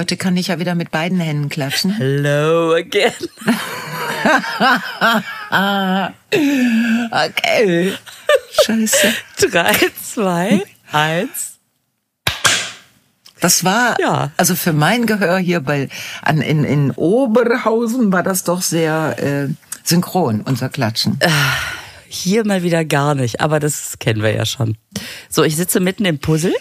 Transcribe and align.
Heute 0.00 0.16
kann 0.16 0.34
ich 0.38 0.48
ja 0.48 0.58
wieder 0.58 0.74
mit 0.74 0.90
beiden 0.90 1.20
Händen 1.20 1.50
klatschen. 1.50 1.90
Hello 1.90 2.72
again. 2.74 3.12
Okay. 7.12 7.92
Scheiße. 8.64 9.12
Drei, 9.50 9.74
zwei, 10.02 10.62
eins. 10.90 11.58
Das 13.42 13.62
war, 13.64 14.00
Ja. 14.00 14.30
also 14.38 14.54
für 14.54 14.72
mein 14.72 15.04
Gehör 15.04 15.36
hier 15.36 15.60
bei, 15.60 15.90
an, 16.22 16.40
in, 16.40 16.64
in 16.64 16.92
Oberhausen 16.92 18.10
war 18.10 18.22
das 18.22 18.44
doch 18.44 18.62
sehr 18.62 19.16
äh, 19.18 19.48
synchron, 19.84 20.40
unser 20.40 20.70
Klatschen. 20.70 21.18
Hier 22.08 22.46
mal 22.46 22.62
wieder 22.62 22.86
gar 22.86 23.14
nicht, 23.14 23.42
aber 23.42 23.60
das 23.60 23.98
kennen 23.98 24.22
wir 24.22 24.34
ja 24.34 24.46
schon. 24.46 24.78
So, 25.28 25.42
ich 25.42 25.56
sitze 25.56 25.78
mitten 25.78 26.06
im 26.06 26.20
Puzzle. 26.20 26.54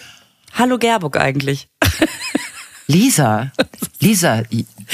Hallo 0.55 0.77
Gerburg 0.77 1.15
eigentlich. 1.17 1.69
Lisa, 2.89 3.51
Lisa, 4.01 4.43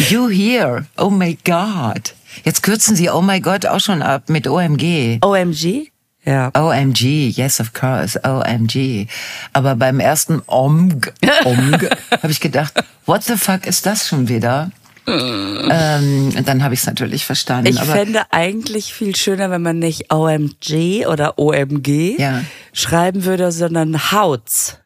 you 0.10 0.28
here? 0.28 0.86
Oh 0.98 1.10
my 1.10 1.38
God. 1.46 2.14
Jetzt 2.44 2.62
kürzen 2.62 2.94
Sie 2.98 3.10
Oh 3.10 3.22
my 3.22 3.40
God 3.40 3.66
auch 3.66 3.80
schon 3.80 4.02
ab 4.02 4.24
mit 4.28 4.48
OMG. 4.50 5.20
OMG? 5.24 5.88
Ja. 6.26 6.52
OMG, 6.54 7.30
yes 7.30 7.62
of 7.62 7.72
course, 7.72 8.20
OMG. 8.22 9.08
Aber 9.54 9.76
beim 9.78 10.02
ersten 10.02 10.42
OMG, 10.48 11.08
OMG 11.46 11.90
habe 12.22 12.32
ich 12.32 12.42
gedacht, 12.42 12.74
what 13.06 13.24
the 13.24 13.38
fuck 13.38 13.66
ist 13.66 13.86
das 13.86 14.06
schon 14.10 14.28
wieder? 14.28 14.72
ähm, 15.08 16.34
und 16.36 16.48
dann 16.50 16.64
habe 16.64 16.74
ich 16.74 16.82
es 16.82 16.88
natürlich 16.88 17.26
verstanden. 17.26 17.68
Ich 17.68 17.80
aber 17.80 17.94
fände 17.94 18.24
eigentlich 18.32 18.92
viel 18.94 19.16
schöner, 19.16 19.52
wenn 19.52 19.62
man 19.62 19.80
nicht 19.80 20.12
OMG 20.12 21.06
oder 21.08 21.40
OMG 21.40 22.18
Ja. 22.20 22.42
schreiben 22.74 23.24
würde, 23.24 23.54
sondern 23.54 24.12
Hauts. 24.12 24.80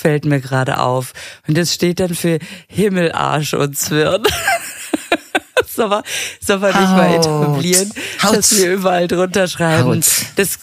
Fällt 0.00 0.24
mir 0.24 0.40
gerade 0.40 0.78
auf. 0.78 1.12
Und 1.46 1.58
das 1.58 1.74
steht 1.74 2.00
dann 2.00 2.14
für 2.14 2.38
Himmel, 2.68 3.12
Arsch 3.12 3.52
und 3.54 3.76
Zwirn. 3.76 4.22
soll 5.66 5.88
man, 5.88 6.02
soll 6.40 6.58
man 6.58 6.70
nicht 6.70 6.90
mal 6.90 7.08
Haut. 7.10 7.26
etablieren, 7.26 7.92
Haut. 8.22 8.36
dass 8.36 8.56
wir 8.56 8.72
überall 8.72 9.08
drunter 9.08 9.46
schreiben. 9.46 9.88
Haut. 9.88 10.06
Das 10.36 10.60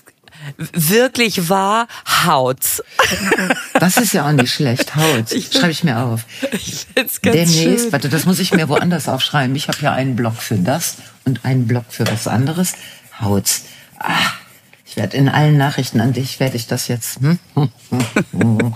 wirklich 0.73 1.49
wahr 1.49 1.87
Hauts. 2.25 2.81
das 3.73 3.97
ist 3.97 4.13
ja 4.13 4.27
auch 4.27 4.31
nicht 4.31 4.51
schlecht. 4.51 4.95
Haut, 4.95 5.29
schreibe 5.29 5.71
ich 5.71 5.83
mir 5.83 5.99
auf. 5.99 6.21
Ich 6.53 6.87
find's 6.95 7.21
ganz 7.21 7.35
Demnächst, 7.35 7.83
schön. 7.83 7.91
warte, 7.91 8.09
das 8.09 8.25
muss 8.25 8.39
ich 8.39 8.53
mir 8.53 8.69
woanders 8.69 9.07
aufschreiben. 9.09 9.55
Ich 9.55 9.67
habe 9.67 9.77
ja 9.81 9.93
einen 9.93 10.15
Block 10.15 10.37
für 10.37 10.55
das 10.55 10.95
und 11.25 11.43
einen 11.45 11.67
Block 11.67 11.85
für 11.89 12.07
was 12.07 12.27
anderes. 12.27 12.73
Haut. 13.19 13.45
Ah, 13.99 14.13
ich 14.85 14.95
werde 14.95 15.17
in 15.17 15.27
allen 15.29 15.57
Nachrichten 15.57 15.99
an 15.99 16.13
dich, 16.13 16.39
werde 16.39 16.55
ich 16.55 16.67
das 16.67 16.87
jetzt. 16.87 17.19
Hm? 17.19 17.39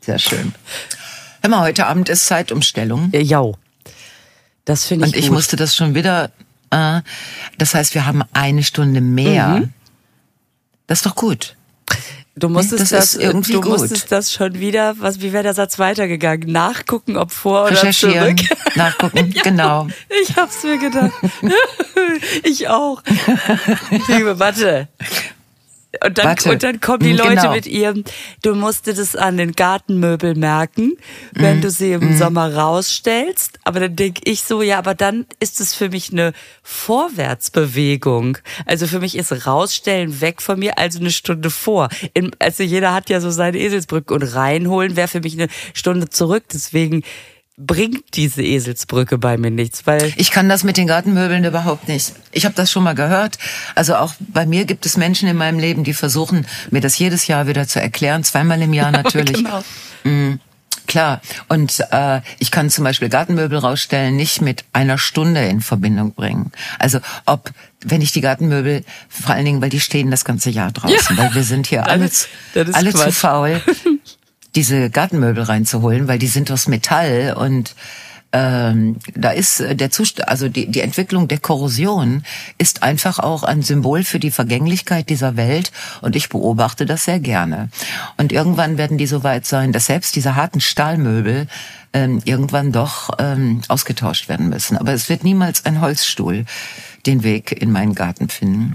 Sehr 0.00 0.18
schön. 0.18 0.54
Hör 1.42 1.50
mal, 1.50 1.60
heute 1.60 1.86
Abend 1.86 2.08
ist 2.08 2.26
Zeitumstellung. 2.26 3.10
Ja, 3.12 3.20
jau. 3.20 3.56
Das 4.64 4.84
finde 4.86 5.06
ich 5.06 5.12
Und 5.14 5.18
ich 5.18 5.26
gut. 5.26 5.34
musste 5.36 5.56
das 5.56 5.74
schon 5.74 5.94
wieder. 5.94 6.30
Äh, 6.70 7.00
das 7.58 7.74
heißt, 7.74 7.94
wir 7.94 8.06
haben 8.06 8.22
eine 8.32 8.62
Stunde 8.62 9.00
mehr. 9.00 9.48
Mhm. 9.48 9.72
Das 10.86 10.98
ist 10.98 11.06
doch 11.06 11.14
gut. 11.16 11.56
Du 12.36 12.48
musstest 12.48 12.80
das 12.80 12.88
das, 12.90 13.14
ist 13.14 13.22
irgendwie 13.22 13.52
du 13.52 13.60
gut. 13.60 13.78
musstest 13.78 14.10
das 14.12 14.32
schon 14.32 14.54
wieder, 14.60 14.94
was, 14.98 15.20
wie 15.20 15.32
wäre 15.32 15.42
der 15.42 15.54
Satz 15.54 15.78
weitergegangen? 15.78 16.50
Nachgucken, 16.50 17.16
ob 17.16 17.32
vor 17.32 17.66
oder 17.66 17.90
zurück. 17.90 18.38
nachgucken, 18.76 19.32
Ja, 19.32 19.42
genau. 19.42 19.88
Ich 20.22 20.36
hab's 20.36 20.62
mir 20.62 20.78
gedacht. 20.78 21.12
ich 22.44 22.68
auch. 22.68 23.02
Denke, 24.08 24.38
warte. 24.38 24.88
Und 26.04 26.18
dann, 26.18 26.26
Warte. 26.26 26.50
und 26.50 26.62
dann 26.62 26.80
kommen 26.80 27.00
die 27.00 27.12
Mhm, 27.12 27.18
Leute 27.18 27.30
genau. 27.30 27.54
mit 27.54 27.66
ihrem, 27.66 28.04
du 28.42 28.54
musstest 28.54 28.98
es 29.00 29.16
an 29.16 29.36
den 29.36 29.52
Gartenmöbel 29.52 30.36
merken, 30.36 30.92
wenn 31.32 31.56
Mhm. 31.56 31.62
du 31.62 31.70
sie 31.70 31.92
im 31.92 32.16
Sommer 32.16 32.54
rausstellst. 32.54 33.58
Aber 33.64 33.80
dann 33.80 33.96
denk 33.96 34.18
ich 34.24 34.42
so, 34.42 34.62
ja, 34.62 34.78
aber 34.78 34.94
dann 34.94 35.26
ist 35.40 35.58
es 35.60 35.74
für 35.74 35.88
mich 35.88 36.12
eine 36.12 36.32
Vorwärtsbewegung. 36.62 38.38
Also 38.66 38.86
für 38.86 39.00
mich 39.00 39.16
ist 39.16 39.46
rausstellen 39.46 40.20
weg 40.20 40.42
von 40.42 40.58
mir, 40.58 40.78
also 40.78 41.00
eine 41.00 41.10
Stunde 41.10 41.50
vor. 41.50 41.88
In, 42.14 42.30
also 42.38 42.62
jeder 42.62 42.94
hat 42.94 43.10
ja 43.10 43.20
so 43.20 43.30
seine 43.30 43.58
Eselsbrücke 43.58 44.14
und 44.14 44.22
reinholen 44.22 44.96
wäre 44.96 45.08
für 45.08 45.20
mich 45.20 45.34
eine 45.34 45.48
Stunde 45.74 46.08
zurück. 46.08 46.44
Deswegen 46.52 47.02
bringt 47.66 48.14
diese 48.14 48.42
Eselsbrücke 48.42 49.18
bei 49.18 49.36
mir 49.36 49.50
nichts, 49.50 49.86
weil 49.86 50.12
Ich 50.16 50.30
kann 50.30 50.48
das 50.48 50.64
mit 50.64 50.76
den 50.78 50.86
Gartenmöbeln 50.86 51.44
überhaupt 51.44 51.88
nicht. 51.88 52.12
Ich 52.32 52.44
habe 52.46 52.54
das 52.54 52.70
schon 52.72 52.82
mal 52.82 52.94
gehört. 52.94 53.38
Also 53.74 53.96
auch 53.96 54.14
bei 54.18 54.46
mir 54.46 54.64
gibt 54.64 54.86
es 54.86 54.96
Menschen 54.96 55.28
in 55.28 55.36
meinem 55.36 55.58
Leben, 55.58 55.84
die 55.84 55.92
versuchen, 55.92 56.46
mir 56.70 56.80
das 56.80 56.98
jedes 56.98 57.26
Jahr 57.26 57.46
wieder 57.46 57.68
zu 57.68 57.80
erklären. 57.80 58.24
Zweimal 58.24 58.62
im 58.62 58.72
Jahr 58.72 58.90
natürlich. 59.02 59.44
Genau. 59.44 59.62
Klar. 60.86 61.20
Und 61.48 61.84
äh, 61.92 62.20
ich 62.40 62.50
kann 62.50 62.68
zum 62.70 62.82
Beispiel 62.84 63.08
Gartenmöbel 63.08 63.58
rausstellen, 63.58 64.16
nicht 64.16 64.40
mit 64.40 64.64
einer 64.72 64.98
Stunde 64.98 65.44
in 65.44 65.60
Verbindung 65.60 66.14
bringen. 66.14 66.50
Also 66.80 66.98
ob, 67.26 67.50
wenn 67.84 68.00
ich 68.02 68.10
die 68.10 68.20
Gartenmöbel, 68.22 68.84
vor 69.08 69.34
allen 69.36 69.44
Dingen, 69.44 69.60
weil 69.62 69.68
die 69.70 69.78
stehen 69.80 70.10
das 70.10 70.24
ganze 70.24 70.50
Jahr 70.50 70.72
draußen, 70.72 71.16
weil 71.16 71.32
wir 71.34 71.44
sind 71.44 71.68
hier 71.68 71.82
Das 71.84 71.90
alle, 71.92 72.04
ist- 72.06 72.28
alle 72.74 72.92
zu 72.92 73.12
faul, 73.12 73.60
diese 74.54 74.90
Gartenmöbel 74.90 75.44
reinzuholen, 75.44 76.08
weil 76.08 76.18
die 76.18 76.26
sind 76.26 76.50
aus 76.50 76.66
Metall 76.66 77.34
und 77.38 77.74
ähm, 78.32 78.96
da 79.14 79.30
ist 79.30 79.60
äh, 79.60 79.74
der 79.74 79.90
Zustand, 79.90 80.28
also 80.28 80.48
die, 80.48 80.70
die 80.70 80.80
Entwicklung 80.80 81.26
der 81.26 81.38
Korrosion 81.38 82.22
ist 82.58 82.84
einfach 82.84 83.18
auch 83.18 83.42
ein 83.42 83.62
Symbol 83.62 84.04
für 84.04 84.20
die 84.20 84.30
Vergänglichkeit 84.30 85.08
dieser 85.10 85.36
Welt 85.36 85.72
und 86.00 86.14
ich 86.14 86.28
beobachte 86.28 86.86
das 86.86 87.04
sehr 87.04 87.18
gerne. 87.18 87.70
Und 88.18 88.30
irgendwann 88.30 88.78
werden 88.78 88.98
die 88.98 89.06
so 89.06 89.24
weit 89.24 89.46
sein, 89.46 89.72
dass 89.72 89.86
selbst 89.86 90.14
diese 90.14 90.36
harten 90.36 90.60
Stahlmöbel 90.60 91.48
ähm, 91.92 92.20
irgendwann 92.24 92.70
doch 92.70 93.10
ähm, 93.18 93.62
ausgetauscht 93.66 94.28
werden 94.28 94.48
müssen. 94.48 94.76
Aber 94.76 94.92
es 94.92 95.08
wird 95.08 95.24
niemals 95.24 95.64
ein 95.64 95.80
Holzstuhl 95.80 96.44
den 97.06 97.24
Weg 97.24 97.50
in 97.50 97.72
meinen 97.72 97.96
Garten 97.96 98.28
finden, 98.28 98.74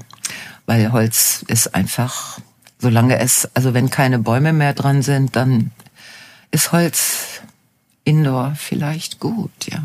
weil 0.65 0.91
Holz 0.91 1.45
ist 1.47 1.75
einfach, 1.75 2.39
solange 2.79 3.19
es, 3.19 3.49
also 3.53 3.73
wenn 3.73 3.89
keine 3.89 4.19
Bäume 4.19 4.53
mehr 4.53 4.73
dran 4.73 5.01
sind, 5.01 5.35
dann 5.35 5.71
ist 6.51 6.71
Holz 6.71 7.41
Indoor 8.03 8.55
vielleicht 8.55 9.19
gut, 9.19 9.51
ja. 9.69 9.83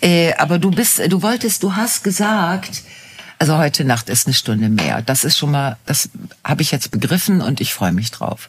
Äh, 0.00 0.34
aber 0.34 0.58
du 0.58 0.70
bist, 0.70 0.98
du 0.98 1.22
wolltest, 1.22 1.62
du 1.62 1.76
hast 1.76 2.04
gesagt, 2.04 2.82
also 3.38 3.56
heute 3.56 3.84
Nacht 3.84 4.08
ist 4.08 4.26
eine 4.26 4.34
Stunde 4.34 4.68
mehr. 4.68 5.02
Das 5.02 5.24
ist 5.24 5.38
schon 5.38 5.52
mal, 5.52 5.76
das 5.86 6.10
habe 6.44 6.62
ich 6.62 6.70
jetzt 6.70 6.90
begriffen 6.90 7.40
und 7.40 7.60
ich 7.60 7.72
freue 7.72 7.92
mich 7.92 8.10
drauf. 8.10 8.48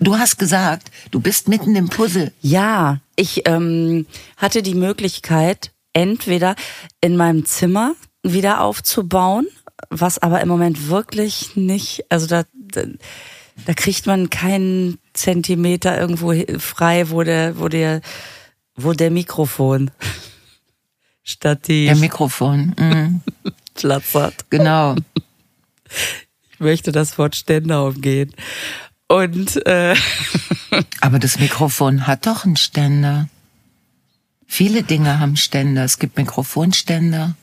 Du 0.00 0.16
hast 0.16 0.38
gesagt, 0.38 0.90
du 1.10 1.20
bist 1.20 1.48
mitten 1.48 1.74
im 1.74 1.88
Puzzle. 1.88 2.32
Ja, 2.40 3.00
ich 3.16 3.42
ähm, 3.46 4.06
hatte 4.36 4.62
die 4.62 4.74
Möglichkeit, 4.74 5.72
entweder 5.92 6.54
in 7.00 7.16
meinem 7.16 7.44
Zimmer 7.44 7.94
wieder 8.22 8.60
aufzubauen, 8.60 9.46
was 9.90 10.18
aber 10.18 10.40
im 10.40 10.48
Moment 10.48 10.88
wirklich 10.88 11.56
nicht, 11.56 12.04
also 12.10 12.26
da, 12.26 12.44
da, 12.72 12.82
da 13.66 13.74
kriegt 13.74 14.06
man 14.06 14.30
keinen 14.30 14.98
Zentimeter 15.12 15.98
irgendwo 15.98 16.34
frei, 16.58 17.10
wo 17.10 17.22
der, 17.22 17.58
wo 17.58 17.68
der, 17.68 18.00
wo 18.76 18.92
der 18.92 19.10
Mikrofon 19.10 19.90
statt 21.24 21.68
die 21.68 21.86
Der 21.86 21.96
Mikrofon. 21.96 22.74
Mhm, 22.78 23.20
Platz 23.74 24.14
hat. 24.14 24.50
genau. 24.50 24.96
Ich 26.52 26.60
möchte 26.60 26.92
das 26.92 27.18
Wort 27.18 27.36
Ständer 27.36 27.84
umgehen. 27.86 28.32
Und 29.08 29.64
äh, 29.66 29.94
Aber 31.00 31.18
das 31.18 31.38
Mikrofon 31.38 32.06
hat 32.06 32.26
doch 32.26 32.44
einen 32.44 32.56
Ständer. 32.56 33.28
Viele 34.46 34.82
Dinge 34.82 35.18
haben 35.20 35.36
Ständer. 35.36 35.84
Es 35.84 35.98
gibt 35.98 36.16
Mikrofonständer. 36.16 37.34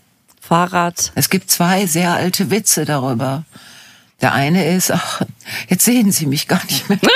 Fahrrad, 0.41 1.11
Es 1.15 1.29
gibt 1.31 1.49
zwei 1.49 1.87
sehr 1.87 2.13
alte 2.13 2.51
Witze 2.51 2.85
darüber. 2.85 3.45
Der 4.25 4.33
eine 4.33 4.65
ist, 4.65 4.89
ach, 4.89 5.21
jetzt 5.69 5.85
sehen 5.85 6.11
Sie 6.11 6.25
mich 6.25 6.47
gar 6.47 6.65
nicht 6.65 6.89
mehr. 6.89 6.97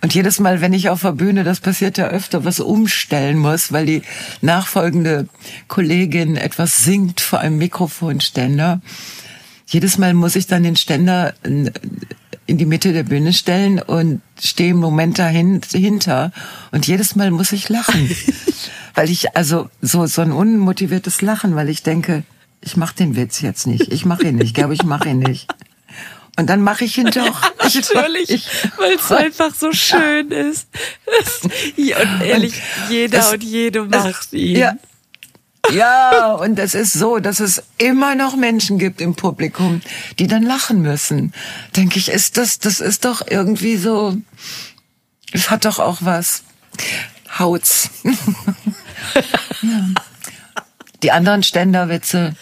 Und 0.00 0.14
jedes 0.14 0.40
Mal, 0.40 0.62
wenn 0.62 0.72
ich 0.72 0.88
auf 0.88 1.02
der 1.02 1.12
Bühne, 1.12 1.44
das 1.44 1.60
passiert 1.60 1.98
ja 1.98 2.06
öfter, 2.06 2.46
was 2.46 2.60
umstellen 2.60 3.36
muss, 3.36 3.72
weil 3.72 3.84
die 3.84 4.00
nachfolgende 4.40 5.28
Kollegin 5.68 6.38
etwas 6.38 6.82
singt 6.82 7.20
vor 7.20 7.40
einem 7.40 7.58
Mikrofonständer. 7.58 8.80
Jedes 9.66 9.98
Mal 9.98 10.14
muss 10.14 10.34
ich 10.34 10.46
dann 10.46 10.62
den 10.62 10.76
Ständer 10.76 11.34
in 11.42 11.70
die 12.56 12.64
Mitte 12.64 12.94
der 12.94 13.02
Bühne 13.02 13.34
stellen 13.34 13.80
und 13.80 14.22
stehe 14.40 14.70
im 14.70 14.78
Moment 14.78 15.18
dahinter. 15.18 16.32
Und 16.72 16.86
jedes 16.86 17.16
Mal 17.16 17.30
muss 17.30 17.52
ich 17.52 17.68
lachen. 17.68 18.08
weil 18.96 19.10
ich, 19.10 19.36
also 19.36 19.70
so, 19.80 20.06
so 20.06 20.22
ein 20.22 20.32
unmotiviertes 20.32 21.22
Lachen, 21.22 21.54
weil 21.54 21.68
ich 21.68 21.82
denke, 21.84 22.24
ich 22.62 22.76
mache 22.76 22.96
den 22.96 23.14
Witz 23.14 23.42
jetzt 23.42 23.66
nicht. 23.66 23.92
Ich 23.92 24.04
mache 24.04 24.24
ihn 24.26 24.36
nicht. 24.36 24.46
Ich 24.46 24.54
glaube, 24.54 24.74
ich 24.74 24.82
mache 24.82 25.10
ihn 25.10 25.18
nicht. 25.20 25.46
Und 26.38 26.48
dann 26.50 26.62
mache 26.62 26.84
ich 26.84 26.98
ihn 26.98 27.10
doch. 27.10 27.42
Ich, 27.66 27.74
Natürlich, 27.94 28.30
Ich, 28.30 28.48
weil 28.78 28.94
es 28.96 29.12
einfach 29.12 29.54
so 29.54 29.72
schön 29.72 30.30
ist. 30.30 30.66
Und 31.76 32.22
ehrlich, 32.22 32.60
jeder 32.88 33.18
das- 33.18 33.32
und 33.34 33.44
jede 33.44 33.84
macht 33.84 34.32
ihn. 34.32 34.56
Ja. 34.56 34.72
Ja, 35.72 36.34
und 36.34 36.58
es 36.60 36.74
ist 36.74 36.92
so, 36.92 37.18
dass 37.18 37.40
es 37.40 37.62
immer 37.76 38.14
noch 38.14 38.36
Menschen 38.36 38.78
gibt 38.78 39.00
im 39.00 39.16
Publikum, 39.16 39.80
die 40.18 40.28
dann 40.28 40.44
lachen 40.44 40.80
müssen. 40.80 41.32
Denke 41.74 41.98
ich, 41.98 42.08
ist 42.08 42.36
das, 42.36 42.60
das 42.60 42.80
ist 42.80 43.04
doch 43.04 43.26
irgendwie 43.28 43.76
so, 43.76 44.16
es 45.32 45.50
hat 45.50 45.64
doch 45.64 45.80
auch 45.80 45.98
was. 46.02 46.44
Haut's. 47.38 47.90
ja. 49.62 49.88
Die 51.02 51.12
anderen 51.12 51.42
Ständerwitze, 51.42 52.34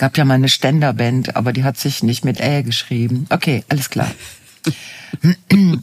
gab 0.00 0.16
ja 0.16 0.24
mal 0.24 0.34
eine 0.34 0.48
Ständerband, 0.48 1.36
aber 1.36 1.52
die 1.52 1.62
hat 1.62 1.76
sich 1.76 2.02
nicht 2.02 2.24
mit 2.24 2.40
Ä 2.40 2.62
geschrieben. 2.62 3.26
Okay, 3.28 3.64
alles 3.68 3.90
klar. 3.90 4.10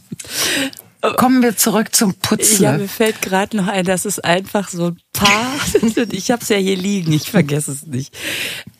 Kommen 1.16 1.42
wir 1.42 1.56
zurück 1.56 1.94
zum 1.94 2.14
Putzen. 2.14 2.64
Ja, 2.64 2.76
mir 2.76 2.88
fällt 2.88 3.22
gerade 3.22 3.56
noch 3.56 3.68
ein, 3.68 3.84
dass 3.84 4.04
es 4.04 4.18
einfach 4.18 4.68
so 4.68 4.88
ein 4.88 5.00
paar, 5.12 5.54
ich 6.10 6.32
habe 6.32 6.42
es 6.42 6.48
ja 6.48 6.56
hier 6.56 6.76
liegen, 6.76 7.12
ich 7.12 7.30
vergesse 7.30 7.70
es 7.70 7.86
nicht, 7.86 8.12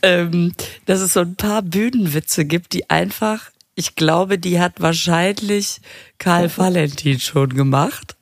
ähm, 0.02 0.52
dass 0.86 1.00
es 1.00 1.12
so 1.12 1.20
ein 1.20 1.36
paar 1.36 1.62
Bühnenwitze 1.62 2.44
gibt, 2.44 2.72
die 2.72 2.90
einfach, 2.90 3.52
ich 3.76 3.94
glaube, 3.94 4.40
die 4.40 4.58
hat 4.58 4.80
wahrscheinlich 4.80 5.80
Karl 6.18 6.50
Valentin 6.56 7.20
schon 7.20 7.50
gemacht. 7.50 8.17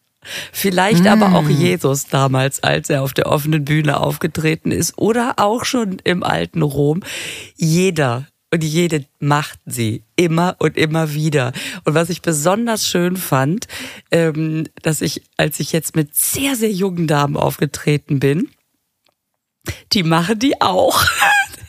Vielleicht 0.52 1.05
mm. 1.05 1.08
aber 1.08 1.34
auch 1.34 1.43
mm. 1.43 1.50
Jesus 1.50 2.06
damals, 2.06 2.62
als 2.62 2.90
er 2.90 3.02
auf 3.02 3.14
der 3.14 3.26
offenen 3.26 3.64
Bühne 3.64 4.00
aufgetreten 4.00 4.70
ist 4.70 4.99
oder 4.99 5.34
auch 5.37 5.64
schon 5.64 5.99
im 6.05 6.23
alten 6.23 6.62
Rom. 6.62 7.02
Jeder 7.56 8.26
und 8.52 8.62
jede 8.62 9.05
macht 9.19 9.58
sie 9.67 10.05
immer 10.14 10.56
und 10.58 10.76
immer 10.76 11.12
wieder. 11.12 11.52
Und 11.84 11.94
was 11.94 12.11
ich 12.11 12.23
besonders 12.23 12.87
schön 12.87 13.17
fand, 13.17 13.67
ähm, 14.11 14.69
dass 14.82 15.00
ich, 15.00 15.23
als 15.37 15.61
ich 15.61 15.73
jetzt 15.73 15.96
mit 15.96 16.14
sehr, 16.14 16.56
sehr 16.56 16.70
jungen 16.70 17.06
Damen 17.06 17.37
aufgetreten 17.37 18.20
bin, 18.20 18.49
die 19.93 20.05
machen 20.05 20.38
die 20.38 20.61
auch. 20.61 21.05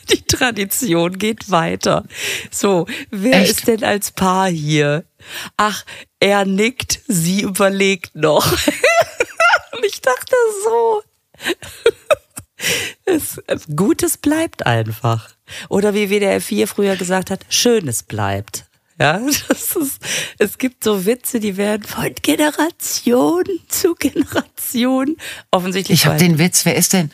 Die 0.12 0.22
Tradition 0.22 1.18
geht 1.18 1.50
weiter. 1.50 2.04
So, 2.50 2.86
wer 3.10 3.42
Echt? 3.42 3.50
ist 3.50 3.68
denn 3.68 3.84
als 3.84 4.10
Paar 4.10 4.48
hier? 4.48 5.04
Ach, 5.56 5.84
er 6.20 6.44
nickt, 6.44 7.00
sie 7.06 7.42
überlegt 7.42 8.14
noch. 8.14 8.50
Und 9.72 9.84
ich 9.84 10.00
dachte 10.00 10.34
so. 10.64 11.02
Es, 13.04 13.40
Gutes 13.74 14.16
bleibt 14.16 14.66
einfach. 14.66 15.30
Oder 15.68 15.94
wie 15.94 16.10
WDR 16.10 16.40
4 16.40 16.66
früher 16.66 16.96
gesagt 16.96 17.30
hat, 17.30 17.46
Schönes 17.48 18.02
bleibt. 18.02 18.66
Ja, 19.00 19.20
das 19.48 19.76
ist, 19.76 20.02
es 20.38 20.58
gibt 20.58 20.82
so 20.82 21.06
Witze, 21.06 21.38
die 21.38 21.56
werden 21.56 21.84
von 21.84 22.12
Generation 22.20 23.44
zu 23.68 23.94
Generation 23.94 25.16
offensichtlich. 25.52 26.00
Ich 26.00 26.06
habe 26.06 26.18
den 26.18 26.38
Witz, 26.38 26.64
wer 26.64 26.74
ist 26.74 26.92
denn, 26.92 27.12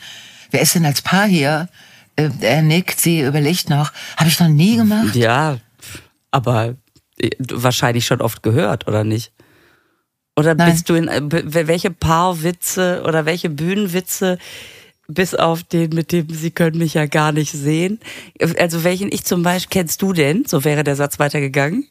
wer 0.49 0.61
ist 0.61 0.73
denn 0.73 0.85
als 0.85 1.03
Paar 1.03 1.27
hier? 1.27 1.69
Äh, 2.15 2.29
er 2.41 2.61
nickt, 2.61 2.99
sie 2.99 3.21
überlegt 3.21 3.69
noch. 3.69 3.91
Habe 4.17 4.29
ich 4.29 4.39
noch 4.39 4.47
nie 4.47 4.77
gemacht. 4.77 5.15
Ja, 5.15 5.57
aber 6.31 6.75
äh, 7.19 7.31
wahrscheinlich 7.39 8.05
schon 8.05 8.21
oft 8.21 8.43
gehört, 8.43 8.87
oder 8.87 9.03
nicht? 9.03 9.31
Oder 10.37 10.55
Nein. 10.55 10.71
bist 10.71 10.89
du 10.89 10.95
in 10.95 11.07
äh, 11.07 11.67
welche 11.67 11.91
Paarwitze 11.91 13.03
oder 13.05 13.25
welche 13.25 13.49
Bühnenwitze 13.49 14.37
bis 15.07 15.35
auf 15.35 15.63
den, 15.63 15.91
mit 15.91 16.11
dem 16.11 16.29
Sie 16.29 16.51
können 16.51 16.79
mich 16.79 16.95
ja 16.95 17.05
gar 17.05 17.31
nicht 17.31 17.51
sehen. 17.51 17.99
Also 18.57 18.83
welchen 18.83 19.11
ich 19.11 19.23
zum 19.23 19.43
Beispiel, 19.43 19.81
kennst 19.81 20.01
du 20.01 20.13
denn? 20.13 20.45
So 20.45 20.63
wäre 20.63 20.83
der 20.83 20.95
Satz 20.95 21.19
weitergegangen. 21.19 21.87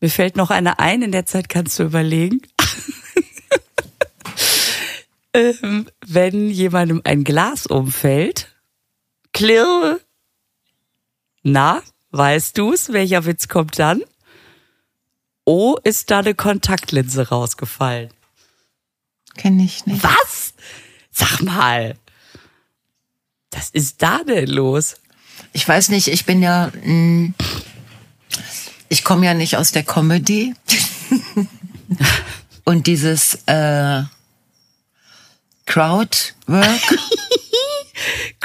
Mir 0.00 0.10
fällt 0.10 0.36
noch 0.36 0.50
einer 0.50 0.78
ein, 0.78 1.02
in 1.02 1.12
der 1.12 1.26
Zeit 1.26 1.48
kannst 1.48 1.78
du 1.78 1.84
überlegen. 1.84 2.42
ähm, 5.34 5.86
wenn 6.06 6.50
jemandem 6.50 7.00
ein 7.04 7.24
Glas 7.24 7.66
umfällt, 7.66 8.48
klirr, 9.40 9.98
na, 11.42 11.82
weißt 12.10 12.58
du's? 12.58 12.92
Welcher 12.92 13.24
Witz 13.24 13.48
kommt 13.48 13.78
dann? 13.78 14.02
Oh, 15.46 15.78
ist 15.82 16.10
da 16.10 16.18
eine 16.18 16.34
Kontaktlinse 16.34 17.30
rausgefallen. 17.30 18.10
Kenn 19.38 19.58
ich 19.58 19.86
nicht. 19.86 20.04
Was? 20.04 20.52
Sag 21.10 21.40
mal. 21.40 21.96
Was 23.50 23.70
ist 23.70 24.02
da 24.02 24.22
denn 24.24 24.46
los? 24.46 24.96
Ich 25.54 25.66
weiß 25.66 25.88
nicht, 25.88 26.08
ich 26.08 26.26
bin 26.26 26.42
ja, 26.42 26.70
mh, 26.84 26.92
mm, 26.92 27.34
ich 28.90 29.04
komme 29.04 29.24
ja 29.24 29.32
nicht 29.32 29.56
aus 29.56 29.72
der 29.72 29.84
Comedy. 29.84 30.54
Und 32.64 32.86
dieses 32.86 33.36
äh, 33.46 34.02
Crowdwork. 35.64 36.98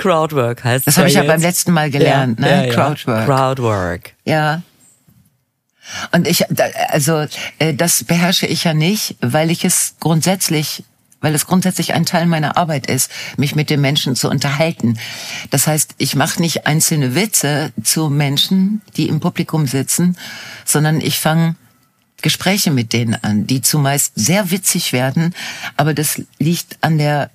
Crowdwork 0.06 0.64
heißt 0.64 0.86
das. 0.86 0.96
Das 0.96 0.98
habe 1.00 1.10
ich 1.10 1.16
ja 1.16 1.24
beim 1.24 1.42
letzten 1.42 1.72
Mal 1.72 1.90
gelernt, 1.90 2.40
ja, 2.40 2.46
ne? 2.46 2.68
Ja, 2.68 2.74
Crowdwork. 2.74 3.26
Crowdwork. 3.26 4.14
Ja. 4.24 4.62
Und 6.12 6.28
ich, 6.28 6.44
also 6.90 7.26
äh, 7.58 7.74
das 7.74 8.04
beherrsche 8.04 8.46
ich 8.46 8.64
ja 8.64 8.74
nicht, 8.74 9.16
weil 9.22 9.50
ich 9.50 9.66
es 9.66 9.96
grundsätzlich 10.00 10.84
weil 11.22 11.34
es 11.34 11.48
grundsätzlich 11.48 11.96
ein 11.96 12.06
Teil 12.06 12.28
meiner 12.28 12.56
Arbeit 12.56 12.86
ist, 12.86 13.10
mich 13.36 13.56
mit 13.56 13.72
den 13.72 13.82
Menschen 13.82 14.16
zu 14.16 14.30
unterhalten. 14.30 15.00
Das 15.50 15.66
heißt, 15.66 15.96
ich 15.98 16.16
mache 16.16 16.40
nicht 16.40 16.68
einzelne 16.68 17.16
Witze 17.16 17.72
zu 17.82 18.12
Menschen, 18.12 18.84
die 18.96 19.08
im 19.08 19.20
Publikum 19.20 19.66
sitzen, 19.66 20.18
sondern 20.66 21.02
ich 21.02 21.18
fange 21.18 21.56
Gespräche 22.22 22.70
mit 22.70 22.94
denen 22.94 23.16
an, 23.16 23.48
die 23.48 23.62
zumeist 23.62 24.12
sehr 24.14 24.52
witzig 24.52 24.94
werden, 24.94 25.34
aber 25.78 25.96
das 25.96 26.22
liegt 26.38 26.78
an 26.82 27.00
der 27.00 27.32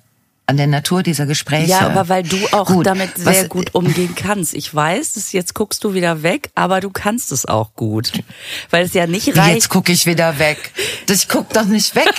an 0.51 0.57
der 0.57 0.67
Natur 0.67 1.01
dieser 1.01 1.25
Gespräche. 1.25 1.71
Ja, 1.71 1.79
aber 1.79 2.09
weil 2.09 2.23
du 2.23 2.37
auch 2.51 2.67
gut, 2.67 2.85
damit 2.85 3.17
sehr 3.17 3.43
was, 3.43 3.49
gut 3.49 3.73
umgehen 3.73 4.15
kannst. 4.15 4.53
Ich 4.53 4.73
weiß, 4.73 5.13
dass 5.13 5.31
jetzt 5.31 5.55
guckst 5.55 5.83
du 5.83 5.93
wieder 5.93 6.23
weg, 6.23 6.51
aber 6.55 6.81
du 6.81 6.89
kannst 6.89 7.31
es 7.31 7.45
auch 7.45 7.73
gut. 7.73 8.11
Weil 8.69 8.85
es 8.85 8.93
ja 8.93 9.07
nicht 9.07 9.35
reicht. 9.37 9.53
Jetzt 9.55 9.69
gucke 9.69 9.93
ich 9.93 10.05
wieder 10.05 10.39
weg. 10.39 10.71
Ich 11.09 11.29
guck 11.29 11.49
doch 11.53 11.65
nicht 11.65 11.95
weg. 11.95 12.13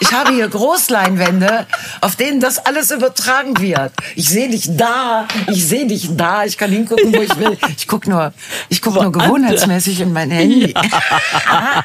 Ich 0.00 0.12
habe 0.12 0.32
hier 0.34 0.48
Großleinwände, 0.48 1.66
auf 2.00 2.16
denen 2.16 2.40
das 2.40 2.58
alles 2.58 2.90
übertragen 2.90 3.58
wird. 3.58 3.92
Ich 4.16 4.28
sehe 4.28 4.50
dich 4.50 4.76
da, 4.76 5.26
ich 5.48 5.66
sehe 5.66 5.86
dich 5.86 6.10
da, 6.16 6.44
ich 6.44 6.58
kann 6.58 6.70
hingucken, 6.70 7.14
wo 7.14 7.22
ich 7.22 7.36
will. 7.38 7.56
Ich 7.76 7.88
guck 7.88 8.06
nur, 8.06 8.34
ich 8.68 8.82
guck 8.82 8.94
nur 8.94 9.10
gewohnheitsmäßig 9.12 10.00
in 10.00 10.12
mein 10.12 10.30
Handy. 10.30 10.74
Ja. 10.74 11.84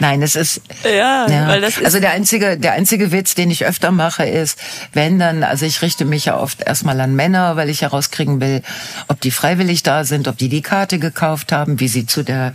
Nein, 0.00 0.22
es 0.22 0.34
ist, 0.36 0.62
ja, 0.84 1.28
ja. 1.28 1.48
Weil 1.48 1.60
das 1.60 1.76
ist 1.76 1.84
also 1.84 2.00
der 2.00 2.10
einzige, 2.10 2.58
der 2.58 2.72
einzige 2.72 3.12
Witz, 3.12 3.34
den 3.34 3.50
ich 3.50 3.64
öfter 3.64 3.90
mache, 3.92 4.23
ist, 4.30 4.58
wenn 4.92 5.18
dann, 5.18 5.42
also 5.42 5.66
ich 5.66 5.82
richte 5.82 6.04
mich 6.04 6.26
ja 6.26 6.38
oft 6.38 6.62
erstmal 6.62 7.00
an 7.00 7.14
Männer, 7.14 7.56
weil 7.56 7.68
ich 7.68 7.82
herauskriegen 7.82 8.40
will, 8.40 8.62
ob 9.08 9.20
die 9.20 9.30
freiwillig 9.30 9.82
da 9.82 10.04
sind, 10.04 10.28
ob 10.28 10.38
die 10.38 10.48
die 10.48 10.62
Karte 10.62 10.98
gekauft 10.98 11.52
haben, 11.52 11.80
wie 11.80 11.88
sie 11.88 12.06
zu 12.06 12.22
der, 12.22 12.54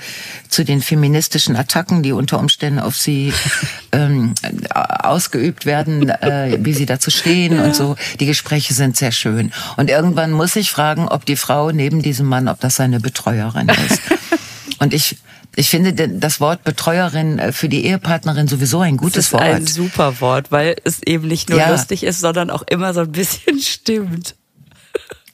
zu 0.49 0.63
den 0.63 0.81
feministischen 0.81 1.55
Attacken, 1.55 2.03
die 2.03 2.11
unter 2.11 2.39
Umständen 2.39 2.79
auf 2.79 2.95
sie 2.95 3.33
ähm, 3.91 4.33
ausgeübt 4.73 5.65
werden, 5.65 6.09
äh, 6.09 6.57
wie 6.59 6.73
sie 6.73 6.85
dazu 6.85 7.11
stehen 7.11 7.57
ja. 7.57 7.63
und 7.63 7.75
so. 7.75 7.95
Die 8.19 8.25
Gespräche 8.25 8.73
sind 8.73 8.97
sehr 8.97 9.11
schön. 9.11 9.51
Und 9.77 9.89
irgendwann 9.89 10.31
muss 10.31 10.55
ich 10.55 10.71
fragen, 10.71 11.07
ob 11.07 11.25
die 11.25 11.35
Frau 11.35 11.71
neben 11.71 12.01
diesem 12.01 12.27
Mann, 12.27 12.47
ob 12.47 12.59
das 12.59 12.75
seine 12.75 12.99
Betreuerin 12.99 13.69
ist. 13.69 14.01
Und 14.79 14.93
ich 14.93 15.17
ich 15.55 15.69
finde 15.69 15.93
das 15.93 16.39
Wort 16.39 16.63
Betreuerin 16.63 17.39
äh, 17.39 17.51
für 17.51 17.69
die 17.69 17.85
Ehepartnerin 17.85 18.47
sowieso 18.47 18.81
ein 18.81 18.97
gutes 18.97 19.33
Wort. 19.33 19.43
Das 19.43 19.59
ist 19.59 19.59
ein 19.59 19.67
super 19.67 20.21
Wort, 20.21 20.51
weil 20.51 20.75
es 20.83 21.01
eben 21.03 21.27
nicht 21.27 21.49
nur 21.49 21.59
ja. 21.59 21.69
lustig 21.69 22.03
ist, 22.03 22.19
sondern 22.19 22.49
auch 22.49 22.63
immer 22.63 22.93
so 22.93 23.01
ein 23.01 23.11
bisschen 23.11 23.59
stimmt. 23.61 24.35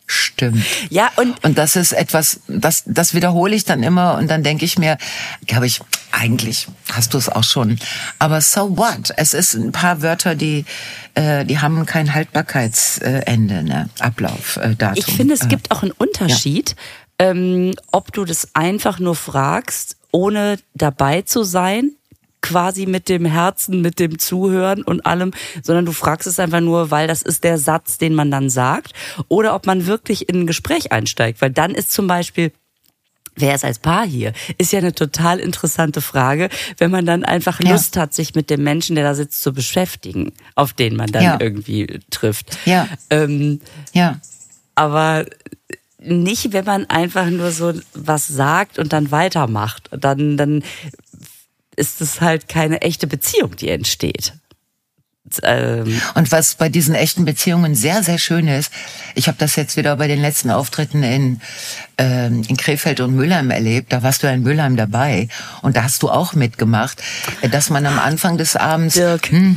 Stimmt. 0.08 0.64
Ja, 0.92 1.10
und, 1.16 1.44
und 1.44 1.58
das 1.58 1.76
ist 1.76 1.92
etwas, 1.92 2.42
das, 2.48 2.84
das 2.86 3.16
wiederhole 3.16 3.56
ich 3.56 3.66
dann 3.66 3.82
immer 3.82 4.18
und 4.18 4.30
dann 4.30 4.44
denke 4.44 4.64
ich 4.64 4.78
mir, 4.78 5.00
glaube 5.48 5.66
ich, 5.66 5.82
eigentlich 6.12 6.68
hast 6.92 7.14
du 7.14 7.18
es 7.18 7.28
auch 7.28 7.44
schon. 7.44 7.80
Aber 8.20 8.40
so 8.42 8.78
what? 8.78 9.12
Es 9.18 9.34
ist 9.34 9.56
ein 9.56 9.72
paar 9.72 10.04
Wörter, 10.04 10.36
die, 10.36 10.66
äh, 11.16 11.44
die 11.46 11.60
haben 11.60 11.88
kein 11.88 12.14
Haltbarkeitsende, 12.14 13.64
ne? 13.64 13.90
Ablaufdatum. 14.00 14.94
Ich 14.96 15.06
finde, 15.16 15.34
es 15.34 15.48
gibt 15.48 15.72
auch 15.72 15.82
einen 15.82 15.92
Unterschied, 15.92 16.76
ja. 17.20 17.32
ähm, 17.32 17.74
ob 17.92 18.14
du 18.14 18.26
das 18.26 18.50
einfach 18.54 19.00
nur 19.00 19.16
fragst, 19.16 19.98
ohne 20.16 20.58
dabei 20.74 21.24
zu 21.24 21.44
sein 21.44 21.92
quasi 22.42 22.86
mit 22.86 23.10
dem 23.10 23.26
Herzen, 23.26 23.82
mit 23.82 24.00
dem 24.00 24.18
Zuhören 24.18 24.82
und 24.84 25.06
allem, 25.06 25.32
sondern 25.62 25.86
du 25.86 25.92
fragst 25.92 26.28
es 26.28 26.40
einfach 26.40 26.62
nur, 26.62 26.90
weil 26.92 27.08
das 27.08 27.22
ist 27.22 27.44
der 27.44 27.58
Satz, 27.58 27.98
den 27.98 28.14
man 28.14 28.32
dann 28.32 28.50
sagt, 28.50 28.94
oder 29.28 29.56
ob 29.56 29.66
man 29.66 29.88
wirklich 29.88 30.30
in 30.30 30.42
ein 30.42 30.48
Gespräch 30.48 30.92
einsteigt, 30.92 31.42
weil 31.42 31.50
dann 31.50 31.72
ist 31.72 31.92
zum 31.92 32.08
Beispiel 32.08 32.52
Wer 33.38 33.54
ist 33.54 33.66
als 33.66 33.80
Paar 33.80 34.06
hier? 34.06 34.32
Ist 34.58 34.72
ja 34.72 34.80
eine 34.80 34.96
total 34.96 35.42
interessante 35.42 36.00
Frage, 36.00 36.48
wenn 36.78 36.90
man 36.90 37.06
dann 37.06 37.26
einfach 37.26 37.60
ja. 37.60 37.72
Lust 37.72 37.98
hat, 37.98 38.14
sich 38.14 38.34
mit 38.34 38.50
dem 38.50 38.64
Menschen, 38.64 38.96
der 38.96 39.04
da 39.04 39.14
sitzt, 39.14 39.44
zu 39.44 39.52
beschäftigen, 39.52 40.32
auf 40.56 40.72
den 40.72 40.96
man 40.96 41.12
dann 41.12 41.24
ja. 41.24 41.38
irgendwie 41.42 42.00
trifft. 42.12 42.58
Ja. 42.64 42.88
Ähm, 43.10 43.60
ja. 43.92 44.22
Aber 44.76 45.26
nicht, 46.06 46.54
wenn 46.54 46.66
man 46.66 46.86
einfach 46.86 47.30
nur 47.30 47.52
so 47.52 47.74
was 47.94 48.28
sagt 48.28 48.80
und 48.80 48.94
dann 48.94 49.12
weitermacht. 49.12 49.90
Dann, 49.92 50.38
dann 50.38 50.64
ist 51.76 52.02
es 52.02 52.22
halt 52.22 52.48
keine 52.48 52.82
echte 52.82 53.08
Beziehung, 53.08 53.56
die 53.56 53.70
entsteht. 53.70 54.34
Ähm 55.44 56.02
und 56.14 56.32
was 56.32 56.56
bei 56.56 56.70
diesen 56.70 56.96
echten 56.96 57.26
Beziehungen 57.26 57.76
sehr, 57.76 58.04
sehr 58.04 58.18
schön 58.18 58.48
ist, 58.48 58.72
ich 59.16 59.28
habe 59.28 59.38
das 59.38 59.56
jetzt 59.56 59.78
wieder 59.78 59.96
bei 59.96 60.08
den 60.08 60.22
letzten 60.22 60.52
Auftritten 60.52 61.04
in, 61.04 61.42
ähm, 61.98 62.44
in 62.48 62.58
Krefeld 62.58 63.00
und 63.00 63.16
Mülheim 63.16 63.52
erlebt, 63.52 63.92
da 63.92 64.04
warst 64.04 64.24
du 64.24 64.28
in 64.28 64.44
Mülheim 64.44 64.76
dabei 64.76 65.28
und 65.62 65.76
da 65.76 65.84
hast 65.84 66.04
du 66.04 66.10
auch 66.10 66.34
mitgemacht, 66.34 67.02
dass 67.52 67.70
man 67.70 67.86
am 67.86 68.00
Anfang 68.00 68.38
des 68.38 68.56
Abends 68.56 68.96
Dirk. 68.96 69.32
Mh, 69.32 69.56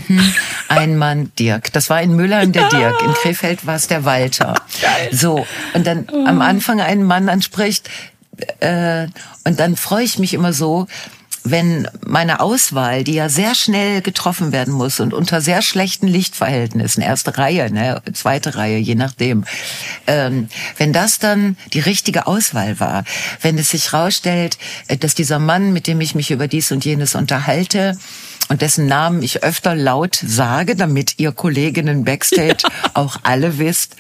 ein 0.69 0.97
Mann, 0.97 1.33
Dirk, 1.39 1.73
das 1.73 1.91
war 1.91 2.01
in 2.03 2.17
Mülheim 2.17 2.53
der 2.53 2.69
Dirk, 2.69 3.03
in 3.03 3.13
Krefeld 3.23 3.67
war 3.67 3.77
es 3.77 3.87
der 3.89 4.05
Walter. 4.05 4.55
Geil. 4.81 5.09
So, 5.13 5.47
und 5.75 5.87
dann 5.87 6.09
am 6.27 6.41
Anfang 6.41 6.81
einen 6.81 7.05
Mann 7.05 7.29
anspricht, 7.29 7.89
äh, 8.61 9.07
und 9.45 9.59
dann 9.61 9.77
freue 9.77 10.05
ich 10.05 10.19
mich 10.19 10.35
immer 10.35 10.53
so, 10.53 10.87
wenn 11.51 11.89
meine 12.05 12.41
Auswahl, 12.41 13.05
die 13.05 13.15
ja 13.15 13.29
sehr 13.29 13.55
schnell 13.55 14.03
getroffen 14.03 14.53
werden 14.53 14.75
muss 14.75 15.01
und 15.01 15.15
unter 15.15 15.41
sehr 15.41 15.63
schlechten 15.63 16.07
Lichtverhältnissen, 16.07 17.03
erste 17.03 17.39
Reihe, 17.39 17.73
ne, 17.73 18.03
zweite 18.13 18.55
Reihe, 18.57 18.79
je 18.79 18.95
nachdem, 18.95 19.45
ähm, 20.07 20.49
wenn 20.77 20.93
das 20.93 21.19
dann 21.19 21.57
die 21.73 21.81
richtige 21.81 22.27
Auswahl 22.27 22.81
war, 22.81 23.05
wenn 23.41 23.59
es 23.59 23.71
sich 23.71 23.93
rausstellt, 23.93 24.59
äh, 24.89 24.97
dass 24.97 25.15
dieser 25.15 25.39
Mann, 25.39 25.73
mit 25.73 25.87
dem 25.87 26.01
ich 26.01 26.15
mich 26.15 26.31
über 26.31 26.49
dies 26.49 26.73
und 26.73 26.85
jenes 26.85 27.15
unterhalte, 27.15 27.97
und 28.49 28.63
dessen 28.63 28.87
Namen 28.87 29.23
ich 29.23 29.43
öfter 29.43 29.75
laut 29.75 30.17
sage, 30.25 30.77
damit 30.77 31.19
ihr 31.19 31.33
Kolleginnen 31.33 32.05
backstage 32.05 32.65
auch 32.95 33.19
alle 33.23 33.59
wisst, 33.59 33.97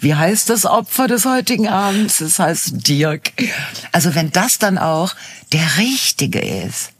wie 0.00 0.14
heißt 0.14 0.50
das 0.50 0.64
Opfer 0.64 1.08
des 1.08 1.24
heutigen 1.24 1.68
Abends? 1.68 2.20
Es 2.20 2.38
heißt 2.38 2.86
Dirk. 2.88 3.32
Also 3.92 4.14
wenn 4.14 4.30
das 4.30 4.58
dann 4.58 4.78
auch 4.78 5.14
der 5.52 5.78
Richtige 5.78 6.40
ist. 6.40 6.90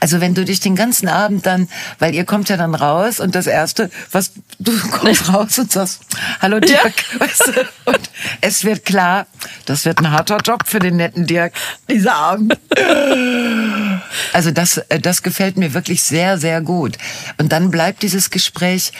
Also 0.00 0.20
wenn 0.20 0.34
du 0.34 0.44
dich 0.44 0.60
den 0.60 0.76
ganzen 0.76 1.08
Abend 1.08 1.46
dann, 1.46 1.68
weil 1.98 2.14
ihr 2.14 2.24
kommt 2.24 2.48
ja 2.48 2.56
dann 2.56 2.74
raus 2.74 3.20
und 3.20 3.34
das 3.34 3.46
erste, 3.46 3.90
was 4.12 4.32
du 4.58 4.72
kommst 4.90 5.32
raus 5.32 5.58
und 5.58 5.72
sagst, 5.72 6.00
hallo 6.40 6.60
Dirk, 6.60 7.04
ja. 7.12 7.20
weißt 7.20 7.46
du, 7.48 7.90
und 7.90 8.10
es 8.40 8.64
wird 8.64 8.84
klar, 8.84 9.26
das 9.66 9.84
wird 9.84 9.98
ein 9.98 10.10
harter 10.10 10.38
Job 10.38 10.64
für 10.66 10.78
den 10.78 10.96
netten 10.96 11.26
Dirk, 11.26 11.52
dieser 11.88 12.14
Abend. 12.14 12.58
Also 14.32 14.50
das, 14.50 14.78
äh, 14.78 15.00
das 15.00 15.22
gefällt 15.22 15.56
mir 15.56 15.74
wirklich 15.74 16.02
sehr, 16.02 16.38
sehr 16.38 16.60
gut. 16.60 16.96
Und 17.38 17.52
dann 17.52 17.70
bleibt 17.70 18.02
dieses 18.02 18.30
Gespräch 18.30 18.92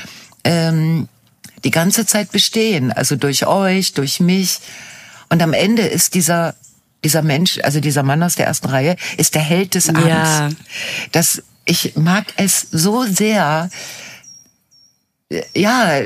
ähm, 0.45 1.09
die 1.65 1.71
ganze 1.71 2.07
Zeit 2.07 2.33
bestehen, 2.33 2.93
also 2.93 3.17
durch 3.17 3.47
euch, 3.47 3.93
durch 3.93 4.21
mich. 4.21 4.61
Und 5.29 5.43
am 5.43 5.53
Ende 5.53 5.83
ist 5.83 6.15
dieser 6.15 6.55
dieser 7.05 7.23
Mensch, 7.23 7.59
also 7.63 7.81
dieser 7.81 8.03
Mann 8.03 8.23
aus 8.23 8.37
der 8.37 8.47
ersten 8.47 8.69
Reihe, 8.69 8.97
ist 9.17 9.35
der 9.35 9.43
Held 9.43 9.75
des 9.75 9.89
Abends. 9.89 10.09
Ja. 10.09 10.49
Das, 11.13 11.43
ich 11.65 11.97
mag 11.97 12.25
es 12.37 12.67
so 12.71 13.05
sehr. 13.05 13.71
Ja, 15.55 16.03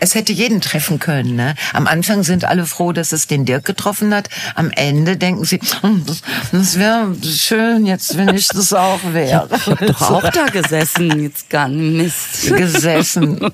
es 0.00 0.14
hätte 0.14 0.32
jeden 0.32 0.60
treffen 0.60 0.98
können. 0.98 1.36
Ne? 1.36 1.54
Am 1.72 1.86
Anfang 1.86 2.22
sind 2.22 2.44
alle 2.44 2.66
froh, 2.66 2.92
dass 2.92 3.12
es 3.12 3.26
den 3.26 3.44
Dirk 3.44 3.64
getroffen 3.64 4.14
hat. 4.14 4.28
Am 4.54 4.70
Ende 4.70 5.16
denken 5.16 5.44
sie, 5.44 5.60
hm, 5.80 6.04
das, 6.06 6.22
das 6.52 6.78
wäre 6.78 7.14
schön 7.22 7.86
jetzt, 7.86 8.16
wenn 8.16 8.28
ich 8.34 8.48
das 8.48 8.72
auch 8.72 9.00
wäre. 9.12 9.48
Ich 9.50 9.66
hab 9.66 9.78
doch 9.78 10.10
auch 10.10 10.30
da 10.30 10.46
gesessen, 10.46 11.22
jetzt 11.22 11.48
gar 11.48 11.68
Mist. 11.68 12.54
Gesessen. 12.54 13.40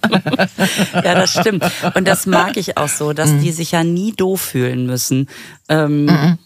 ja, 0.94 1.14
das 1.14 1.32
stimmt. 1.38 1.64
Und 1.94 2.08
das 2.08 2.26
mag 2.26 2.56
ich 2.56 2.76
auch 2.76 2.88
so, 2.88 3.12
dass 3.12 3.30
mhm. 3.30 3.42
die 3.42 3.52
sich 3.52 3.72
ja 3.72 3.84
nie 3.84 4.12
doof 4.12 4.40
fühlen 4.40 4.86
müssen. 4.86 5.28
Ähm, 5.68 6.06
mhm. 6.06 6.38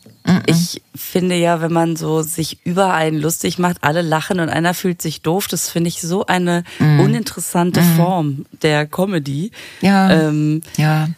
Ich 0.46 0.82
finde 0.94 1.36
ja, 1.36 1.60
wenn 1.60 1.72
man 1.72 1.96
so 1.96 2.22
sich 2.22 2.64
über 2.64 2.94
einen 2.94 3.20
lustig 3.20 3.58
macht, 3.58 3.78
alle 3.82 4.00
lachen 4.00 4.40
und 4.40 4.48
einer 4.48 4.72
fühlt 4.72 5.02
sich 5.02 5.20
doof, 5.20 5.48
das 5.48 5.68
finde 5.68 5.88
ich 5.88 6.00
so 6.00 6.24
eine 6.24 6.64
mm. 6.78 7.00
uninteressante 7.00 7.82
mm. 7.82 7.96
Form 7.96 8.46
der 8.62 8.86
Comedy. 8.86 9.50
Ja. 9.82 10.10
Ähm, 10.10 10.62
ja. 10.78 11.08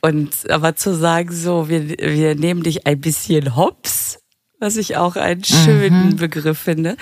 Und 0.00 0.48
aber 0.50 0.76
zu 0.76 0.94
sagen, 0.94 1.32
so, 1.32 1.68
wir, 1.68 1.88
wir 1.88 2.34
nehmen 2.36 2.62
dich 2.62 2.86
ein 2.86 3.00
bisschen 3.00 3.56
hops, 3.56 4.18
was 4.58 4.76
ich 4.76 4.96
auch 4.96 5.16
einen 5.16 5.44
schönen 5.44 6.10
mhm. 6.10 6.16
Begriff 6.16 6.58
finde. 6.58 6.96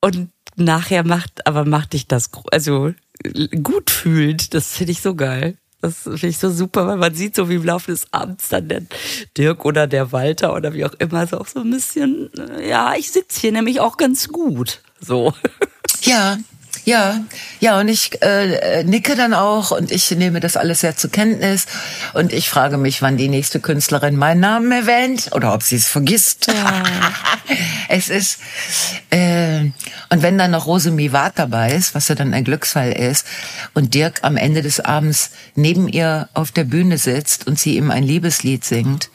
Und 0.00 0.28
nachher 0.56 1.04
macht, 1.04 1.46
aber 1.46 1.64
macht 1.64 1.92
dich 1.92 2.06
das, 2.06 2.30
also 2.52 2.92
gut 3.62 3.90
fühlt, 3.90 4.54
das 4.54 4.76
finde 4.76 4.92
ich 4.92 5.00
so 5.00 5.14
geil. 5.14 5.56
Das 5.84 6.04
finde 6.04 6.28
ich 6.28 6.38
so 6.38 6.48
super, 6.48 6.86
weil 6.86 6.96
man 6.96 7.14
sieht 7.14 7.36
so 7.36 7.50
wie 7.50 7.56
im 7.56 7.64
Laufe 7.64 7.90
des 7.90 8.06
Abends 8.10 8.48
dann 8.48 8.68
der 8.68 8.80
Dirk 9.36 9.66
oder 9.66 9.86
der 9.86 10.12
Walter 10.12 10.54
oder 10.54 10.72
wie 10.72 10.82
auch 10.86 10.94
immer 10.94 11.26
so 11.26 11.38
auch 11.38 11.46
so 11.46 11.60
ein 11.60 11.70
bisschen, 11.70 12.30
äh, 12.38 12.66
ja, 12.70 12.94
ich 12.96 13.10
sitze 13.10 13.38
hier 13.38 13.52
nämlich 13.52 13.80
auch 13.80 13.98
ganz 13.98 14.28
gut. 14.28 14.80
So. 14.98 15.34
Ja, 16.00 16.38
ja, 16.84 17.20
ja, 17.60 17.80
und 17.80 17.88
ich 17.88 18.20
äh, 18.22 18.84
nicke 18.84 19.16
dann 19.16 19.32
auch 19.32 19.70
und 19.70 19.90
ich 19.90 20.10
nehme 20.10 20.40
das 20.40 20.56
alles 20.56 20.80
sehr 20.80 20.96
zur 20.96 21.10
Kenntnis 21.10 21.66
und 22.12 22.32
ich 22.32 22.50
frage 22.50 22.76
mich, 22.76 23.00
wann 23.00 23.16
die 23.16 23.28
nächste 23.28 23.58
Künstlerin 23.60 24.16
meinen 24.16 24.40
Namen 24.40 24.70
erwähnt 24.70 25.30
oder 25.32 25.54
ob 25.54 25.62
sie 25.62 25.76
es 25.76 25.88
vergisst. 25.88 26.46
Ja. 26.48 26.82
es 27.88 28.08
ist 28.08 28.38
äh, 29.10 29.70
und 30.10 30.22
wenn 30.22 30.36
dann 30.36 30.50
noch 30.50 30.66
Rose 30.66 30.90
Mivat 30.90 31.38
dabei 31.38 31.72
ist, 31.72 31.94
was 31.94 32.08
ja 32.08 32.14
dann 32.14 32.34
ein 32.34 32.44
Glücksfall 32.44 32.92
ist, 32.92 33.26
und 33.72 33.94
Dirk 33.94 34.20
am 34.22 34.36
Ende 34.36 34.62
des 34.62 34.80
Abends 34.80 35.30
neben 35.54 35.88
ihr 35.88 36.28
auf 36.34 36.52
der 36.52 36.64
Bühne 36.64 36.98
sitzt 36.98 37.46
und 37.46 37.58
sie 37.58 37.76
ihm 37.76 37.90
ein 37.90 38.02
Liebeslied 38.02 38.64
singt, 38.64 39.10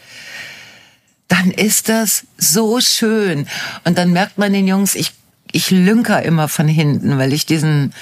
dann 1.27 1.51
ist 1.51 1.89
das 1.89 2.23
so 2.37 2.81
schön. 2.81 3.47
Und 3.85 3.97
dann 3.97 4.11
merkt 4.11 4.37
man 4.37 4.51
den 4.51 4.67
Jungs, 4.67 4.95
ich 4.95 5.13
ich 5.51 5.71
lünker 5.71 6.21
immer 6.23 6.47
von 6.47 6.67
hinten, 6.67 7.17
weil 7.17 7.33
ich 7.33 7.45
diesen, 7.45 7.93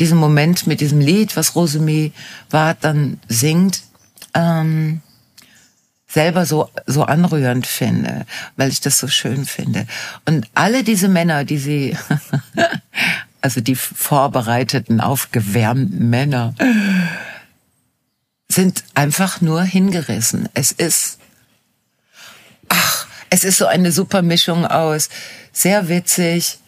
diesen 0.00 0.18
Moment 0.18 0.66
mit 0.66 0.80
diesem 0.80 1.00
Lied, 1.00 1.36
was 1.36 1.54
Rosemie 1.54 2.12
Ward 2.50 2.78
dann 2.80 3.20
singt, 3.28 3.82
ähm, 4.34 5.00
selber 6.08 6.44
so, 6.44 6.68
so 6.86 7.04
anrührend 7.04 7.66
finde, 7.66 8.26
weil 8.56 8.70
ich 8.70 8.80
das 8.80 8.98
so 8.98 9.08
schön 9.08 9.46
finde. 9.46 9.86
Und 10.26 10.46
alle 10.54 10.84
diese 10.84 11.08
Männer, 11.08 11.44
die 11.44 11.58
sie, 11.58 11.96
also 13.40 13.60
die 13.60 13.76
vorbereiteten, 13.76 15.00
aufgewärmten 15.00 16.10
Männer, 16.10 16.54
sind 18.48 18.84
einfach 18.94 19.40
nur 19.40 19.62
hingerissen. 19.62 20.48
Es 20.52 20.72
ist, 20.72 21.18
ach, 22.68 23.06
es 23.30 23.44
ist 23.44 23.56
so 23.56 23.66
eine 23.66 23.92
super 23.92 24.20
Mischung 24.20 24.66
aus 24.66 25.08
sehr 25.52 25.88
witzig, 25.88 26.58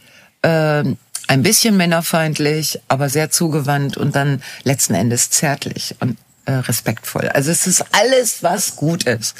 äh, 0.44 0.84
ein 1.26 1.42
bisschen 1.42 1.76
männerfeindlich, 1.76 2.80
aber 2.88 3.08
sehr 3.08 3.30
zugewandt 3.30 3.96
und 3.96 4.14
dann 4.14 4.42
letzten 4.62 4.94
Endes 4.94 5.30
zärtlich 5.30 5.96
und 6.00 6.18
äh, 6.44 6.52
respektvoll. 6.52 7.28
Also 7.28 7.50
es 7.50 7.66
ist 7.66 7.84
alles, 7.92 8.42
was 8.42 8.76
gut 8.76 9.04
ist. 9.04 9.34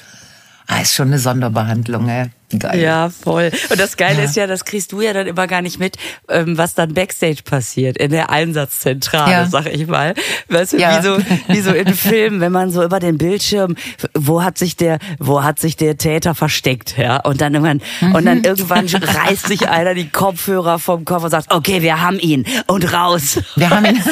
Ah, 0.67 0.81
ist 0.81 0.95
schon 0.95 1.09
eine 1.09 1.19
Sonderbehandlung, 1.19 2.09
ey. 2.09 2.31
Geil. 2.59 2.81
Ja, 2.81 3.11
voll. 3.11 3.51
Und 3.71 3.81
das 3.81 3.97
Geile 3.97 4.19
ja. 4.19 4.25
ist 4.25 4.37
ja, 4.37 4.47
das 4.47 4.65
kriegst 4.65 4.93
du 4.93 5.01
ja 5.01 5.13
dann 5.13 5.27
immer 5.27 5.47
gar 5.47 5.63
nicht 5.63 5.79
mit, 5.79 5.97
ähm, 6.29 6.57
was 6.59 6.75
dann 6.75 6.95
Backstage 6.95 7.43
passiert, 7.45 7.97
in 7.97 8.11
der 8.11 8.31
Einsatzzentrale, 8.31 9.33
ja. 9.33 9.47
sag 9.47 9.67
ich 9.67 9.87
mal. 9.87 10.15
Weißt 10.49 10.75
du, 10.75 10.79
ja. 10.79 10.99
wie, 10.99 11.07
so, 11.07 11.19
wie 11.49 11.61
so 11.61 11.73
in 11.73 11.95
Filmen, 11.95 12.41
wenn 12.41 12.53
man 12.53 12.71
so 12.71 12.85
über 12.85 13.01
den 13.01 13.19
Bildschirm, 13.19 13.77
wo 14.15 14.43
hat 14.43 14.59
sich 14.59 14.77
der, 14.77 14.99
wo 15.19 15.43
hat 15.43 15.59
sich 15.59 15.77
der 15.77 15.97
Täter 15.97 16.35
versteckt, 16.35 16.97
ja? 16.97 17.17
Und 17.21 17.41
dann 17.41 17.55
irgendwann, 17.55 17.81
mhm. 18.01 18.15
und 18.15 18.25
dann 18.25 18.39
mhm. 18.39 18.45
irgendwann 18.45 18.87
reißt 18.87 19.49
sich 19.49 19.69
einer 19.69 19.95
die 19.95 20.09
Kopfhörer 20.09 20.79
vom 20.79 21.05
Kopf 21.05 21.25
und 21.25 21.31
sagt, 21.31 21.53
okay, 21.53 21.83
wir 21.83 22.01
haben 22.01 22.19
ihn 22.19 22.45
und 22.67 22.93
raus. 22.93 23.41
Wir 23.57 23.71
haben 23.71 23.87
ihn. 23.87 24.03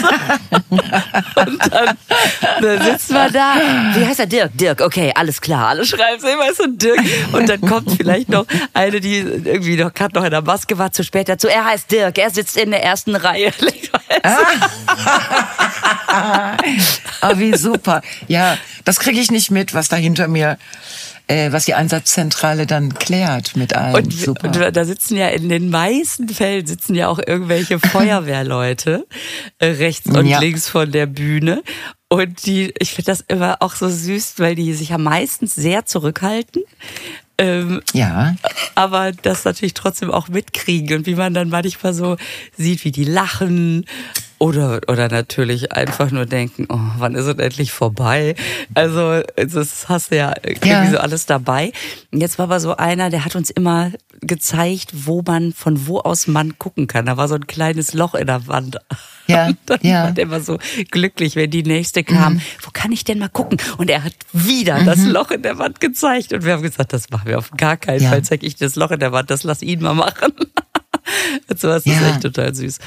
und 0.71 1.73
dann, 1.73 1.97
dann 2.61 2.83
sitzt 2.83 3.13
man 3.13 3.33
da. 3.33 3.55
Wie 3.95 4.05
heißt 4.05 4.21
er? 4.21 4.27
Dirk, 4.27 4.57
Dirk, 4.57 4.81
okay, 4.81 5.13
alles 5.15 5.41
klar. 5.41 5.69
Alle 5.69 5.85
schreiben 5.85 6.19
es 6.19 6.25
immer 6.25 6.53
so 6.55 6.67
Dirk. 6.67 7.01
Und 7.33 7.49
dann 7.49 7.61
kommt 7.61 7.91
vielleicht 7.93 8.32
noch 8.33 8.47
eine, 8.75 9.01
die 9.01 9.19
irgendwie 9.19 9.77
noch 9.77 9.95
gerade 9.95 10.15
noch 10.15 10.25
in 10.25 10.31
der 10.31 10.43
Maske 10.43 10.79
war, 10.79 10.93
zu 10.93 11.05
spät 11.05 11.29
dazu. 11.29 11.49
Er 11.49 11.65
heißt 11.65 11.91
Dirk, 11.91 12.19
er 12.19 12.31
sitzt 12.31 12.57
in 12.57 12.71
der 12.71 12.83
ersten 12.83 13.15
Reihe. 13.15 13.53
oh, 17.23 17.33
wie 17.37 17.57
super. 17.57 18.03
Ja, 18.29 18.59
das 18.85 18.99
kriege 18.99 19.21
ich 19.21 19.31
nicht 19.31 19.51
mit, 19.51 19.75
was 19.75 19.89
da 19.89 19.97
hinter 19.97 20.29
mir 20.29 20.59
äh, 21.29 21.53
was 21.53 21.65
die 21.65 21.75
Einsatzzentrale 21.75 22.67
dann 22.67 22.95
klärt 22.95 23.57
mit 23.57 23.75
allen. 23.75 23.95
Und, 23.95 24.13
Super. 24.13 24.47
und 24.47 24.77
da 24.77 24.85
sitzen 24.85 25.17
ja 25.17 25.29
in 25.29 25.49
den 25.49 25.71
meisten 25.71 26.29
Fällen 26.29 26.67
sitzen 26.67 26.95
ja 26.95 27.09
auch 27.09 27.19
irgendwelche 27.19 27.79
Feuerwehrleute 27.81 29.07
äh, 29.59 29.67
rechts 29.67 30.07
und 30.07 30.27
ja. 30.27 30.41
links 30.41 30.69
von 30.69 30.91
der 30.91 31.07
Bühne. 31.07 31.63
Und 32.09 32.45
die, 32.45 32.75
ich 32.79 32.91
finde 32.91 33.11
das 33.13 33.25
immer 33.27 33.57
auch 33.61 33.75
so 33.75 33.89
süß, 33.89 34.35
weil 34.37 34.55
die 34.55 34.75
sich 34.75 34.91
ja 34.91 34.99
meistens 34.99 35.55
sehr 35.55 35.87
zurückhalten. 35.87 36.63
Ähm, 37.43 37.83
ja. 37.93 38.37
Aber 38.77 39.11
das 39.11 39.45
natürlich 39.45 39.75
trotzdem 39.75 40.13
auch 40.13 40.29
mitkriegen 40.29 40.99
und 40.99 41.07
wie 41.07 41.17
man 41.17 41.35
dann 41.35 41.49
manchmal 41.49 41.93
so 41.93 42.17
sieht, 42.57 42.85
wie 42.85 42.93
die 42.93 43.03
lachen 43.03 43.85
oder, 44.39 44.81
oder 44.87 45.09
natürlich 45.09 45.73
einfach 45.73 46.13
nur 46.13 46.25
denken, 46.25 46.67
oh, 46.69 46.79
wann 46.99 47.17
ist 47.17 47.27
es 47.27 47.39
endlich 47.39 47.73
vorbei? 47.73 48.37
Also, 48.75 49.23
das 49.37 49.89
hast 49.89 50.13
du 50.13 50.17
ja 50.17 50.35
irgendwie 50.45 50.69
ja. 50.69 50.89
so 50.89 50.99
alles 50.99 51.27
dabei. 51.27 51.73
Jetzt 52.13 52.39
war 52.39 52.45
aber 52.45 52.61
so 52.61 52.77
einer, 52.77 53.11
der 53.11 53.25
hat 53.25 53.35
uns 53.35 53.51
immer 53.51 53.91
gezeigt, 54.23 54.91
wo 55.07 55.23
man, 55.27 55.53
von 55.53 55.87
wo 55.87 55.99
aus 56.01 56.27
man 56.27 56.57
gucken 56.59 56.87
kann. 56.87 57.07
Da 57.07 57.17
war 57.17 57.29
so 57.29 57.35
ein 57.35 57.47
kleines 57.47 57.93
Loch 57.93 58.15
in 58.15 58.27
der 58.29 58.47
Wand. 58.47 58.79
Ja, 59.27 59.47
Und 59.49 59.59
dann 59.67 59.79
ja. 59.83 60.05
war 60.05 60.11
der 60.13 60.25
immer 60.25 60.41
so 60.41 60.59
glücklich, 60.91 61.37
wenn 61.37 61.51
die 61.51 61.63
nächste 61.63 62.05
kam. 62.05 62.41
Wo 62.63 62.71
kann 62.73 62.93
ich 62.93 63.05
denn 63.05 63.19
mal 63.19 63.29
gucken? 63.29 63.59
Und 63.79 63.91
er 63.91 64.05
hat 64.05 64.15
wieder 64.33 64.83
das 64.85 64.99
Mhm. 64.99 65.11
Loch 65.11 65.31
in 65.33 65.43
der 65.43 65.59
Wand 65.59 65.81
gezeigt. 65.81 66.33
Und 66.33 66.45
wir 66.45 66.53
haben 66.55 66.63
gesagt, 66.63 66.93
das 66.93 67.11
machen 67.11 67.27
wir 67.27 67.39
auf 67.39 67.51
gar 67.53 67.77
keinen 67.77 68.03
Ja. 68.03 68.11
Fall. 68.11 68.23
Zeig 68.23 68.43
ich 68.43 68.57
das 68.57 68.77
Loch 68.77 68.91
in 68.93 69.01
der 69.01 69.13
Wand, 69.13 69.31
das 69.31 69.43
lass 69.43 69.61
ihn 69.63 69.83
mal 69.83 69.95
machen. 69.95 70.33
so 71.57 71.69
was 71.69 71.85
ist 71.87 72.01
Ja. 72.01 72.11
echt 72.11 72.23
total 72.23 72.55
süß. 72.55 72.79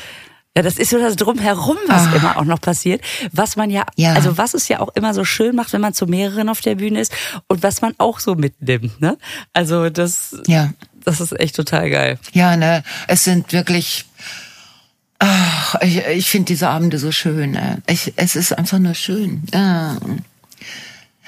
Ja, 0.58 0.63
das 0.63 0.77
ist 0.77 0.89
so 0.92 0.98
das 1.00 1.18
Drumherum, 1.18 1.75
was 1.88 2.08
Ah. 2.08 2.15
immer 2.15 2.38
auch 2.38 2.46
noch 2.46 2.62
passiert. 2.62 3.01
Was 3.34 3.58
man 3.58 3.70
ja, 3.70 3.84
Ja. 3.98 4.13
also 4.13 4.38
was 4.38 4.54
es 4.54 4.70
ja 4.70 4.80
auch 4.80 4.88
immer 4.96 5.13
so 5.13 5.25
schön 5.25 5.54
macht, 5.54 5.74
wenn 5.74 5.82
man 5.82 5.94
zu 5.94 6.06
mehreren 6.06 6.48
auf 6.48 6.62
der 6.62 6.75
Bühne 6.75 7.01
ist 7.01 7.12
und 7.48 7.62
was 7.62 7.82
man 7.82 7.94
auch 7.98 8.20
so 8.22 8.36
mitnimmt, 8.36 9.01
ne? 9.01 9.18
Also 9.51 9.89
das, 9.89 10.38
Ja. 10.48 10.72
Das 11.05 11.21
ist 11.21 11.39
echt 11.39 11.55
total 11.55 11.89
geil. 11.89 12.19
Ja, 12.33 12.55
ne, 12.57 12.83
es 13.07 13.24
sind 13.24 13.53
wirklich. 13.53 14.05
Ach, 15.19 15.75
ich, 15.81 16.05
ich 16.05 16.29
finde 16.29 16.47
diese 16.47 16.67
Abende 16.67 17.00
so 17.00 17.12
schön. 17.12 17.55
Äh. 17.55 17.77
Ich, 17.88 18.13
es 18.17 18.35
ist 18.35 18.51
einfach 18.57 18.79
nur 18.79 18.93
schön. 18.95 19.43
Ja. 19.53 19.95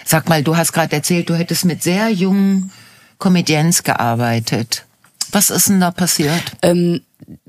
Sag 0.03 0.27
mal, 0.29 0.43
du 0.43 0.57
hast 0.57 0.73
gerade 0.73 0.95
erzählt, 0.95 1.29
du 1.29 1.35
hättest 1.35 1.65
mit 1.65 1.83
sehr 1.83 2.09
jungen 2.09 2.71
Comedians 3.17 3.83
gearbeitet. 3.83 4.85
Was 5.31 5.49
ist 5.49 5.69
denn 5.69 5.79
da 5.79 5.91
passiert? 5.91 6.41
Ähm, 6.61 7.01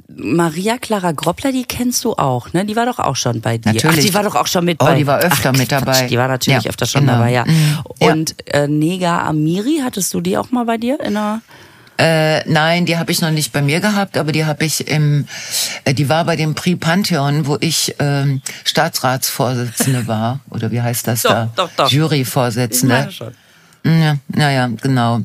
Maria 0.09 0.79
Clara 0.79 1.13
Groppler, 1.13 1.53
die 1.53 1.65
kennst 1.65 2.05
du 2.05 2.15
auch, 2.15 2.53
ne? 2.53 2.65
Die 2.65 2.75
war 2.75 2.87
doch 2.87 2.99
auch 2.99 3.15
schon 3.15 3.41
bei 3.41 3.59
dir. 3.59 3.73
Natürlich. 3.75 3.99
Ach, 3.99 4.03
die 4.03 4.15
war 4.15 4.23
doch 4.25 4.35
auch 4.35 4.47
schon 4.49 4.65
mit 4.65 4.79
Oh, 4.81 4.87
bei. 4.87 4.97
die 4.97 5.07
war 5.07 5.19
öfter 5.19 5.51
Ach, 5.51 5.59
mit 5.59 5.69
Quatsch, 5.69 5.81
dabei. 5.87 6.07
Die 6.09 6.19
war 6.19 6.27
natürlich 6.29 6.65
Ja, 6.65 6.71
öfter 6.71 6.87
schon 6.87 7.03
genau. 7.03 7.13
dabei, 7.15 7.33
ja. 7.33 7.45
Mhm. 7.45 7.79
Ja. 8.01 8.13
Und 8.13 8.35
äh, 8.53 8.67
Nega 8.67 9.23
Amiri, 9.27 9.81
hattest 9.85 10.13
du 10.15 10.21
die 10.21 10.37
auch 10.37 10.51
mal 10.51 10.65
bei 10.65 10.79
dir 10.79 10.99
in 11.01 11.15
der 11.15 11.43
Äh, 11.99 12.49
nein, 12.49 12.87
die 12.87 12.97
habe 12.97 13.11
ich 13.11 13.21
noch 13.21 13.33
nicht 13.33 13.53
bei 13.53 13.61
mir 13.61 13.81
gehabt, 13.81 14.17
aber 14.17 14.31
die 14.31 14.45
habe 14.45 14.65
ich 14.65 14.87
im, 14.87 15.27
äh, 15.85 15.93
die 15.95 16.09
war 16.09 16.25
bei 16.25 16.37
dem 16.37 16.55
Prix 16.55 16.79
Pantheon, 16.79 17.47
wo 17.47 17.59
ich 17.61 17.97
ähm, 17.99 18.41
Staatsratsvorsitzende 18.65 20.07
war, 20.07 20.39
oder 20.51 20.71
wie 20.71 20.81
heißt 20.81 21.09
das 21.09 21.23
Doch, 21.23 21.31
da? 21.31 21.51
doch, 21.57 21.71
doch. 21.77 21.91
Juryvorsitzende. 21.91 23.11
schon. 23.11 23.35
Ja, 23.85 24.17
ja, 24.37 24.51
ja, 24.51 24.71
genau. 24.81 25.23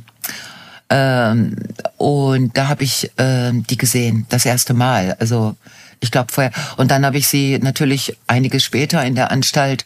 Ähm, 0.90 1.56
und 1.98 2.58
da 2.58 2.68
habe 2.68 2.84
ich 2.84 3.12
ähm, 3.18 3.66
die 3.68 3.78
gesehen, 3.78 4.26
das 4.30 4.46
erste 4.46 4.74
Mal. 4.74 5.16
Also 5.20 5.56
ich 6.00 6.12
glaube 6.12 6.32
vorher. 6.32 6.52
Und 6.78 6.92
dann 6.92 7.06
habe 7.06 7.18
ich 7.18 7.28
sie 7.28 7.60
natürlich 7.60 8.18
einiges 8.28 8.64
später 8.64 9.04
in 9.04 9.16
der 9.16 9.32
Anstalt 9.32 9.86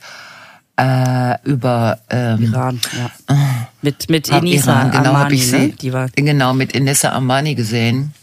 äh, 0.77 1.35
über 1.43 1.99
ähm, 2.09 2.43
Iran, 2.43 2.79
ja. 2.97 3.11
Mit, 3.81 4.09
mit 4.09 4.31
hab 4.31 4.41
Enisa 4.41 4.73
Iran, 4.73 4.91
genau 4.91 5.13
Armani, 5.13 5.35
ich 5.35 5.47
sie 5.47 5.57
ne? 5.57 5.69
Die 5.69 5.93
war, 5.93 6.09
genau 6.09 6.53
mit 6.53 6.73
Inessa 6.73 7.11
Armani 7.11 7.55
gesehen, 7.55 8.13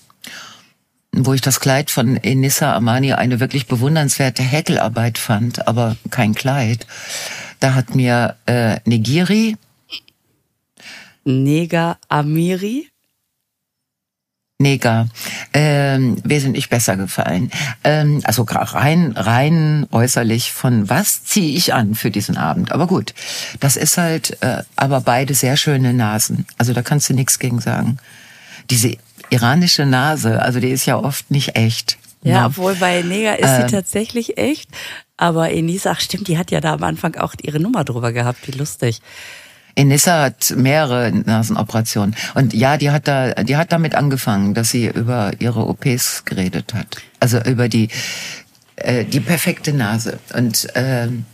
wo 1.12 1.32
ich 1.32 1.40
das 1.40 1.61
Kleid 1.61 1.90
von 1.90 2.16
Inessa 2.16 2.73
Armani 2.73 3.12
eine 3.12 3.40
wirklich 3.40 3.66
bewundernswerte 3.66 4.42
Häkelarbeit 4.42 5.16
fand, 5.16 5.66
aber 5.68 5.96
kein 6.11 6.34
Kleid. 6.34 6.87
Da 7.61 7.75
hat 7.75 7.94
mir 7.94 8.37
äh, 8.46 8.78
Negiri, 8.84 9.56
Nega 11.25 11.99
Amiri. 12.08 12.88
Neger 14.58 15.08
ähm, 15.52 16.16
wesentlich 16.23 16.68
besser 16.70 16.96
gefallen. 16.96 17.50
Ähm, 17.82 18.20
also 18.25 18.44
rein 18.49 19.12
rein 19.16 19.87
äußerlich 19.90 20.52
von 20.52 20.88
was 20.88 21.25
ziehe 21.25 21.56
ich 21.56 21.75
an 21.75 21.94
für 21.96 22.11
diesen 22.12 22.37
Abend. 22.37 22.70
Aber 22.70 22.87
gut, 22.87 23.14
das 23.58 23.76
ist 23.76 23.99
halt, 23.99 24.40
äh, 24.42 24.62
aber 24.76 25.00
beide 25.00 25.34
sehr 25.34 25.56
schöne 25.56 25.92
Nasen. 25.92 26.46
Also 26.56 26.73
da 26.73 26.82
kannst 26.82 27.08
du 27.08 27.14
nichts 27.14 27.40
gegen 27.40 27.61
sagen. 27.61 27.99
Diese 28.70 28.96
iranische 29.30 29.87
Nase, 29.87 30.40
also 30.40 30.61
die 30.61 30.70
ist 30.70 30.87
ja 30.87 30.96
oft 30.96 31.30
nicht 31.32 31.56
echt. 31.56 31.99
Ja, 32.23 32.40
Ne? 32.42 32.46
obwohl 32.46 32.75
bei 32.76 33.02
Nega 33.02 33.34
ist 33.34 33.49
Ähm. 33.50 33.62
sie 33.68 33.75
tatsächlich 33.75 34.38
echt. 34.38 34.70
Aber 35.16 35.50
Enisa, 35.52 35.90
ach 35.92 36.00
stimmt, 36.00 36.28
die 36.28 36.38
hat 36.38 36.50
ja 36.52 36.61
da 36.61 36.73
am 36.75 36.82
Anfang 36.84 37.16
auch 37.16 37.34
ihre 37.42 37.61
Nummer 37.61 37.84
drüber 37.84 38.12
gehabt. 38.12 38.46
Wie 38.46 38.52
lustig. 38.56 39.00
Enissa 39.76 40.23
hat 40.23 40.54
mehrere 40.57 41.11
Nasenoperationen. 41.11 42.14
Und 42.35 42.54
ja, 42.54 42.76
die 42.76 42.90
hat 42.90 43.09
da, 43.09 43.35
die 43.35 43.57
hat 43.57 43.73
damit 43.73 43.95
angefangen, 43.95 44.54
dass 44.54 44.71
sie 44.71 44.87
über 44.87 45.33
ihre 45.38 45.66
OPs 45.66 46.25
geredet 46.25 46.75
hat. 46.75 46.97
Also 47.21 47.40
über 47.40 47.69
die, 47.69 47.88
äh, 48.77 49.05
die 49.05 49.20
perfekte 49.20 49.72
Nase. 49.72 50.18
Und 50.35 50.68
ähm, 50.75 51.27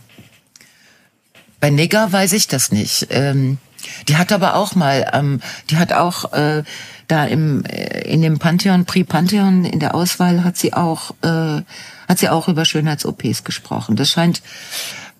bei 1.59 1.69
Nigger 1.69 2.11
weiß 2.11 2.33
ich 2.33 2.47
das 2.47 2.71
nicht. 2.71 3.07
Ähm, 3.11 3.59
die 4.07 4.17
hat 4.17 4.31
aber 4.31 4.55
auch 4.55 4.75
mal, 4.75 5.09
ähm, 5.13 5.41
die 5.69 5.77
hat 5.77 5.93
auch 5.93 6.33
äh, 6.33 6.63
da 7.07 7.25
im 7.25 7.63
äh, 7.65 8.01
in 8.01 8.21
dem 8.21 8.39
Pantheon, 8.39 8.85
Prix 8.85 9.07
Pantheon 9.07 9.65
in 9.65 9.79
der 9.79 9.95
Auswahl 9.95 10.43
hat 10.43 10.57
sie 10.57 10.73
auch 10.73 11.11
äh, 11.23 11.61
hat 12.07 12.19
sie 12.19 12.29
auch 12.29 12.47
über 12.47 12.65
Schönheits-OPs 12.65 13.43
gesprochen. 13.43 13.95
Das 13.95 14.09
scheint 14.09 14.41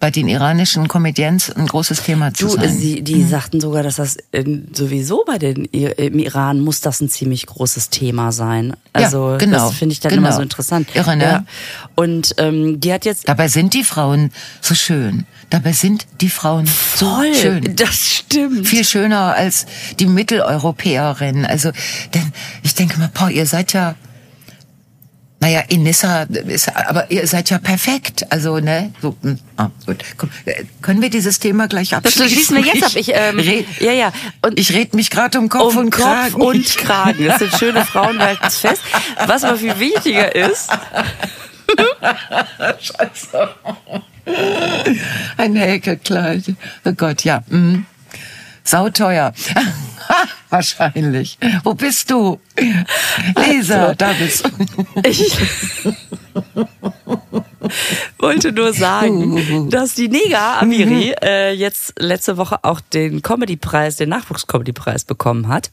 bei 0.02 0.10
den 0.10 0.28
iranischen 0.28 0.88
Comedians 0.88 1.52
ein 1.52 1.68
großes 1.68 2.02
Thema 2.02 2.34
zu 2.34 2.48
Du, 2.48 2.56
sein. 2.56 2.76
sie, 2.76 3.04
die 3.04 3.24
sagten 3.24 3.62
sogar, 3.62 3.84
dass 3.84 3.98
das 3.98 4.18
ähm, 4.34 4.68
sowieso 4.74 5.24
bei 5.26 5.38
den 5.38 5.66
im 5.66 6.18
Iran 6.18 6.60
muss 6.60 6.82
das 6.82 7.02
ein 7.02 7.08
ziemlich 7.08 7.46
großes 7.46 7.92
Thema 7.92 8.32
sein. 8.32 8.76
Also 8.94 9.38
genau, 9.40 9.70
das 9.70 9.78
finde 9.78 9.94
ich 9.94 10.00
dann 10.00 10.10
genau. 10.10 10.28
immer 10.28 10.36
so 10.36 10.42
interessant. 10.42 10.90
Irre, 10.96 11.16
ne? 11.16 11.24
Ja. 11.24 11.46
Und 11.96 12.34
ähm, 12.40 12.80
die 12.80 12.92
hat 12.92 13.06
jetzt 13.06 13.30
Dabei 13.30 13.48
sind 13.48 13.76
die 13.76 13.84
Frauen 13.84 14.32
so 14.60 14.74
schön. 14.74 15.28
Dabei 15.52 15.72
sind 15.72 16.08
die 16.20 16.30
Frauen 16.30 16.66
so 16.96 17.06
voll, 17.06 17.36
schön. 17.36 17.76
das 17.76 17.94
stimmt. 17.94 18.68
Viel 18.68 18.84
schöner 18.84 19.36
als 19.36 19.68
die 20.00 20.08
Mitteleuropäerinnen. 20.08 21.46
Also, 21.46 21.72
denn 22.16 22.34
ich 22.64 22.74
denke 22.74 22.98
mal, 22.98 23.12
boah, 23.14 23.30
ihr 23.30 23.46
seid 23.46 23.74
ja, 23.74 23.94
naja, 25.42 25.64
Inissa 25.70 26.22
ist, 26.22 26.70
aber 26.76 27.10
ihr 27.10 27.26
seid 27.26 27.50
ja 27.50 27.58
perfekt. 27.58 28.28
Also, 28.30 28.60
ne, 28.60 28.94
so, 29.02 29.16
hm, 29.24 29.40
ah, 29.58 29.70
gut. 29.88 29.98
Komm, 30.16 30.30
äh, 30.46 30.64
können 30.84 31.02
wir 31.02 31.10
dieses 31.10 31.40
Thema 31.40 31.68
gleich 31.68 31.90
das 31.90 31.98
abschließen? 31.98 32.30
schließen 32.30 32.58
wir 32.58 32.74
jetzt 32.74 32.84
ab. 32.84 32.92
Ich, 33.02 33.12
ähm, 33.12 33.40
red, 33.40 33.66
ja, 33.80 33.92
ja. 33.92 34.14
Und 34.44 34.60
ich 34.60 34.72
red 34.72 34.94
mich 34.94 35.10
gerade 35.10 35.40
um 35.40 35.50
Kopf 35.50 35.76
um 35.76 35.86
und 35.86 35.90
Kopf 35.90 36.04
Kragen. 36.04 36.36
und 36.36 36.78
Kragen. 36.78 37.26
Das 37.26 37.40
sind 37.40 37.52
schöne 37.58 37.84
Frauen, 37.84 38.20
halten 38.20 38.46
es 38.46 38.58
fest. 38.58 38.84
Was 39.26 39.44
aber 39.44 39.58
viel 39.58 39.80
wichtiger 39.80 40.36
ist, 40.36 40.70
Scheiße. 42.80 43.50
Ein 45.38 45.56
Häkelkleid. 45.56 46.44
Oh 46.86 46.92
Gott, 46.92 47.24
ja. 47.24 47.42
Mm. 47.50 47.86
Sauteuer. 48.64 49.34
Wahrscheinlich. 50.52 51.38
Wo 51.64 51.74
bist 51.74 52.12
du? 52.12 52.40
Lisa, 53.48 53.86
Also. 53.86 53.96
da 53.98 54.14
bist 54.14 54.46
du. 54.46 54.52
ich 55.10 55.38
wollte 58.20 58.52
nur 58.52 58.74
sagen, 58.74 59.70
dass 59.70 59.94
die 59.96 60.10
Nega 60.10 60.60
Amiri 60.60 61.14
äh, 61.24 61.54
jetzt 61.54 61.94
letzte 62.00 62.38
Woche 62.38 62.60
auch 62.64 62.82
den 62.82 63.22
Comedy-Preis, 63.22 63.96
den 63.96 64.10
Nachwuchs-Comedy-Preis 64.10 65.06
bekommen 65.06 65.48
hat. 65.48 65.72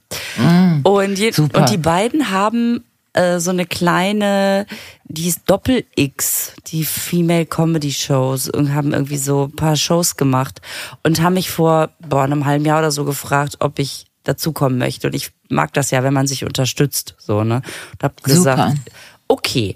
und, 0.85 1.19
je, 1.19 1.33
und 1.37 1.71
die 1.71 1.79
beiden 1.79 2.31
haben 2.31 2.85
äh, 3.15 3.41
so 3.41 3.51
eine 3.51 3.67
kleine, 3.67 4.67
die 5.05 5.29
ist 5.29 5.41
Doppel-X, 5.47 6.53
die 6.69 6.85
Female 6.85 7.47
Comedy 7.47 7.91
Shows 7.93 8.49
und 8.49 8.75
haben 8.75 8.93
irgendwie 8.93 9.19
so 9.19 9.45
ein 9.47 9.57
paar 9.57 9.77
Shows 9.77 10.17
gemacht 10.17 10.61
und 11.03 11.21
haben 11.21 11.35
mich 11.35 11.51
vor 11.51 11.91
boah, 12.07 12.23
einem 12.23 12.45
halben 12.45 12.65
Jahr 12.65 12.79
oder 12.79 12.93
so 12.93 13.05
gefragt, 13.05 13.57
ob 13.61 13.79
ich 13.79 14.08
dazukommen 14.29 14.79
möchte. 14.79 15.09
Und 15.09 15.15
ich 15.15 15.31
mag 15.49 15.73
das 15.73 15.91
ja, 15.91 16.03
wenn 16.03 16.15
man 16.15 16.27
sich 16.27 16.45
unterstützt, 16.45 17.15
so, 17.19 17.45
ne? 17.45 17.63
Und 17.93 18.03
hab 18.03 18.21
Super. 18.21 18.31
gesagt, 18.31 18.79
okay. 19.27 19.75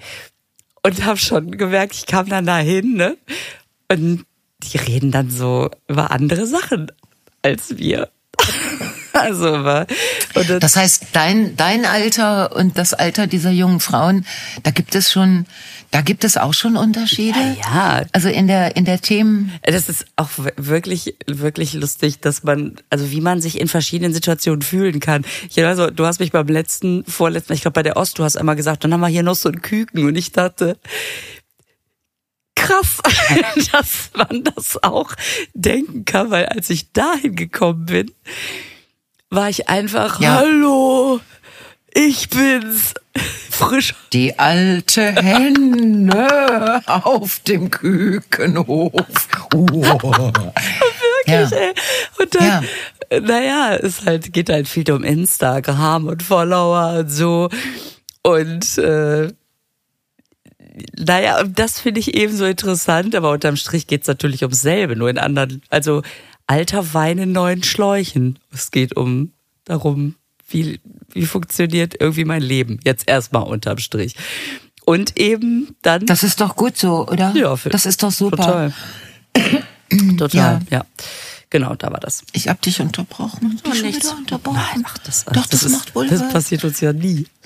Und 0.83 1.05
hab 1.07 1.19
schon 1.19 1.53
gemerkt, 1.53 1.95
ich 1.95 2.07
kam 2.07 2.29
dann 2.29 2.47
dahin, 2.47 2.95
ne? 2.95 3.17
Und 3.91 4.27
die 4.63 4.77
reden 4.77 5.11
dann 5.11 5.31
so 5.31 5.71
über 5.89 6.11
andere 6.11 6.47
Sachen 6.47 6.93
als 7.43 7.79
wir. 7.79 8.11
also 9.19 9.55
und 9.55 10.49
das, 10.49 10.61
Das 10.61 10.77
heißt, 10.77 11.07
dein, 11.13 11.57
dein 11.57 11.85
Alter 11.85 12.55
und 12.57 12.79
das 12.79 12.95
Alter 12.95 13.27
dieser 13.27 13.51
jungen 13.51 13.81
Frauen, 13.81 14.27
da 14.63 14.71
gibt 14.71 14.95
es 14.95 15.13
schon, 15.13 15.47
da 15.91 16.01
gibt 16.01 16.25
es 16.25 16.37
auch 16.37 16.55
schon 16.55 16.77
Unterschiede. 16.77 17.39
ja, 17.61 18.03
Also 18.13 18.29
in 18.29 18.47
der, 18.47 18.77
in 18.77 18.85
der 18.85 19.01
Themen. 19.01 19.53
Das 19.63 19.89
ist 19.89 20.07
auch 20.17 20.31
wirklich, 20.57 21.17
wirklich 21.27 21.75
lustig, 21.75 22.21
dass 22.21 22.43
man, 22.43 22.77
also 22.91 23.11
wie 23.11 23.21
man 23.21 23.41
sich 23.41 23.61
in 23.61 23.69
verschiedenen 23.69 24.15
Situationen 24.15 24.63
fühlen 24.63 25.01
kann. 25.01 25.25
Ich 25.49 25.63
also, 25.63 25.91
du 25.91 26.07
hast 26.07 26.21
mich 26.21 26.33
beim 26.33 26.49
letzten, 26.49 27.05
vorletzten, 27.05 27.53
ich 27.53 27.63
glaube 27.63 27.75
bei 27.75 27.83
der 27.83 27.97
Ost, 27.97 28.19
du 28.19 28.25
hast 28.25 28.37
einmal 28.37 28.57
gesagt, 28.57 28.85
dann 28.85 28.93
haben 28.93 29.01
wir 29.01 29.09
hier 29.09 29.23
noch 29.23 29.37
so 29.37 29.49
einen 29.49 29.63
Küken 29.63 30.07
und 30.07 30.17
ich 30.17 30.33
dachte, 30.33 30.79
krass, 32.55 32.99
dass 33.73 34.11
man 34.15 34.45
das 34.45 34.83
auch 34.83 35.13
denken 35.55 36.05
kann, 36.05 36.31
weil 36.31 36.47
als 36.47 36.71
ich 36.71 36.93
dahin 36.93 37.35
gekommen 37.35 37.87
bin, 37.87 38.11
war 39.33 39.49
ich 39.49 39.69
einfach, 39.69 40.21
Ja. 40.21 40.35
hallo, 40.37 41.21
ich 41.95 42.29
bin's, 42.29 42.95
frisch 43.51 43.95
Die 44.13 44.39
alte 44.39 45.03
Henne 45.13 46.83
auf 46.87 47.41
dem 47.41 47.71
Kükenhof. 47.71 48.93
Oh. 49.55 49.83
Ja. 51.27 51.49
Ey. 51.51 51.73
Und 52.19 52.35
dann, 52.35 52.65
Ja. 53.11 53.21
naja, 53.21 53.75
es 53.77 54.05
halt, 54.05 54.33
geht 54.33 54.49
halt 54.51 54.69
viel 54.69 54.91
um 54.93 55.03
Instagram 55.05 56.07
und 56.09 56.23
Follower 56.23 56.99
und 57.01 57.11
so. 57.11 57.49
Und 58.23 58.79
äh, 58.79 59.29
naja, 60.99 61.43
das 61.45 61.81
finde 61.81 62.01
ich 62.01 62.15
eben 62.15 62.35
so 62.37 62.45
interessant, 62.47 63.15
aber 63.15 63.31
unterm 63.31 63.57
Strich 63.57 63.87
geht 63.87 64.03
es 64.03 64.09
natürlich 64.09 64.43
ums 64.43 64.63
selbe, 64.63 64.97
nur 64.97 65.11
in 65.11 65.19
anderen, 65.19 65.63
also 65.71 66.03
alter 66.47 66.95
Wein 66.95 67.19
in 67.19 67.33
neuen 67.33 67.63
Schläuchen. 67.63 68.39
Es 68.53 68.71
geht 68.71 68.97
um 68.97 69.33
darum, 69.65 70.17
wie, 70.49 70.81
wie 71.11 71.27
funktioniert 71.27 71.95
irgendwie 72.01 72.25
mein 72.25 72.43
Leben. 72.43 72.81
Jetzt 72.85 73.09
erstmal 73.09 73.45
unterm 73.45 73.79
Strich. 73.79 74.15
Und 74.85 75.19
eben 75.19 75.77
dann. 75.83 76.07
Das 76.07 76.23
ist 76.23 76.41
doch 76.41 76.57
gut 76.57 76.77
so, 76.77 77.07
oder? 77.09 77.33
Ja, 77.37 77.57
für, 77.57 77.71
das 77.71 77.87
ist 77.87 78.03
doch 78.03 78.11
super. 78.11 78.37
Total. 78.37 78.73
total, 80.19 80.61
ja. 80.71 80.79
ja. 80.79 80.87
Genau, 81.51 81.75
da 81.75 81.93
war 81.93 82.01
das. 82.01 82.25
Ich 82.33 82.49
hab 82.49 82.63
dich 82.63 82.81
unterbrochen. 82.81 83.61
Oh, 83.67 83.75
nichts. 83.75 84.09
unterbrochen. 84.11 84.57
Nein, 84.57 84.85
ach, 84.87 84.99
das, 84.99 85.27
Doch, 85.27 85.47
das, 85.47 85.61
das 85.61 85.71
macht 85.71 85.95
wohl 85.95 86.09
Das 86.09 86.21
was. 86.21 86.33
passiert 86.33 86.65
uns 86.65 86.81
ja 86.81 86.93
nie. 86.93 87.27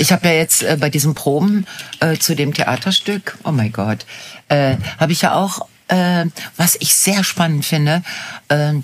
Ich 0.00 0.12
habe 0.12 0.28
ja 0.28 0.34
jetzt 0.34 0.62
äh, 0.62 0.76
bei 0.78 0.90
diesen 0.90 1.14
Proben 1.14 1.66
äh, 1.98 2.16
zu 2.16 2.36
dem 2.36 2.54
Theaterstück, 2.54 3.36
oh 3.42 3.50
mein 3.50 3.72
Gott, 3.72 4.06
äh, 4.48 4.76
habe 4.98 5.10
ich 5.10 5.22
ja 5.22 5.34
auch, 5.34 5.66
äh, 5.88 6.26
was 6.56 6.76
ich 6.80 6.94
sehr 6.94 7.24
spannend 7.24 7.64
finde, 7.64 8.02
äh, 8.48 8.74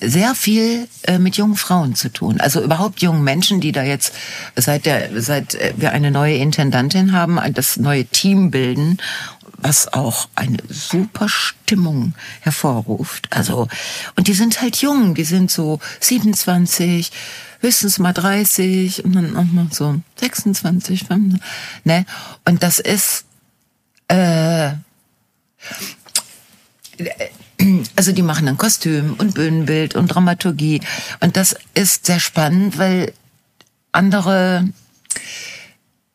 sehr 0.00 0.34
viel 0.34 0.88
äh, 1.02 1.18
mit 1.18 1.36
jungen 1.36 1.56
Frauen 1.56 1.94
zu 1.94 2.12
tun. 2.12 2.40
Also 2.40 2.62
überhaupt 2.62 3.00
jungen 3.00 3.22
Menschen, 3.22 3.60
die 3.60 3.72
da 3.72 3.82
jetzt 3.82 4.12
seit 4.56 4.86
der 4.86 5.20
seit 5.20 5.54
äh, 5.54 5.74
wir 5.76 5.92
eine 5.92 6.10
neue 6.10 6.36
Intendantin 6.36 7.12
haben, 7.12 7.38
das 7.52 7.76
neue 7.76 8.04
Team 8.04 8.50
bilden, 8.50 8.98
was 9.56 9.92
auch 9.92 10.28
eine 10.34 10.58
super 10.68 11.28
Stimmung 11.28 12.14
hervorruft. 12.40 13.28
Also 13.30 13.68
und 14.16 14.26
die 14.26 14.34
sind 14.34 14.60
halt 14.60 14.76
jung, 14.76 15.14
die 15.14 15.24
sind 15.24 15.50
so 15.50 15.78
27, 16.00 17.12
höchstens 17.60 17.98
mal 17.98 18.12
30 18.12 19.04
und 19.04 19.14
dann 19.14 19.36
auch 19.36 19.44
mal 19.44 19.68
so 19.70 20.00
26, 20.16 21.04
25, 21.06 21.40
ne? 21.84 22.04
Und 22.44 22.62
das 22.62 22.78
ist 22.78 23.24
äh, 24.08 24.72
also 27.96 28.12
die 28.12 28.22
machen 28.22 28.46
dann 28.46 28.58
Kostüm 28.58 29.14
und 29.14 29.34
Bühnenbild 29.34 29.94
und 29.94 30.08
Dramaturgie 30.08 30.80
und 31.20 31.36
das 31.36 31.56
ist 31.74 32.06
sehr 32.06 32.20
spannend, 32.20 32.78
weil 32.78 33.12
andere 33.92 34.68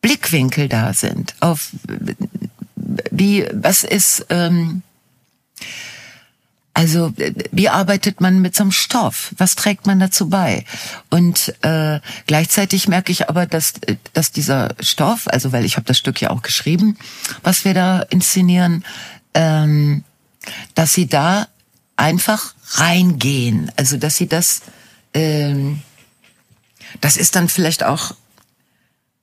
Blickwinkel 0.02 0.70
da 0.70 0.94
sind 0.94 1.36
auf 1.40 1.72
wie 3.12 3.46
was 3.54 3.84
ist 3.84 4.26
ähm, 4.30 4.84
also 6.80 7.12
wie 7.52 7.68
arbeitet 7.68 8.22
man 8.22 8.42
mit 8.42 8.56
so 8.56 8.64
einem 8.64 8.72
Stoff? 8.72 9.34
Was 9.38 9.56
trägt 9.56 9.86
man 9.86 10.00
dazu 10.00 10.30
bei? 10.30 10.64
Und 11.10 11.54
äh, 11.62 12.00
gleichzeitig 12.26 12.88
merke 12.88 13.12
ich 13.12 13.28
aber, 13.28 13.46
dass, 13.46 13.74
dass 14.14 14.32
dieser 14.32 14.76
Stoff, 14.80 15.28
also 15.28 15.52
weil 15.52 15.66
ich 15.66 15.76
habe 15.76 15.86
das 15.86 15.98
Stück 15.98 16.22
ja 16.22 16.30
auch 16.30 16.42
geschrieben, 16.42 16.98
was 17.44 17.66
wir 17.66 17.74
da 17.74 18.00
inszenieren, 18.04 18.86
ähm, 19.34 20.06
dass 20.76 20.94
sie 20.94 21.08
da 21.08 21.48
einfach 21.96 22.54
reingehen. 22.74 23.72
Also 23.76 23.98
dass 23.98 24.16
sie 24.16 24.28
das, 24.28 24.62
ähm, 25.14 25.82
das 27.02 27.18
ist 27.18 27.36
dann 27.36 27.50
vielleicht 27.50 27.84
auch 27.84 28.14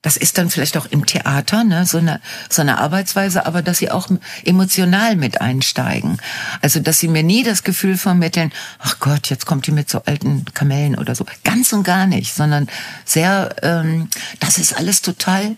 das 0.03 0.15
ist 0.15 0.37
dann 0.37 0.49
vielleicht 0.49 0.77
auch 0.77 0.85
im 0.85 1.05
Theater, 1.05 1.65
ne, 1.65 1.85
so 1.85 1.97
eine, 1.97 2.21
so 2.49 2.61
eine 2.61 2.77
Arbeitsweise, 2.77 3.45
aber 3.45 3.61
dass 3.61 3.79
sie 3.79 3.91
auch 3.91 4.07
emotional 4.45 5.17
mit 5.17 5.41
einsteigen. 5.41 6.17
Also, 6.61 6.79
dass 6.79 6.99
sie 6.99 7.09
mir 7.09 7.23
nie 7.23 7.43
das 7.43 7.63
Gefühl 7.63 7.97
vermitteln, 7.97 8.53
ach 8.79 8.99
Gott, 8.99 9.29
jetzt 9.29 9.45
kommt 9.45 9.67
die 9.67 9.71
mit 9.71 9.89
so 9.89 10.03
alten 10.05 10.45
Kamellen 10.53 10.95
oder 10.97 11.13
so. 11.13 11.25
Ganz 11.43 11.73
und 11.73 11.83
gar 11.83 12.07
nicht, 12.07 12.33
sondern 12.33 12.69
sehr, 13.03 13.55
ähm, 13.63 14.09
das 14.39 14.59
ist 14.59 14.77
alles 14.77 15.01
total 15.01 15.57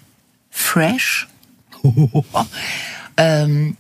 fresh. 0.50 1.28
ähm, 3.18 3.78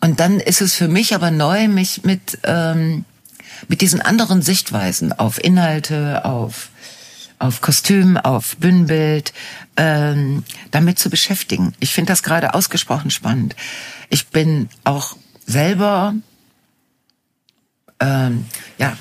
und 0.00 0.20
dann 0.20 0.40
ist 0.40 0.60
es 0.60 0.74
für 0.74 0.88
mich 0.88 1.14
aber 1.14 1.30
neu, 1.30 1.68
mich 1.68 2.04
mit, 2.04 2.38
ähm, 2.44 3.04
mit 3.68 3.80
diesen 3.80 4.00
anderen 4.00 4.42
Sichtweisen 4.42 5.12
auf 5.12 5.42
Inhalte, 5.42 6.24
auf 6.24 6.70
auf 7.38 7.60
Kostüm, 7.60 8.16
auf 8.16 8.56
Bühnenbild, 8.56 9.32
ähm, 9.76 10.42
damit 10.70 10.98
zu 10.98 11.10
beschäftigen. 11.10 11.74
Ich 11.80 11.92
finde 11.92 12.12
das 12.12 12.22
gerade 12.22 12.54
ausgesprochen 12.54 13.10
spannend. 13.10 13.54
Ich 14.08 14.28
bin 14.28 14.68
auch 14.84 15.16
selber 15.46 16.14
ähm, 18.00 18.46
ja 18.78 18.96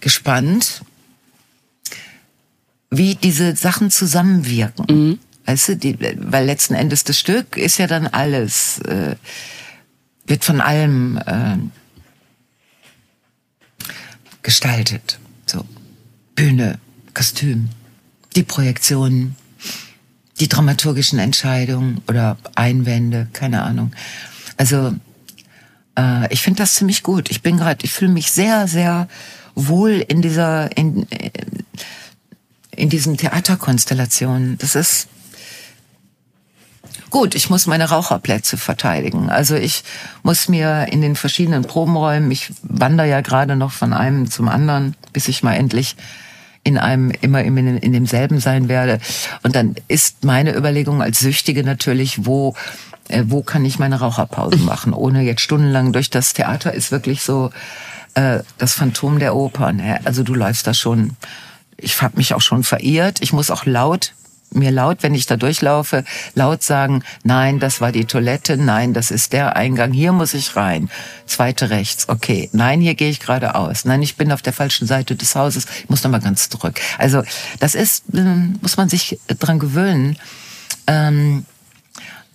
gespannt, 0.00 0.82
wie 2.90 3.14
diese 3.14 3.56
Sachen 3.56 3.90
zusammenwirken. 3.90 4.86
Mhm. 4.88 5.18
Weißt 5.46 5.68
du, 5.70 5.76
die, 5.76 5.98
weil 6.18 6.44
letzten 6.44 6.74
Endes 6.74 7.04
das 7.04 7.18
Stück 7.18 7.56
ist 7.56 7.78
ja 7.78 7.86
dann 7.86 8.06
alles, 8.06 8.78
äh, 8.80 9.16
wird 10.26 10.44
von 10.44 10.60
allem 10.60 11.18
äh, 11.18 11.56
gestaltet. 14.42 15.18
So 15.46 15.64
Bühne, 16.34 16.78
Kostüm, 17.14 17.68
die 18.36 18.42
Projektionen, 18.42 19.36
die 20.40 20.48
dramaturgischen 20.48 21.18
Entscheidungen 21.18 22.02
oder 22.08 22.36
Einwände, 22.54 23.28
keine 23.32 23.62
Ahnung. 23.62 23.92
Also 24.56 24.94
äh, 25.98 26.32
ich 26.32 26.40
finde 26.40 26.58
das 26.58 26.74
ziemlich 26.74 27.02
gut. 27.02 27.30
Ich 27.30 27.42
bin 27.42 27.58
gerade, 27.58 27.84
ich 27.84 27.92
fühle 27.92 28.12
mich 28.12 28.30
sehr, 28.30 28.66
sehr 28.66 29.08
wohl 29.54 30.04
in 30.08 30.22
dieser, 30.22 30.74
in, 30.76 31.06
in 32.70 32.88
diesen 32.88 33.16
Theaterkonstellationen. 33.16 34.58
Das 34.58 34.74
ist 34.74 35.08
gut. 37.12 37.36
Ich 37.36 37.48
muss 37.48 37.66
meine 37.66 37.88
Raucherplätze 37.88 38.56
verteidigen. 38.56 39.30
Also 39.30 39.54
ich 39.54 39.84
muss 40.24 40.48
mir 40.48 40.88
in 40.90 41.00
den 41.00 41.14
verschiedenen 41.14 41.62
Probenräumen, 41.62 42.30
ich 42.32 42.52
wandere 42.62 43.08
ja 43.08 43.20
gerade 43.20 43.54
noch 43.54 43.70
von 43.70 43.92
einem 43.92 44.28
zum 44.28 44.48
anderen, 44.48 44.96
bis 45.12 45.28
ich 45.28 45.44
mal 45.44 45.54
endlich 45.54 45.94
in 46.64 46.78
einem 46.78 47.10
immer 47.20 47.42
in, 47.42 47.56
in 47.56 47.92
demselben 47.92 48.40
sein 48.40 48.68
werde. 48.68 48.98
Und 49.42 49.54
dann 49.54 49.76
ist 49.88 50.24
meine 50.24 50.56
Überlegung 50.56 51.02
als 51.02 51.20
Süchtige 51.20 51.62
natürlich, 51.62 52.26
wo 52.26 52.54
äh, 53.08 53.24
wo 53.26 53.42
kann 53.42 53.64
ich 53.64 53.78
meine 53.78 54.00
Raucherpausen 54.00 54.64
machen, 54.64 54.92
ohne 54.92 55.22
jetzt 55.22 55.42
stundenlang 55.42 55.92
durch 55.92 56.10
das 56.10 56.32
Theater 56.32 56.72
ist 56.72 56.90
wirklich 56.90 57.22
so 57.22 57.50
äh, 58.14 58.40
das 58.58 58.74
Phantom 58.74 59.18
der 59.18 59.34
Oper. 59.34 59.72
Ne? 59.72 60.00
Also 60.04 60.22
du 60.22 60.34
läufst 60.34 60.66
da 60.66 60.74
schon. 60.74 61.16
Ich 61.76 62.00
habe 62.00 62.16
mich 62.16 62.32
auch 62.34 62.40
schon 62.40 62.62
verirrt. 62.62 63.18
Ich 63.22 63.32
muss 63.32 63.50
auch 63.50 63.66
laut 63.66 64.14
mir 64.54 64.70
laut, 64.70 65.02
wenn 65.02 65.14
ich 65.14 65.26
da 65.26 65.36
durchlaufe, 65.36 66.04
laut 66.34 66.62
sagen, 66.62 67.02
nein, 67.24 67.58
das 67.58 67.80
war 67.80 67.92
die 67.92 68.04
Toilette, 68.04 68.56
nein, 68.56 68.92
das 68.94 69.10
ist 69.10 69.32
der 69.32 69.56
Eingang, 69.56 69.92
hier 69.92 70.12
muss 70.12 70.34
ich 70.34 70.56
rein. 70.56 70.90
Zweite 71.26 71.70
rechts, 71.70 72.08
okay. 72.08 72.48
Nein, 72.52 72.80
hier 72.80 72.94
gehe 72.94 73.10
ich 73.10 73.20
geradeaus. 73.20 73.84
Nein, 73.84 74.02
ich 74.02 74.16
bin 74.16 74.32
auf 74.32 74.42
der 74.42 74.52
falschen 74.52 74.86
Seite 74.86 75.16
des 75.16 75.34
Hauses, 75.34 75.66
ich 75.82 75.88
muss 75.90 76.02
noch 76.04 76.10
mal 76.10 76.20
ganz 76.20 76.48
zurück. 76.48 76.80
Also 76.98 77.22
das 77.60 77.74
ist, 77.74 78.04
ähm, 78.14 78.58
muss 78.60 78.76
man 78.76 78.88
sich 78.88 79.18
dran 79.26 79.58
gewöhnen. 79.58 80.16
Ähm, 80.86 81.44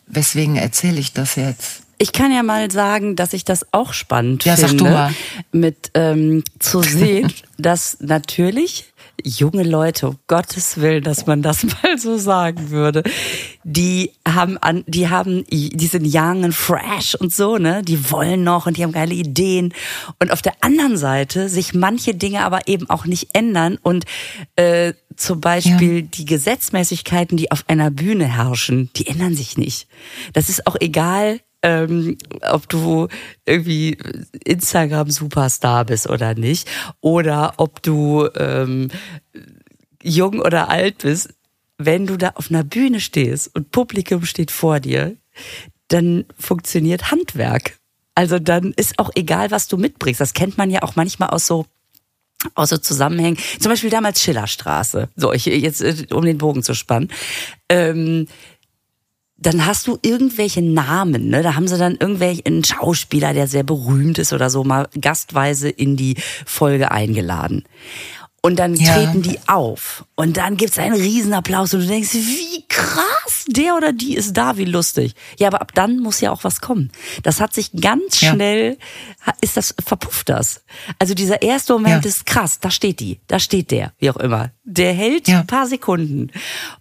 weswegen 0.07 0.55
erzähle 0.55 0.99
ich 0.99 1.13
das 1.13 1.35
jetzt? 1.35 1.81
Ich 1.99 2.11
kann 2.13 2.31
ja 2.31 2.43
mal 2.43 2.69
sagen, 2.69 3.15
dass 3.15 3.33
ich 3.33 3.43
das 3.43 3.65
auch 3.71 3.91
spannend 3.93 4.45
Ja, 4.45 4.55
sag 4.55 4.69
finde, 4.69 4.83
du 4.83 4.89
mal. 4.91 5.13
mit 5.51 5.89
ähm, 5.95 6.43
zu 6.59 6.81
sehen, 6.83 7.33
dass 7.57 7.97
natürlich 7.99 8.93
junge 9.23 9.63
Leute, 9.63 10.09
um 10.09 10.17
Gottes 10.27 10.77
Willen, 10.77 11.03
dass 11.03 11.25
man 11.25 11.41
das 11.41 11.63
mal 11.83 11.97
so 11.97 12.17
sagen 12.17 12.69
würde, 12.69 13.03
die 13.63 14.11
haben 14.27 14.57
an, 14.57 14.83
die 14.87 15.09
haben, 15.09 15.45
die 15.49 15.87
sind 15.87 16.05
young 16.05 16.45
and 16.45 16.55
fresh 16.55 17.15
und 17.15 17.33
so, 17.33 17.57
ne, 17.57 17.81
die 17.83 18.11
wollen 18.11 18.43
noch 18.43 18.67
und 18.67 18.77
die 18.77 18.83
haben 18.83 18.91
geile 18.91 19.13
Ideen. 19.13 19.73
Und 20.19 20.31
auf 20.31 20.41
der 20.41 20.53
anderen 20.61 20.97
Seite 20.97 21.49
sich 21.49 21.73
manche 21.73 22.13
Dinge 22.13 22.43
aber 22.43 22.67
eben 22.67 22.89
auch 22.89 23.05
nicht 23.05 23.29
ändern 23.33 23.77
und 23.81 24.05
äh, 24.55 24.93
zum 25.15 25.41
Beispiel 25.41 26.03
die 26.03 26.25
Gesetzmäßigkeiten, 26.25 27.37
die 27.37 27.51
auf 27.51 27.63
einer 27.67 27.89
Bühne 27.89 28.25
herrschen, 28.25 28.91
die 28.95 29.07
ändern 29.07 29.35
sich 29.35 29.57
nicht. 29.57 29.87
Das 30.33 30.47
ist 30.47 30.67
auch 30.67 30.75
egal, 30.79 31.39
ähm, 31.61 32.17
ob 32.49 32.69
du 32.69 33.07
irgendwie 33.45 33.97
Instagram-Superstar 34.45 35.85
bist 35.85 36.09
oder 36.09 36.35
nicht, 36.35 36.67
oder 37.01 37.53
ob 37.57 37.81
du 37.81 38.27
ähm, 38.35 38.89
jung 40.03 40.39
oder 40.39 40.69
alt 40.69 40.99
bist, 40.99 41.33
wenn 41.77 42.07
du 42.07 42.17
da 42.17 42.31
auf 42.35 42.49
einer 42.49 42.63
Bühne 42.63 42.99
stehst 42.99 43.53
und 43.55 43.71
Publikum 43.71 44.25
steht 44.25 44.51
vor 44.51 44.79
dir, 44.79 45.15
dann 45.89 46.25
funktioniert 46.37 47.11
Handwerk. 47.11 47.77
Also 48.15 48.39
dann 48.39 48.73
ist 48.73 48.97
auch 48.97 49.11
egal, 49.15 49.51
was 49.51 49.67
du 49.67 49.77
mitbringst. 49.77 50.19
Das 50.19 50.33
kennt 50.33 50.57
man 50.57 50.71
ja 50.71 50.81
auch 50.81 50.95
manchmal 50.95 51.29
aus 51.29 51.45
so 51.45 51.65
aus 52.53 52.69
so 52.69 52.77
Zusammenhängen. 52.77 53.37
Zum 53.59 53.71
Beispiel 53.71 53.89
damals 53.89 54.21
Schillerstraße. 54.21 55.09
So, 55.15 55.33
ich 55.33 55.45
jetzt 55.45 55.81
äh, 55.81 56.05
um 56.11 56.23
den 56.23 56.37
Bogen 56.37 56.63
zu 56.63 56.75
spannen. 56.75 57.09
Ähm, 57.69 58.27
dann 59.39 59.65
hast 59.65 59.87
du 59.87 59.97
irgendwelche 60.01 60.61
Namen, 60.61 61.29
ne? 61.29 61.43
Da 61.43 61.55
haben 61.55 61.67
sie 61.67 61.77
dann 61.77 61.93
irgendwelchen 61.95 62.63
Schauspieler, 62.63 63.33
der 63.33 63.47
sehr 63.47 63.63
berühmt 63.63 64.17
ist 64.17 64.33
oder 64.33 64.49
so, 64.49 64.63
mal 64.63 64.87
gastweise 64.99 65.69
in 65.69 65.95
die 65.95 66.15
Folge 66.45 66.91
eingeladen. 66.91 67.63
Und 68.41 68.57
dann 68.59 68.75
Ja. 68.75 68.93
treten 68.95 69.21
die 69.23 69.39
auf. 69.47 70.05
Und 70.15 70.37
dann 70.37 70.55
gibt's 70.57 70.79
einen 70.79 70.95
Riesenapplaus 70.95 71.73
und 71.73 71.81
du 71.81 71.87
denkst, 71.87 72.13
wie 72.13 72.63
krass, 72.69 73.45
der 73.47 73.75
oder 73.75 73.91
die 73.91 74.15
ist 74.15 74.33
da, 74.37 74.57
wie 74.57 74.63
lustig. 74.65 75.15
Ja, 75.37 75.47
aber 75.47 75.59
ab 75.61 75.71
dann 75.73 75.99
muss 75.99 76.21
ja 76.21 76.31
auch 76.31 76.43
was 76.43 76.61
kommen. 76.61 76.91
Das 77.23 77.41
hat 77.41 77.53
sich 77.53 77.71
ganz 77.73 78.21
Ja. 78.21 78.31
schnell, 78.33 78.77
ist 79.41 79.57
das, 79.57 79.75
verpufft 79.85 80.29
das. 80.29 80.61
Also 80.97 81.13
dieser 81.13 81.41
erste 81.41 81.73
Moment 81.73 82.05
Ja. 82.05 82.09
ist 82.09 82.25
krass, 82.25 82.59
da 82.59 82.69
steht 82.71 82.99
die, 83.01 83.19
da 83.27 83.39
steht 83.39 83.69
der, 83.71 83.91
wie 83.99 84.09
auch 84.11 84.17
immer. 84.17 84.51
Der 84.63 84.93
hält 84.93 85.27
Ja. 85.27 85.39
ein 85.41 85.47
paar 85.47 85.67
Sekunden. 85.67 86.31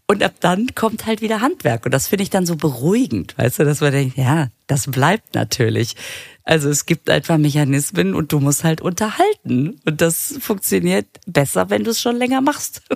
Und 0.08 0.22
ab 0.22 0.34
dann 0.40 0.74
kommt 0.74 1.06
halt 1.06 1.20
wieder 1.20 1.40
Handwerk. 1.40 1.84
Und 1.84 1.92
das 1.92 2.06
finde 2.06 2.22
ich 2.22 2.30
dann 2.30 2.46
so 2.46 2.56
beruhigend, 2.56 3.36
weißt 3.38 3.58
du, 3.58 3.64
dass 3.64 3.80
man 3.80 3.92
denkt, 3.92 4.16
ja, 4.16 4.48
das 4.68 4.88
bleibt 4.88 5.34
natürlich. 5.34 5.96
Also 6.44 6.68
es 6.68 6.86
gibt 6.86 7.10
einfach 7.10 7.38
Mechanismen 7.38 8.14
und 8.14 8.30
du 8.30 8.38
musst 8.38 8.62
halt 8.62 8.80
unterhalten. 8.80 9.80
Und 9.84 10.00
das 10.00 10.36
funktioniert 10.40 11.06
besser, 11.26 11.70
wenn 11.70 11.82
du 11.82 11.90
es 11.90 12.00
schon 12.00 12.16
länger 12.16 12.40
machst. 12.40 12.82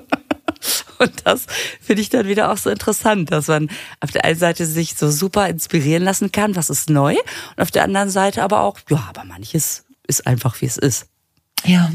Und 0.99 1.23
das 1.25 1.47
finde 1.81 2.03
ich 2.03 2.11
dann 2.11 2.29
wieder 2.29 2.53
auch 2.53 2.59
so 2.59 2.69
interessant, 2.69 3.33
dass 3.33 3.49
man 3.49 3.71
auf 4.01 4.11
der 4.11 4.27
einen 4.27 4.39
Seite 4.39 4.67
sich 4.67 4.95
so 4.97 5.11
super 5.11 5.49
inspirieren 5.49 6.03
lassen 6.03 6.31
kann, 6.33 6.55
was 6.55 6.69
ist 6.69 6.91
neu, 6.91 7.15
und 7.15 7.63
auf 7.63 7.71
der 7.71 7.85
anderen 7.85 8.11
Seite 8.11 8.43
aber 8.43 8.61
auch, 8.61 8.79
ja, 8.91 9.07
aber 9.09 9.25
manches 9.25 9.87
ist 10.07 10.27
einfach 10.27 10.61
wie 10.61 10.67
es 10.67 10.77
ist. 10.77 11.07
Ja. 11.65 11.91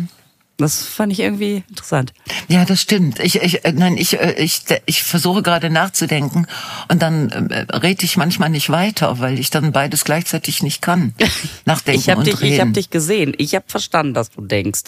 Das 0.57 0.83
fand 0.83 1.11
ich 1.11 1.19
irgendwie 1.19 1.63
interessant. 1.69 2.13
Ja, 2.47 2.63
das 2.63 2.81
stimmt. 2.81 3.19
Ich, 3.19 3.35
ich, 3.41 3.65
äh, 3.65 3.73
nein, 3.73 3.97
ich, 3.97 4.17
äh, 4.19 4.35
ich, 4.37 4.61
ich 4.85 5.03
versuche 5.03 5.41
gerade 5.41 5.69
nachzudenken 5.69 6.47
und 6.87 7.01
dann 7.01 7.29
äh, 7.29 7.65
rede 7.75 8.05
ich 8.05 8.15
manchmal 8.15 8.49
nicht 8.49 8.69
weiter, 8.69 9.19
weil 9.19 9.37
ich 9.37 9.49
dann 9.49 9.73
beides 9.73 10.05
gleichzeitig 10.05 10.63
nicht 10.63 10.81
kann. 10.81 11.13
Nachdenken 11.65 11.99
Ich 11.99 12.09
habe 12.09 12.19
und 12.19 12.27
dich, 12.27 12.39
reden. 12.39 12.53
ich 12.53 12.61
hab 12.61 12.73
dich 12.73 12.89
gesehen. 12.89 13.33
Ich 13.37 13.53
habe 13.53 13.65
verstanden, 13.67 14.13
dass 14.13 14.29
du 14.31 14.41
denkst. 14.41 14.83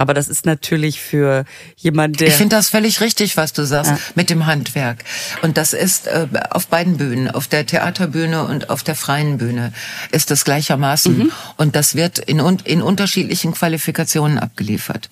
Aber 0.00 0.14
das 0.14 0.28
ist 0.28 0.46
natürlich 0.46 0.98
für 0.98 1.44
jemand, 1.76 2.20
der 2.20 2.28
Ich 2.28 2.34
finde 2.34 2.56
das 2.56 2.70
völlig 2.70 3.02
richtig, 3.02 3.36
was 3.36 3.52
du 3.52 3.66
sagst 3.66 3.92
mit 4.14 4.30
dem 4.30 4.46
Handwerk. 4.46 5.04
Und 5.42 5.58
das 5.58 5.74
ist 5.74 6.06
äh, 6.06 6.26
auf 6.48 6.68
beiden 6.68 6.96
Bühnen, 6.96 7.30
auf 7.30 7.48
der 7.48 7.66
Theaterbühne 7.66 8.44
und 8.46 8.70
auf 8.70 8.82
der 8.82 8.94
freien 8.94 9.36
Bühne, 9.36 9.74
ist 10.10 10.30
das 10.30 10.46
gleichermaßen. 10.46 11.18
Mhm. 11.18 11.32
Und 11.58 11.76
das 11.76 11.96
wird 11.96 12.18
in, 12.18 12.38
in 12.64 12.80
unterschiedlichen 12.80 13.52
Qualifikationen 13.52 14.38
abgeliefert. 14.38 15.10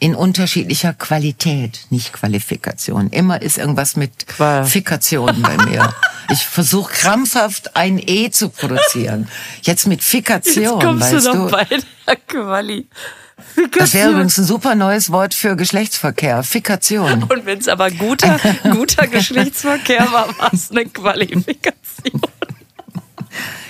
In 0.00 0.14
unterschiedlicher 0.14 0.92
Qualität, 0.92 1.86
nicht 1.88 2.12
Qualifikation. 2.12 3.08
Immer 3.08 3.40
ist 3.40 3.56
irgendwas 3.56 3.96
mit 3.96 4.26
Qua- 4.26 4.64
Fikation 4.64 5.40
bei 5.40 5.56
mir. 5.64 5.94
Ich 6.28 6.44
versuche 6.44 6.92
krampfhaft 6.92 7.76
ein 7.76 8.00
E 8.04 8.30
zu 8.30 8.48
produzieren. 8.48 9.28
Jetzt 9.62 9.86
mit 9.86 10.02
Fikation, 10.02 10.64
Jetzt 10.64 10.82
kommst 10.84 11.12
weißt 11.12 11.26
du 11.26 11.30
du. 11.32 11.38
noch 11.38 11.50
bei 11.52 11.64
der 11.64 12.16
Quali. 12.26 12.88
Das 13.78 13.92
wäre 13.92 14.10
übrigens 14.12 14.38
ein 14.38 14.44
super 14.44 14.74
neues 14.74 15.10
Wort 15.12 15.34
für 15.34 15.56
Geschlechtsverkehr. 15.56 16.42
Fikation. 16.42 17.24
Und 17.24 17.44
wenn 17.44 17.58
es 17.58 17.68
aber 17.68 17.90
guter, 17.90 18.38
guter 18.70 19.06
Geschlechtsverkehr 19.06 20.10
war, 20.10 20.28
war 20.38 20.52
es 20.54 20.70
eine 20.70 20.86
Qualifikation. 20.86 22.22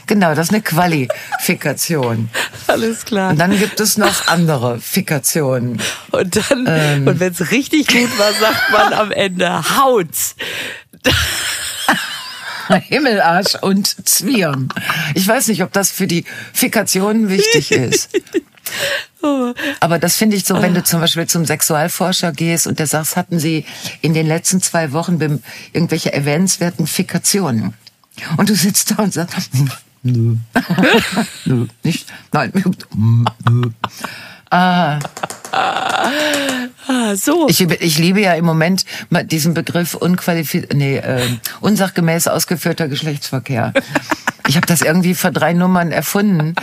Genau, 0.07 0.37
das 0.37 0.49
ist 0.49 0.55
eine 0.55 0.63
Qualifikation. 0.63 2.29
Alles 2.69 3.05
klar. 3.05 3.31
Und 3.31 3.39
dann 3.39 3.59
gibt 3.59 3.81
es 3.81 3.97
noch 3.99 4.29
andere 4.29 4.79
Fikationen. 4.79 5.81
Und 6.13 6.37
dann, 6.37 6.65
Ähm. 6.69 7.07
und 7.09 7.19
wenn 7.19 7.33
es 7.33 7.51
richtig 7.51 7.89
gut 7.89 8.17
war, 8.17 8.33
sagt 8.35 8.71
man 8.71 8.93
am 8.93 9.11
Ende 9.11 9.77
Haut's. 9.77 10.37
Himmelarsch 12.69 13.57
und 13.63 14.09
Zwirn. 14.09 14.69
Ich 15.15 15.27
weiß 15.27 15.49
nicht, 15.49 15.63
ob 15.65 15.73
das 15.73 15.91
für 15.91 16.07
die 16.07 16.25
Fikationen 16.53 17.29
wichtig 17.29 17.73
ist. 17.73 18.11
Aber 19.81 19.99
das 19.99 20.17
finde 20.17 20.37
ich 20.37 20.45
so, 20.45 20.61
wenn 20.63 20.75
du 20.75 20.85
zum 20.85 21.01
Beispiel 21.01 21.27
zum 21.27 21.45
Sexualforscher 21.45 22.33
gehst 22.33 22.67
und 22.67 22.79
der 22.79 22.87
sagst, 22.87 23.17
hatten 23.17 23.39
sie 23.39 23.65
in 24.01 24.15
den 24.15 24.27
letzten 24.27 24.63
zwei 24.63 24.93
Wochen 24.93 25.19
irgendwelche 25.73 26.13
erwähnenswerten 26.13 26.87
Fikationen. 26.87 27.75
Und 28.37 28.49
du 28.49 28.55
sitzt 28.55 28.93
da 28.93 29.03
und 29.03 29.13
sagst, 29.13 29.51
nö, 30.03 30.37
nö, 31.45 31.67
nicht, 31.83 32.07
nein, 32.33 32.53
nö. 33.51 33.71
Ah, 34.51 34.99
Ah, 36.89 37.17
so. 37.17 37.49
Ich, 37.49 37.61
ich 37.61 37.99
liebe 37.99 38.21
ja 38.21 38.35
im 38.35 38.45
Moment 38.45 38.85
diesen 39.25 39.55
Begriff 39.55 39.95
unqualifiziert, 39.95 40.75
nee, 40.75 40.99
äh, 40.99 41.27
unsachgemäß 41.61 42.29
ausgeführter 42.29 42.89
Geschlechtsverkehr. 42.89 43.73
Ich 44.49 44.57
habe 44.57 44.67
das 44.67 44.83
irgendwie 44.83 45.15
vor 45.15 45.31
drei 45.31 45.53
Nummern 45.53 45.91
erfunden. 45.93 46.55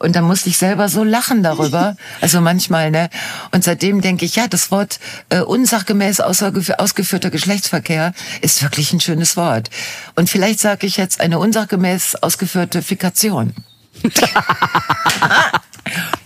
Und 0.00 0.16
dann 0.16 0.24
musste 0.24 0.48
ich 0.48 0.56
selber 0.58 0.88
so 0.88 1.04
lachen 1.04 1.42
darüber. 1.44 1.96
Also 2.20 2.40
manchmal, 2.40 2.90
ne? 2.90 3.08
Und 3.52 3.62
seitdem 3.64 4.00
denke 4.00 4.24
ich, 4.24 4.34
ja, 4.36 4.48
das 4.48 4.70
Wort 4.70 4.98
äh, 5.28 5.40
unsachgemäß 5.40 6.20
ausgef- 6.20 6.74
ausgeführter 6.78 7.30
Geschlechtsverkehr 7.30 8.12
ist 8.40 8.62
wirklich 8.62 8.92
ein 8.92 9.00
schönes 9.00 9.36
Wort. 9.36 9.70
Und 10.16 10.28
vielleicht 10.28 10.58
sage 10.60 10.86
ich 10.86 10.96
jetzt 10.96 11.20
eine 11.20 11.38
unsachgemäß 11.38 12.16
ausgeführte 12.16 12.82
Fikation. 12.82 13.54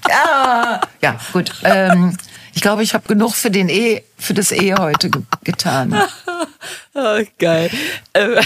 ja, 0.08 0.80
ja, 1.02 1.16
gut. 1.32 1.52
Ähm, 1.64 2.16
ich 2.54 2.60
glaube, 2.62 2.82
ich 2.82 2.94
habe 2.94 3.06
genug 3.08 3.34
für 3.34 3.50
den 3.50 3.68
E, 3.68 4.02
für 4.16 4.34
das 4.34 4.52
E 4.52 4.74
heute 4.78 5.10
ge 5.10 5.22
getan. 5.42 5.94
Ah, 6.94 7.18
geil. 7.38 7.70
Äh, 8.12 8.40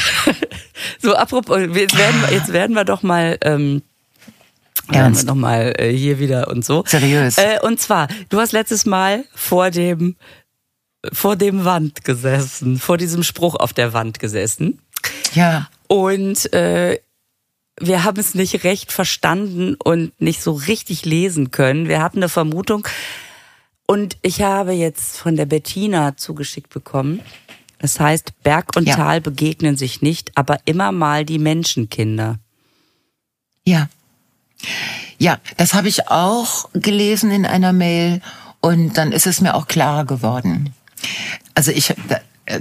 so, 1.00 1.14
apropos, 1.14 1.58
jetzt 1.74 1.96
werden, 1.98 2.22
wir- 2.22 2.32
jetzt 2.36 2.52
werden 2.52 2.74
wir 2.74 2.84
doch 2.84 3.02
mal, 3.02 3.36
ähm, 3.42 3.82
Ernst. 4.94 5.22
wir 5.22 5.27
noch 5.27 5.35
mal 5.40 5.74
äh, 5.79 5.92
hier 5.92 6.18
wieder 6.18 6.48
und 6.48 6.64
so. 6.64 6.85
Seriös. 6.87 7.38
Äh, 7.38 7.59
und 7.62 7.81
zwar, 7.81 8.09
du 8.29 8.40
hast 8.40 8.53
letztes 8.53 8.87
Mal 8.87 9.24
vor 9.35 9.70
dem, 9.70 10.16
vor 11.12 11.37
dem 11.37 11.64
Wand 11.64 12.05
gesessen, 12.05 12.79
vor 12.79 12.96
diesem 12.96 13.22
Spruch 13.22 13.55
auf 13.55 13.72
der 13.72 13.92
Wand 13.92 14.18
gesessen. 14.18 14.81
Ja, 15.35 15.68
Und 15.87 16.53
äh, 16.53 16.98
wir 17.81 18.03
haben 18.03 18.18
es 18.18 18.35
nicht 18.35 18.64
recht 18.64 18.90
verstanden 18.90 19.74
und 19.77 20.20
nicht 20.20 20.42
so 20.42 20.53
richtig 20.53 21.05
lesen 21.05 21.51
können. 21.53 21.88
Wir 21.88 22.03
hatten 22.03 22.18
eine 22.18 22.29
Vermutung. 22.29 22.87
Und 23.87 24.16
ich 24.22 24.42
habe 24.42 24.72
jetzt 24.72 25.16
von 25.16 25.37
der 25.37 25.46
Bettina 25.46 26.16
zugeschickt 26.16 26.70
bekommen. 26.70 27.20
Das 27.79 28.01
heißt, 28.01 28.42
Berg 28.42 28.74
und 28.77 28.88
Ja. 28.88 28.96
Tal 28.96 29.20
begegnen 29.20 29.77
sich 29.77 30.03
nicht, 30.03 30.33
aber 30.37 30.59
immer 30.64 30.90
mal 30.92 31.24
die 31.24 31.38
Menschenkinder. 31.38 32.38
ja. 33.64 33.88
Ja, 35.18 35.38
das 35.57 35.75
habe 35.75 35.88
ich 35.88 36.09
auch 36.09 36.68
gelesen 36.73 37.31
in 37.31 37.47
einer 37.47 37.73
Mail 37.73 38.21
und 38.61 38.97
dann 38.99 39.12
ist 39.12 39.27
es 39.27 39.40
mir 39.40 39.55
auch 39.55 39.66
klarer 39.66 40.05
geworden. 40.05 40.75
Also 41.55 41.71
ich 41.71 41.90
äh, 42.47 42.61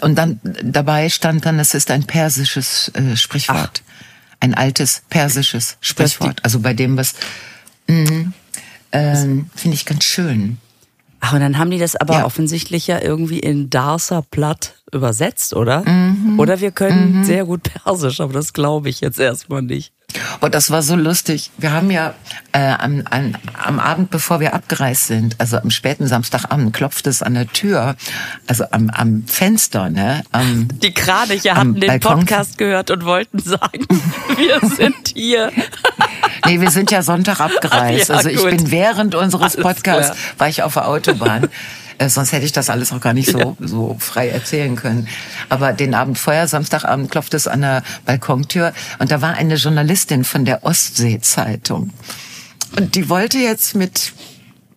und 0.00 0.16
dann 0.16 0.40
dabei 0.42 1.08
stand 1.08 1.46
dann, 1.46 1.58
es 1.58 1.74
ist 1.74 1.90
ein 1.90 2.04
persisches 2.04 2.90
äh, 2.94 3.16
Sprichwort, 3.16 3.82
ein 4.40 4.54
altes 4.54 5.02
persisches 5.08 5.76
Sprichwort. 5.80 6.40
Also 6.42 6.60
bei 6.60 6.74
dem 6.74 6.96
was 6.96 7.14
mh, 7.86 8.32
ähm, 8.92 9.50
finde 9.54 9.74
ich 9.76 9.86
ganz 9.86 10.04
schön. 10.04 10.58
Ach, 11.20 11.34
und 11.34 11.40
dann 11.40 11.58
haben 11.58 11.70
die 11.70 11.78
das 11.78 11.96
aber 11.96 12.14
Ja. 12.20 12.24
offensichtlich 12.24 12.86
ja 12.86 13.00
irgendwie 13.00 13.38
in 13.40 13.68
Darsa 13.70 14.22
platt 14.30 14.74
übersetzt, 14.90 15.54
oder? 15.54 15.88
Mhm. 15.88 16.40
Oder 16.40 16.60
wir 16.60 16.70
können 16.72 17.24
sehr 17.24 17.44
gut 17.44 17.62
Persisch, 17.62 18.20
aber 18.20 18.32
das 18.32 18.52
glaube 18.54 18.88
ich 18.88 19.00
jetzt 19.00 19.20
erstmal 19.20 19.62
nicht. 19.62 19.92
Und 20.40 20.54
das 20.54 20.70
war 20.70 20.82
so 20.82 20.96
lustig. 20.96 21.50
Wir 21.58 21.72
haben 21.72 21.90
ja 21.90 22.14
äh, 22.52 22.58
am, 22.58 23.02
am, 23.10 23.34
am 23.62 23.78
Abend, 23.78 24.10
bevor 24.10 24.40
wir 24.40 24.54
abgereist 24.54 25.06
sind, 25.06 25.36
also 25.38 25.58
am 25.58 25.70
späten 25.70 26.06
Samstagabend, 26.06 26.72
klopft 26.72 27.06
es 27.06 27.22
an 27.22 27.34
der 27.34 27.46
Tür, 27.48 27.96
also 28.46 28.64
am, 28.70 28.90
am 28.90 29.24
Fenster, 29.26 29.90
ne? 29.90 30.22
Am, 30.32 30.68
Die 30.82 30.92
Kraniche 30.92 31.54
hatten 31.54 31.74
den 31.74 31.88
Balkon. 31.88 32.20
Podcast 32.20 32.58
gehört 32.58 32.90
und 32.90 33.04
wollten 33.04 33.38
sagen, 33.38 33.86
wir 34.36 34.60
sind 34.68 35.12
hier. 35.14 35.52
nee, 36.46 36.60
wir 36.60 36.70
sind 36.70 36.90
ja 36.90 37.02
Sonntag 37.02 37.40
abgereist. 37.40 38.08
Ja, 38.08 38.16
also 38.16 38.28
ich 38.28 38.38
gut. 38.38 38.50
bin 38.50 38.70
während 38.70 39.14
unseres 39.14 39.56
Alles 39.56 39.62
Podcasts, 39.66 40.16
klar. 40.16 40.34
war 40.38 40.48
ich 40.48 40.62
auf 40.62 40.74
der 40.74 40.88
Autobahn. 40.88 41.48
Äh, 42.00 42.08
Sonst 42.08 42.32
hätte 42.32 42.46
ich 42.46 42.52
das 42.52 42.70
alles 42.70 42.92
auch 42.92 43.00
gar 43.00 43.12
nicht 43.12 43.30
so, 43.30 43.56
so 43.60 43.96
frei 44.00 44.30
erzählen 44.30 44.74
können. 44.74 45.06
Aber 45.48 45.72
den 45.72 45.94
Abend 45.94 46.18
vorher, 46.18 46.48
Samstagabend, 46.48 47.10
klopft 47.10 47.34
es 47.34 47.46
an 47.46 47.60
der 47.60 47.82
Balkontür 48.06 48.72
und 48.98 49.10
da 49.10 49.20
war 49.20 49.34
eine 49.34 49.56
Journalistin 49.56 50.24
von 50.24 50.44
der 50.44 50.64
Ostsee-Zeitung. 50.64 51.90
Und 52.78 52.94
die 52.94 53.08
wollte 53.08 53.38
jetzt 53.38 53.74
mit 53.74 54.12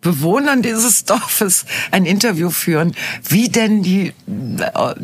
Bewohnern 0.04 0.62
dieses 0.62 1.06
Dorfes 1.06 1.66
ein 1.92 2.06
Interview 2.06 2.50
führen, 2.50 2.94
wie 3.28 3.50
denn 3.50 3.82
die, 3.82 4.14
äh, 4.28 4.96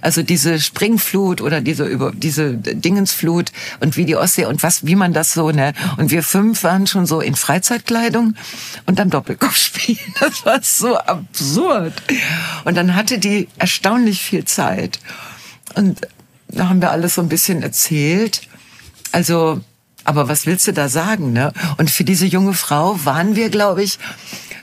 also 0.00 0.22
diese 0.22 0.60
Springflut 0.60 1.40
oder 1.40 1.60
diese 1.60 1.84
über 1.84 2.12
diese 2.14 2.54
Dingensflut 2.54 3.52
und 3.80 3.96
wie 3.96 4.04
die 4.04 4.16
Ostsee 4.16 4.44
und 4.44 4.62
was, 4.62 4.84
wie 4.84 4.96
man 4.96 5.12
das 5.12 5.32
so 5.32 5.50
ne. 5.50 5.72
Und 5.96 6.10
wir 6.10 6.22
fünf 6.22 6.64
waren 6.64 6.86
schon 6.86 7.06
so 7.06 7.20
in 7.20 7.34
Freizeitkleidung 7.34 8.34
und 8.86 9.00
am 9.00 9.10
Doppelkopfspiel. 9.10 9.96
Das 10.20 10.44
war 10.44 10.60
so 10.62 10.96
absurd. 10.98 11.94
Und 12.64 12.76
dann 12.76 12.94
hatte 12.94 13.18
die 13.18 13.48
erstaunlich 13.58 14.22
viel 14.22 14.44
Zeit 14.44 14.98
und 15.74 16.00
da 16.48 16.68
haben 16.68 16.80
wir 16.80 16.90
alles 16.90 17.14
so 17.14 17.22
ein 17.22 17.28
bisschen 17.28 17.62
erzählt. 17.62 18.42
Also, 19.10 19.60
aber 20.04 20.28
was 20.28 20.46
willst 20.46 20.66
du 20.66 20.72
da 20.72 20.88
sagen, 20.88 21.32
ne? 21.32 21.52
Und 21.78 21.90
für 21.90 22.04
diese 22.04 22.26
junge 22.26 22.54
Frau 22.54 22.98
waren 23.04 23.36
wir, 23.36 23.50
glaube 23.50 23.82
ich, 23.82 23.98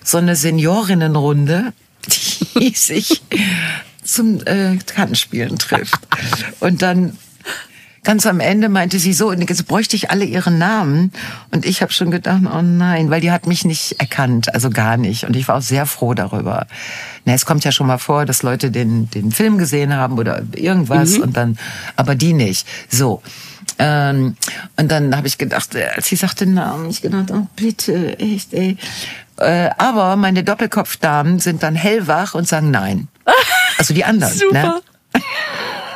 so 0.04 0.18
eine 0.18 0.36
Seniorinnenrunde, 0.36 1.74
die 2.56 2.70
sich 2.76 3.22
zum 4.04 4.42
äh, 4.46 4.78
Kartenspielen 4.86 5.58
trifft. 5.58 6.00
Und 6.60 6.82
dann 6.82 7.18
ganz 8.04 8.26
am 8.26 8.40
Ende 8.40 8.70
meinte 8.70 8.98
sie 8.98 9.14
so, 9.14 9.32
jetzt 9.32 9.68
bräuchte 9.68 9.96
ich 9.96 10.10
alle 10.10 10.26
ihren 10.26 10.58
Namen. 10.58 11.12
Und 11.52 11.66
ich 11.66 11.82
habe 11.82 11.92
schon 11.92 12.10
gedacht, 12.10 12.42
oh 12.52 12.62
nein, 12.62 13.12
weil 13.12 13.22
die 13.22 13.32
hat 13.32 13.46
mich 13.46 13.66
nicht 13.66 14.00
erkannt, 14.00 14.54
also 14.54 14.70
gar 14.70 14.98
nicht. 14.98 15.26
Und 15.26 15.36
ich 15.36 15.48
war 15.48 15.58
auch 15.58 15.62
sehr 15.62 15.86
froh 15.86 16.14
darüber. 16.14 16.66
Na, 17.26 17.34
es 17.34 17.46
kommt 17.46 17.64
ja 17.66 17.72
schon 17.72 17.88
mal 17.88 17.98
vor, 18.00 18.26
dass 18.26 18.42
Leute 18.42 18.72
den, 18.72 19.10
den 19.12 19.32
Film 19.32 19.58
gesehen 19.58 19.94
haben 19.94 20.18
oder 20.18 20.42
irgendwas 20.56 21.18
Mhm. 21.18 21.24
und 21.24 21.38
dann, 21.38 21.60
aber 21.96 22.16
die 22.16 22.34
nicht. 22.34 22.68
So. 22.90 23.22
Ähm, 23.80 24.36
und 24.76 24.92
dann 24.92 25.16
habe 25.16 25.28
ich 25.28 25.38
gedacht, 25.38 25.74
äh, 25.74 25.88
als 25.96 26.08
sie 26.08 26.18
sagte 26.18 26.46
Namen, 26.46 26.90
ich 26.90 27.02
gedacht, 27.02 27.32
oh 27.32 27.48
bitte, 27.56 28.20
echt, 28.20 28.54
ey. 28.54 28.78
Äh, 29.38 29.70
aber 29.78 30.18
meine 30.18 30.44
Doppelkopfdamen 30.44 31.40
sind 31.40 31.64
dann 31.64 31.76
hellwach 31.76 32.36
und 32.36 32.48
sagen 32.48 32.72
nein. 32.72 33.08
Also 33.78 33.94
die 33.94 34.04
anderen. 34.04 34.34
Ne? 34.34 34.42
Super. 34.50 34.82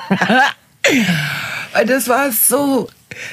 Und 1.79 1.89
das 1.89 2.07
war 2.07 2.31
so, 2.31 2.87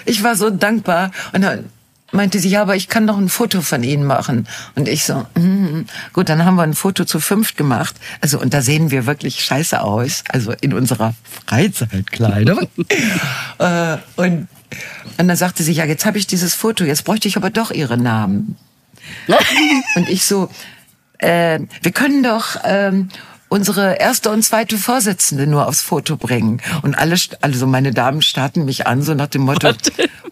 ich 0.04 0.24
war 0.24 0.34
so 0.34 0.50
dankbar. 0.50 1.12
Und 1.32 1.42
dann 1.42 1.70
meinte 2.12 2.38
sie, 2.38 2.49
ja, 2.49 2.62
aber 2.62 2.77
ich 2.77 2.88
kann 2.88 3.07
doch 3.07 3.18
ein 3.18 3.29
Foto 3.29 3.61
von 3.61 3.83
Ihnen 3.83 4.05
machen. 4.05 4.46
Und 4.75 4.88
ich 4.88 5.05
so, 5.05 5.27
mm, 5.35 5.87
gut, 6.12 6.29
dann 6.29 6.44
haben 6.44 6.57
wir 6.57 6.62
ein 6.62 6.75
Foto 6.75 7.05
zu 7.05 7.20
fünft 7.20 7.57
gemacht. 7.57 7.94
Also, 8.20 8.40
und 8.40 8.55
da 8.55 8.62
sehen 8.62 8.90
wir 8.90 9.07
wirklich 9.07 9.44
scheiße 9.44 9.81
aus. 9.81 10.25
Also 10.29 10.53
in 10.61 10.73
unserer 10.73 11.14
Freizeitkleidung. 11.46 12.68
äh, 13.59 13.96
und, 14.16 14.49
und 15.18 15.29
dann 15.29 15.37
sagte 15.37 15.62
sie, 15.62 15.73
ja, 15.73 15.85
jetzt 15.85 16.07
habe 16.07 16.18
ich 16.18 16.27
dieses 16.27 16.55
Foto, 16.55 16.85
jetzt 16.85 17.05
bräuchte 17.05 17.29
ich 17.29 17.37
aber 17.37 17.51
doch 17.51 17.70
Ihre 17.70 17.96
Namen. 17.96 18.57
Und 19.96 20.09
ich 20.09 20.25
so, 20.25 20.51
äh, 21.18 21.61
wir 21.83 21.92
können 21.92 22.23
doch 22.23 22.57
ähm, 22.64 23.09
unsere 23.50 23.96
erste 23.96 24.30
und 24.30 24.42
zweite 24.42 24.78
Vorsitzende 24.78 25.46
nur 25.46 25.66
aufs 25.66 25.82
Foto 25.82 26.16
bringen. 26.16 26.62
Und 26.82 26.94
alle, 26.94 27.16
also 27.42 27.66
meine 27.66 27.92
Damen 27.92 28.22
starten 28.22 28.64
mich 28.64 28.86
an, 28.86 29.02
so 29.02 29.12
nach 29.12 29.26
dem 29.26 29.42
Motto, 29.42 29.72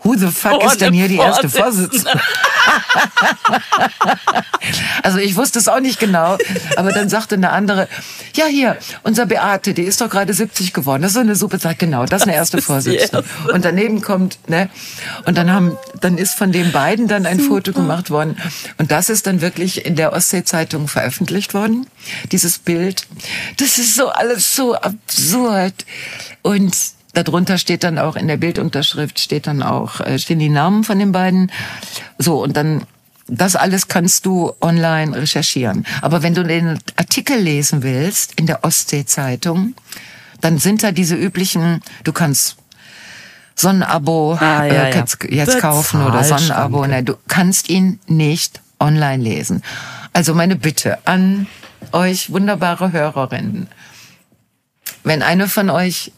who 0.03 0.15
the 0.17 0.29
fuck 0.29 0.65
ist 0.65 0.81
denn 0.81 0.95
hier 0.95 1.09
die 1.09 1.17
erste 1.17 1.51
Vorsitzende? 1.51 2.11
Also 5.03 5.19
ich 5.19 5.37
wusste 5.37 5.59
es 5.59 5.69
auch 5.69 5.81
nicht 5.81 5.99
genau, 5.99 6.37
aber 6.77 6.93
dann 6.93 7.09
sagte 7.09 7.37
eine 7.37 7.51
andere, 7.51 7.89
ja 8.35 8.47
hier, 8.47 8.77
unser 9.03 9.27
Beate, 9.27 9.73
die 9.73 9.83
ist 9.83 10.01
doch 10.01 10.11
gerade 10.11 10.35
70 10.35 10.73
geworden. 10.73 11.03
Das 11.03 11.13
ist 11.13 11.15
so 11.15 11.21
eine 11.21 11.35
super 11.35 11.59
Zeit, 11.59 11.79
genau, 11.79 12.05
das 12.05 12.23
ist 12.23 12.29
eine 12.29 12.37
erste 12.37 12.61
Vorsitzende. 12.61 13.25
erste. 13.25 13.53
Und 13.53 13.65
daneben 13.65 14.03
kommt, 14.03 14.39
ne, 14.49 14.69
und 15.25 15.39
dann 15.39 15.53
haben, 15.53 15.79
dann 16.01 16.19
ist 16.19 16.35
von 16.35 16.53
den 16.53 16.73
beiden 16.73 17.09
dann 17.09 17.27
ein 17.27 17.41
Foto 17.41 17.73
gemacht 17.73 18.11
worden. 18.11 18.37
Und 18.77 18.91
das 18.91 19.09
ist 19.09 19.27
dann 19.27 19.41
wirklich 19.41 19.87
in 19.87 19.97
der 19.97 20.13
Ostsee-Zeitung 20.13 20.89
veröffentlicht 20.89 21.55
worden, 21.55 21.87
dieses 22.31 22.59
Bild. 22.59 23.07
Das 23.57 23.79
ist 23.79 23.95
so 23.95 24.09
alles 24.09 24.55
so 24.55 24.75
absurd. 24.75 25.75
Und 26.43 26.77
darunter 27.15 27.59
steht 27.59 27.85
dann 27.85 27.99
auch 27.99 28.17
in 28.17 28.29
der 28.29 28.37
Bildunterschrift 28.37 29.19
steht 29.19 29.47
dann 29.47 29.63
auch, 29.63 30.01
äh, 30.01 30.19
stehen 30.19 30.39
die 30.39 30.49
Namen 30.49 30.85
von 30.85 30.99
den 30.99 31.13
beiden. 31.13 31.51
So, 32.19 32.43
und 32.43 32.57
dann, 32.57 32.85
das 33.27 33.57
alles 33.57 33.89
kannst 33.89 34.27
du 34.27 34.53
online 34.61 35.17
recherchieren. 35.17 35.87
Aber 36.03 36.23
wenn 36.23 36.35
du 36.35 36.45
den 36.45 36.79
Artikel 36.97 37.39
lesen 37.39 37.83
willst 37.83 38.35
in 38.37 38.47
der 38.47 38.65
Ostsee-Zeitung, 38.65 39.75
dann 40.41 40.59
sind 40.59 40.83
da 40.83 40.93
diese 40.93 41.17
üblichen, 41.17 41.83
du 42.05 42.13
kannst 42.13 42.57
Sonnenabo 43.59 44.35
Ah, 44.41 44.65
ja, 44.65 44.65
äh, 44.65 44.91
ja. 44.91 44.97
jetzt, 44.99 45.19
jetzt 45.29 45.59
kaufen 45.59 46.01
oder. 46.07 46.23
Sonnenabo. 46.23 46.87
Nein, 46.87 47.05
du 47.05 47.15
kannst 47.27 47.69
ihn 47.69 47.99
nicht 48.07 48.61
online 48.79 49.23
lesen. 49.23 49.63
Also 50.13 50.33
meine 50.33 50.55
Bitte 50.55 50.99
an 51.07 51.49
euch 51.93 52.33
wunderbare 52.33 52.93
Hörerinnen, 52.93 53.69
wenn 55.05 55.23
eine 55.23 55.49
von 55.49 55.71
euch 55.71 56.13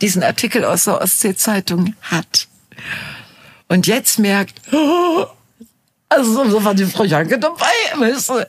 diesen 0.00 0.22
Artikel 0.22 0.64
aus 0.64 0.84
der 0.84 1.00
Ostsee-Zeitung 1.00 1.94
hat 2.02 2.48
und 3.68 3.86
jetzt 3.86 4.18
merkt, 4.18 4.60
oh, 4.72 5.26
also 6.08 6.48
so 6.48 6.64
war 6.64 6.74
die 6.74 6.86
Frau 6.86 7.04
Janke 7.04 7.38
dabei, 7.38 7.66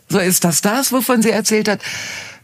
so 0.07 0.19
ist 0.19 0.43
das 0.43 0.61
das, 0.61 0.91
wovon 0.91 1.21
sie 1.21 1.31
erzählt 1.31 1.67
hat. 1.67 1.81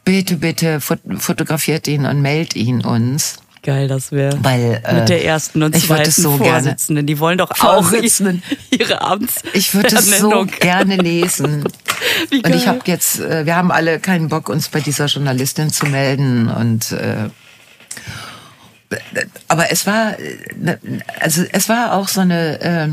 Bitte, 0.03 0.37
bitte 0.37 0.81
fot 0.81 0.99
fotografiert 1.17 1.87
ihn 1.87 2.05
und 2.05 2.21
meldet 2.21 2.55
ihn 2.55 2.85
uns. 2.85 3.37
Geil, 3.65 3.87
das 3.87 4.11
wäre. 4.11 4.37
Weil, 4.43 4.79
äh, 4.83 4.93
Mit 4.93 5.09
der 5.09 5.25
ersten 5.25 5.63
und 5.63 5.75
ich 5.75 5.89
würde 5.89 6.03
zweiten 6.03 6.21
so 6.21 6.37
gerne- 6.37 6.51
Vorsitzenden. 6.51 7.07
Die 7.07 7.17
wollen 7.17 7.39
doch 7.39 7.49
auch 7.61 7.91
ihre 8.69 9.01
Abends. 9.01 9.41
Ich 9.53 9.73
würde 9.73 9.95
es 9.95 10.19
so 10.19 10.45
gerne 10.59 10.97
lesen. 11.01 11.63
Und 11.63 12.55
ich 12.55 12.67
habe 12.67 12.81
jetzt, 12.85 13.19
äh, 13.19 13.47
wir 13.47 13.55
haben 13.55 13.71
alle 13.71 13.99
keinen 13.99 14.29
Bock, 14.29 14.49
uns 14.49 14.69
bei 14.69 14.81
dieser 14.81 15.07
Journalistin 15.07 15.71
zu 15.71 15.87
melden. 15.87 16.47
Und 16.47 16.91
äh, 16.91 17.29
aber 19.47 19.71
es 19.71 19.87
war, 19.87 20.11
äh, 20.19 20.37
also 21.19 21.43
es 21.51 21.67
war 21.67 21.93
auch 21.93 22.07
so 22.07 22.21
eine 22.21 22.61
äh, 22.61 22.89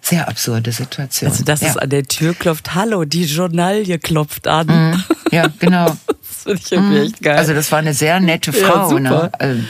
sehr 0.00 0.28
absurde 0.28 0.70
Situation. 0.70 1.30
Also, 1.30 1.42
dass 1.42 1.60
ja. 1.60 1.70
es 1.70 1.76
an 1.76 1.90
der 1.90 2.04
Tür 2.04 2.34
klopft. 2.34 2.76
Hallo, 2.76 3.04
die 3.04 3.24
Journalie 3.24 3.98
klopft 3.98 4.46
an. 4.46 5.02
ja, 5.32 5.48
genau. 5.58 5.96
Das 6.26 6.42
finde 6.44 6.60
ich 6.62 6.72
irgendwie 6.72 6.98
echt 6.98 7.22
geil. 7.22 7.38
Also 7.38 7.54
das 7.54 7.72
war 7.72 7.78
eine 7.78 7.94
sehr 7.94 8.20
nette 8.20 8.50
Ja, 8.50 8.66
Frau. 8.66 8.88
super. 8.90 9.00
ne? 9.00 9.30
Also, 9.38 9.60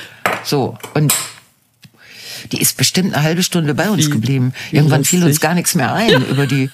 so 0.45 0.77
und 0.95 1.13
die 2.53 2.61
ist 2.61 2.77
bestimmt 2.77 3.15
eine 3.15 3.23
halbe 3.23 3.43
Stunde 3.43 3.75
bei 3.75 3.89
uns 3.91 4.07
Wie- 4.07 4.11
geblieben. 4.11 4.53
Irgendwann 4.71 5.05
fiel 5.05 5.25
uns 5.25 5.41
gar 5.41 5.55
nichts 5.55 5.75
mehr 5.75 5.93
ein 5.95 6.25
über 6.31 6.47
die, 6.47 6.71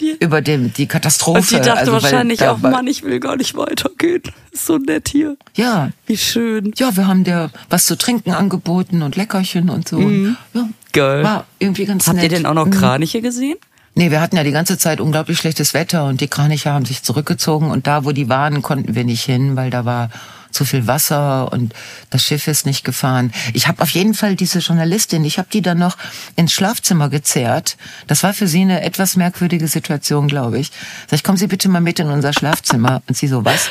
Die- 0.00 0.16
über 0.20 0.42
dem, 0.42 0.72
die 0.74 0.86
Katastrophe. 0.86 1.38
und 1.40 1.50
die 1.50 1.56
dachte 1.56 1.72
Also, 1.80 1.92
wahrscheinlich 1.92 2.40
da 2.40 2.52
auch, 2.52 2.58
Mann, 2.58 2.86
ich 2.86 3.02
will 3.02 3.18
gar 3.18 3.36
nicht 3.36 3.56
weitergehen. 3.56 4.22
Ist 4.52 4.66
so 4.66 4.76
nett 4.76 5.08
hier. 5.08 5.36
Ja, 5.56 5.90
Wie 6.06 6.18
schön. 6.18 6.72
ja, 6.76 6.94
wir 6.96 7.06
haben 7.06 7.24
dir 7.24 7.50
was 7.70 7.86
zu 7.86 7.96
trinken 7.96 8.32
angeboten 8.32 9.00
und 9.02 9.16
Leckerchen 9.16 9.70
und 9.70 9.88
so. 9.88 10.00
Ja, 10.00 10.68
Geil. 10.92 11.24
War 11.24 11.46
irgendwie 11.58 11.86
ganz 11.86 12.06
Habt 12.06 12.16
nett. 12.16 12.24
ihr 12.24 12.36
denn 12.36 12.46
auch 12.46 12.54
noch 12.54 12.66
Mhm. 12.66 12.70
Kraniche 12.72 13.20
gesehen? 13.22 13.56
Nee, 13.96 14.10
wir 14.10 14.20
hatten 14.20 14.36
ja 14.36 14.42
die 14.42 14.50
ganze 14.50 14.76
Zeit 14.76 15.00
unglaublich 15.00 15.38
schlechtes 15.38 15.72
Wetter 15.72 16.06
und 16.06 16.20
die 16.20 16.26
Kraniche 16.26 16.70
haben 16.70 16.84
sich 16.84 17.04
zurückgezogen 17.04 17.70
und 17.70 17.86
da, 17.86 18.04
wo 18.04 18.10
die 18.10 18.28
waren, 18.28 18.60
konnten 18.60 18.96
wir 18.96 19.04
nicht 19.04 19.22
hin, 19.22 19.54
weil 19.54 19.70
da 19.70 19.84
war 19.84 20.10
zu 20.50 20.64
viel 20.64 20.86
Wasser 20.86 21.52
und 21.52 21.74
das 22.10 22.24
Schiff 22.24 22.48
ist 22.48 22.66
nicht 22.66 22.84
gefahren. 22.84 23.32
Ich 23.52 23.68
habe 23.68 23.82
auf 23.82 23.90
jeden 23.90 24.14
Fall 24.14 24.34
diese 24.34 24.60
Journalistin, 24.60 25.24
ich 25.24 25.38
habe 25.38 25.48
die 25.52 25.62
dann 25.62 25.78
noch 25.78 25.96
ins 26.34 26.52
Schlafzimmer 26.52 27.08
gezerrt. 27.08 27.76
Das 28.06 28.22
war 28.22 28.34
für 28.34 28.48
sie 28.48 28.62
eine 28.62 28.82
etwas 28.82 29.16
merkwürdige 29.16 29.68
Situation, 29.68 30.26
glaube 30.26 30.58
ich. 30.58 30.70
Sag 31.08 31.18
ich, 31.18 31.24
kommen 31.24 31.38
Sie 31.38 31.48
bitte 31.48 31.68
mal 31.68 31.80
mit 31.80 31.98
in 31.98 32.08
unser 32.08 32.32
Schlafzimmer. 32.32 33.02
Und 33.08 33.16
sie 33.16 33.28
so, 33.28 33.44
was? 33.44 33.70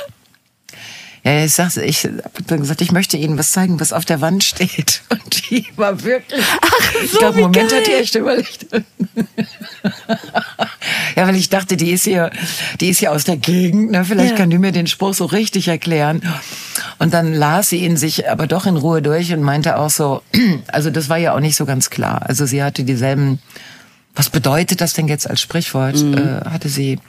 Ja, 1.26 1.46
ich 1.46 1.54
sagte, 1.54 1.82
ich 1.84 2.04
hab 2.04 2.48
dann 2.48 2.60
gesagt, 2.60 2.82
ich 2.82 2.92
möchte 2.92 3.16
Ihnen 3.16 3.38
was 3.38 3.52
zeigen, 3.54 3.80
was 3.80 3.94
auf 3.94 4.04
der 4.04 4.20
Wand 4.20 4.44
steht. 4.44 5.02
Und 5.10 5.50
die 5.50 5.66
war 5.78 6.04
wirklich. 6.04 6.44
ich 7.04 7.12
glaube, 7.14 7.38
wie 7.38 7.42
Moment 7.44 7.70
geil. 7.70 7.80
hat 7.80 7.88
die 7.88 7.94
echt 7.94 8.16
überlegt. 8.16 8.66
ja, 11.16 11.28
weil 11.28 11.36
ich 11.36 11.50
dachte, 11.50 11.78
die 11.78 11.92
ist 11.92 12.04
hier, 12.04 12.32
die 12.82 12.90
ist 12.90 13.00
hier 13.00 13.12
aus 13.12 13.24
der 13.24 13.38
Gegend. 13.38 13.92
Ne? 13.92 14.04
Vielleicht 14.06 14.32
Ja. 14.32 14.36
kann 14.38 14.50
die 14.50 14.58
mir 14.58 14.72
den 14.72 14.88
Spruch 14.88 15.14
so 15.14 15.26
richtig 15.26 15.68
erklären. 15.68 16.22
Und 17.00 17.14
dann 17.14 17.34
las 17.34 17.70
sie 17.70 17.78
ihn 17.78 17.98
sich 17.98 18.30
aber 18.30 18.48
doch 18.48 18.66
in 18.66 18.78
Ruhe 18.78 19.02
durch 19.02 19.32
und 19.34 19.42
meinte 19.44 19.78
auch 19.78 19.90
so, 19.90 20.22
also 20.68 20.90
das 20.90 21.10
war 21.10 21.18
ja 21.18 21.34
auch 21.36 21.40
nicht 21.40 21.56
so 21.56 21.66
ganz 21.66 21.90
klar. 21.90 22.24
Also 22.28 22.46
sie 22.46 22.64
hatte 22.64 22.84
dieselben. 22.84 23.40
Was 24.16 24.30
bedeutet 24.30 24.80
das 24.82 24.94
denn 24.94 25.08
jetzt 25.08 25.28
als 25.30 25.42
Sprichwort? 25.42 25.96
Mhm. 25.98 26.14
Äh, 26.18 26.50
hatte 26.50 26.70
sie 26.70 27.00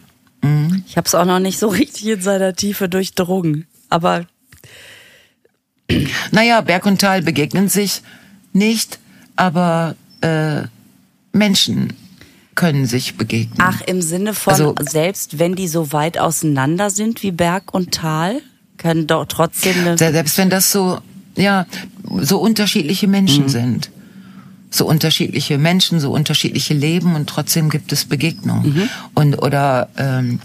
Ich 0.86 0.96
habe 0.96 1.06
es 1.06 1.14
auch 1.14 1.24
noch 1.26 1.38
nicht 1.40 1.58
so 1.58 1.68
richtig 1.68 2.06
in 2.06 2.20
seiner 2.22 2.54
Tiefe 2.54 2.88
durchdrungen. 2.88 3.66
Aber 3.88 4.26
Naja, 6.30 6.60
Berg 6.62 6.86
und 6.86 7.00
Tal 7.00 7.22
begegnen 7.22 7.68
sich 7.68 8.02
nicht, 8.52 8.98
aber 9.36 9.96
äh, 10.22 10.62
Menschen 11.32 11.92
können 12.54 12.86
sich 12.86 13.16
begegnen. 13.16 13.58
ach, 13.58 13.80
im 13.82 14.00
Sinne 14.00 14.32
von, 14.32 14.52
Also- 14.52 14.74
selbst 14.80 15.38
wenn 15.38 15.54
die 15.56 15.68
so 15.68 15.92
weit 15.92 16.18
auseinander 16.18 16.90
sind 16.90 17.22
wie 17.22 17.32
Berg 17.32 17.74
und 17.74 17.92
Tal, 17.92 18.40
können 18.78 19.06
doch 19.06 19.26
trotzdem 19.26 19.76
eine. 19.80 19.98
Se- 19.98 20.12
Selbst 20.12 20.38
wenn 20.38 20.50
das 20.50 20.70
so, 20.72 20.98
ja, 21.36 21.66
so 22.20 22.38
unterschiedliche 22.38 23.08
Menschen 23.08 23.48
sind. 23.48 23.90
So 24.70 24.86
unterschiedliche 24.86 25.58
Menschen, 25.58 26.00
so 26.00 26.10
unterschiedliche 26.12 26.74
Leben 26.74 27.14
und 27.14 27.28
trotzdem 27.28 27.70
gibt 27.70 27.92
es 27.92 28.04
Begegnungen. 28.06 28.88
Und 29.14 29.40
oder 29.40 29.88
ähm, 29.96 30.40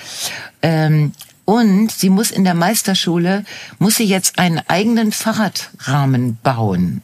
Ähm, 0.62 1.14
und 1.46 1.92
sie 1.92 2.10
muss 2.10 2.32
in 2.32 2.44
der 2.44 2.56
Meisterschule, 2.56 3.46
muss 3.78 3.98
sie 3.98 4.06
jetzt 4.06 4.40
einen 4.40 4.62
eigenen 4.68 5.12
Fahrradrahmen 5.12 6.38
bauen. 6.42 7.04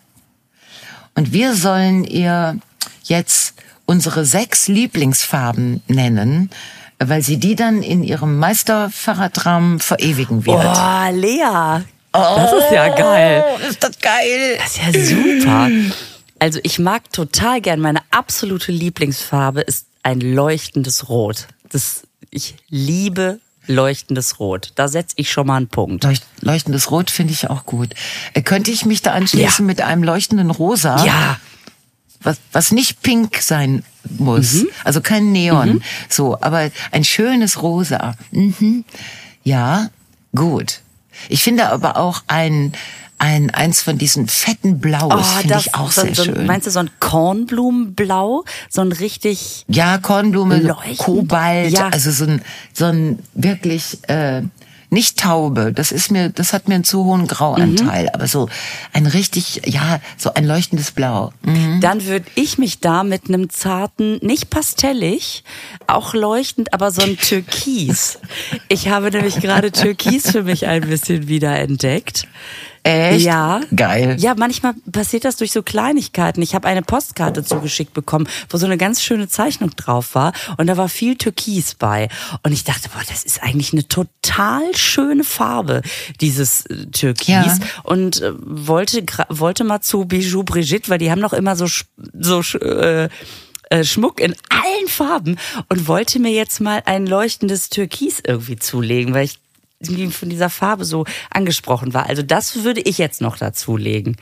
Und 1.13 1.32
wir 1.34 1.55
sollen 1.55 2.03
ihr 2.03 2.57
jetzt 3.03 3.53
unsere 3.91 4.23
sechs 4.23 4.69
Lieblingsfarben 4.69 5.81
nennen, 5.87 6.49
weil 6.97 7.21
sie 7.21 7.37
die 7.37 7.55
dann 7.57 7.83
in 7.83 8.03
ihrem 8.03 8.39
Meisterfahrradrahmen 8.39 9.81
verewigen 9.81 10.45
wird. 10.45 10.61
Boah, 10.63 11.09
Lea. 11.11 11.83
Das 12.13 12.53
ist 12.53 12.71
ja 12.71 12.87
geil. 12.95 13.43
Oh, 13.45 13.67
ist 13.69 13.83
das 13.83 13.99
geil. 13.99 14.57
Das 14.57 14.77
ist 14.95 15.11
ja 15.11 15.39
super. 15.41 15.69
Also 16.39 16.59
ich 16.63 16.79
mag 16.79 17.11
total 17.11 17.59
gern, 17.59 17.81
meine 17.81 17.99
absolute 18.11 18.71
Lieblingsfarbe 18.71 19.59
ist 19.61 19.87
ein 20.03 20.21
leuchtendes 20.21 21.09
Rot. 21.09 21.47
Das, 21.69 22.03
ich 22.29 22.55
liebe 22.69 23.39
leuchtendes 23.67 24.39
Rot. 24.39 24.71
Da 24.75 24.87
setze 24.87 25.15
ich 25.17 25.31
schon 25.31 25.47
mal 25.47 25.57
einen 25.57 25.67
Punkt. 25.67 26.03
Leucht, 26.05 26.23
leuchtendes 26.39 26.91
Rot 26.91 27.11
finde 27.11 27.33
ich 27.33 27.49
auch 27.49 27.65
gut. 27.65 27.93
Äh, 28.33 28.41
könnte 28.41 28.71
ich 28.71 28.85
mich 28.85 29.01
da 29.01 29.11
anschließen 29.11 29.65
Ja. 29.65 29.67
mit 29.67 29.81
einem 29.81 30.03
leuchtenden 30.03 30.49
Rosa? 30.49 31.03
Ja, 31.05 31.37
Was, 32.24 32.38
was 32.51 32.72
nicht 32.72 33.01
pink 33.01 33.38
sein 33.41 33.84
muss. 34.17 34.53
Mhm. 34.53 34.67
Also 34.84 35.01
kein 35.01 35.32
Neon. 35.32 35.82
So, 36.09 36.39
aber 36.41 36.69
ein 36.91 37.03
schönes 37.03 37.61
Rosa. 37.61 38.15
Mhm. 38.32 38.86
Ja, 39.43 39.89
gut. 40.36 40.82
Ich 41.30 41.43
finde 41.43 41.69
aber 41.69 41.97
auch 41.97 42.24
ein, 42.28 42.74
ein, 43.17 43.49
eins 43.51 43.82
von 43.82 43.97
diesen 43.97 44.28
fetten 44.28 44.80
Blaus 44.80 45.28
finde 45.34 45.57
ich 45.59 45.76
auch 45.76 45.88
Oh, 45.88 45.91
so, 45.91 46.01
sehr 46.01 46.15
so, 46.15 46.24
schön. 46.26 46.45
Meinst 46.45 46.67
du 46.67 46.72
so 46.72 46.80
ein 46.80 46.89
Kornblumenblau? 46.99 48.43
So 48.69 48.82
ein 48.82 48.91
richtig 48.91 49.65
Ja, 49.67 49.97
Kornblume, 49.97 50.57
Leuchtend. 50.57 50.97
Kobalt, 50.99 51.72
Ja. 51.72 51.89
also 51.89 52.11
so 52.11 52.26
ein, 52.26 52.41
so 52.74 52.86
ein 52.86 53.19
wirklich, 53.34 53.97
äh, 54.09 54.41
nicht 54.91 55.17
Taube, 55.17 55.71
das 55.73 55.91
ist 55.93 56.11
mir, 56.11 56.29
das 56.29 56.51
hat 56.51 56.67
mir 56.67 56.75
einen 56.75 56.83
zu 56.83 57.05
hohen 57.05 57.25
Grauanteil, 57.25 58.03
Mhm. 58.03 58.09
aber 58.13 58.27
so 58.27 58.49
ein 58.91 59.05
richtig, 59.07 59.61
ja, 59.65 60.01
so 60.17 60.33
ein 60.33 60.45
leuchtendes 60.45 60.91
Blau. 60.91 61.31
Mhm. 61.43 61.79
Dann 61.79 62.05
würde 62.05 62.25
ich 62.35 62.57
mich 62.57 62.81
da 62.81 63.03
mit 63.03 63.29
einem 63.29 63.49
zarten, 63.49 64.19
nicht 64.21 64.49
pastellig, 64.49 65.45
auch 65.87 66.13
leuchtend, 66.13 66.73
aber 66.73 66.91
so 66.91 67.01
ein 67.01 67.17
Türkis. 67.17 68.19
Ich 68.67 68.89
habe 68.89 69.11
nämlich 69.11 69.39
gerade 69.39 69.71
Türkis 69.71 70.29
für 70.29 70.43
mich 70.43 70.67
ein 70.67 70.81
bisschen 70.81 71.29
wiederentdeckt. 71.29 72.27
Echt? 72.84 73.25
Ja. 73.25 73.61
Geil. 73.75 74.17
Ja, 74.19 74.34
manchmal 74.36 74.73
passiert 74.91 75.25
das 75.25 75.38
durch 75.38 75.51
so 75.51 75.61
Kleinigkeiten. 75.61 76.41
Ich 76.41 76.55
habe 76.55 76.67
eine 76.67 76.82
Postkarte 76.82 77.43
zugeschickt 77.43 77.93
bekommen, 77.93 78.27
wo 78.49 78.57
so 78.57 78.65
eine 78.65 78.77
ganz 78.77 79.03
schöne 79.03 79.27
Zeichnung 79.27 79.71
drauf 79.75 80.15
war 80.15 80.34
und 80.57 80.67
da 80.67 80.77
war 80.77 80.89
viel 80.89 81.15
Türkis 81.15 81.75
bei. 81.75 82.09
Und 82.43 82.53
ich 82.53 82.63
dachte, 82.63 82.89
boah, 82.89 83.03
das 83.07 83.23
ist 83.23 83.43
eigentlich 83.43 83.73
eine 83.73 83.88
total 83.88 84.75
schöne 84.75 85.23
Farbe, 85.23 85.82
dieses 86.21 86.65
äh, 86.65 86.88
Türkis. 86.88 87.27
Ja. 87.27 87.57
Und 87.84 88.21
äh, 88.21 88.32
wollte, 88.36 89.05
wollte 89.29 89.63
mal 89.63 89.82
zu 89.82 90.05
Bijou 90.05 90.43
Brigitte, 90.43 90.89
weil 90.89 90.97
die 90.97 91.11
haben 91.11 91.21
noch 91.21 91.34
immer 91.34 91.55
so, 91.55 91.67
so 92.13 92.41
äh, 92.57 93.09
äh, 93.69 93.84
Schmuck 93.84 94.19
in 94.19 94.36
allen 94.49 94.88
Farben 94.88 95.38
und 95.69 95.88
wollte 95.88 96.19
mir 96.19 96.32
jetzt 96.32 96.59
mal 96.59 96.82
ein 96.86 97.07
leuchtendes 97.07 97.69
Türkis 97.69 98.21
irgendwie 98.25 98.57
zulegen, 98.57 99.13
weil 99.13 99.25
ich 99.25 99.39
von 100.11 100.29
dieser 100.29 100.49
Farbe 100.49 100.86
so 100.86 101.05
angesprochen 101.29 101.93
war. 101.93 102.07
Also 102.07 102.21
das 102.21 102.63
würde 102.63 102.82
ich 102.82 102.97
jetzt 102.97 103.21
noch 103.21 103.38
dazulegen. 103.38 104.15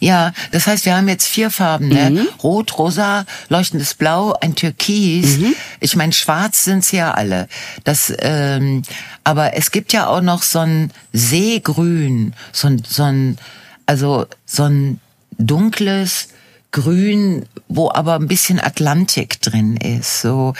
Ja, 0.00 0.32
das 0.50 0.66
heißt, 0.66 0.84
wir 0.84 0.96
haben 0.96 1.06
jetzt 1.08 1.28
vier 1.28 1.50
Farben, 1.50 1.88
Mhm. 1.88 1.94
ne? 2.14 2.26
Rot, 2.42 2.76
rosa, 2.78 3.24
leuchtendes 3.50 3.94
Blau, 3.94 4.32
ein 4.40 4.54
Türkis. 4.54 5.38
Mhm. 5.38 5.54
Ich 5.80 5.94
meine, 5.96 6.12
schwarz 6.12 6.64
sind's 6.64 6.90
ja 6.92 7.12
alle. 7.12 7.46
Das, 7.84 8.12
ähm, 8.18 8.82
aber 9.22 9.54
es 9.54 9.70
gibt 9.70 9.92
ja 9.92 10.06
auch 10.08 10.22
noch 10.22 10.42
so 10.42 10.60
ein 10.60 10.90
Seegrün, 11.12 12.34
so 12.52 12.68
ein, 12.68 12.82
so 12.88 13.02
ein, 13.04 13.38
also 13.86 14.26
so 14.46 14.64
ein 14.64 14.98
dunkles 15.38 16.28
Grün, 16.72 17.44
wo 17.68 17.90
aber 17.92 18.14
ein 18.14 18.28
bisschen 18.28 18.58
Atlantik 18.58 19.40
drin 19.42 19.76
ist. 19.76 20.22
So, 20.22 20.54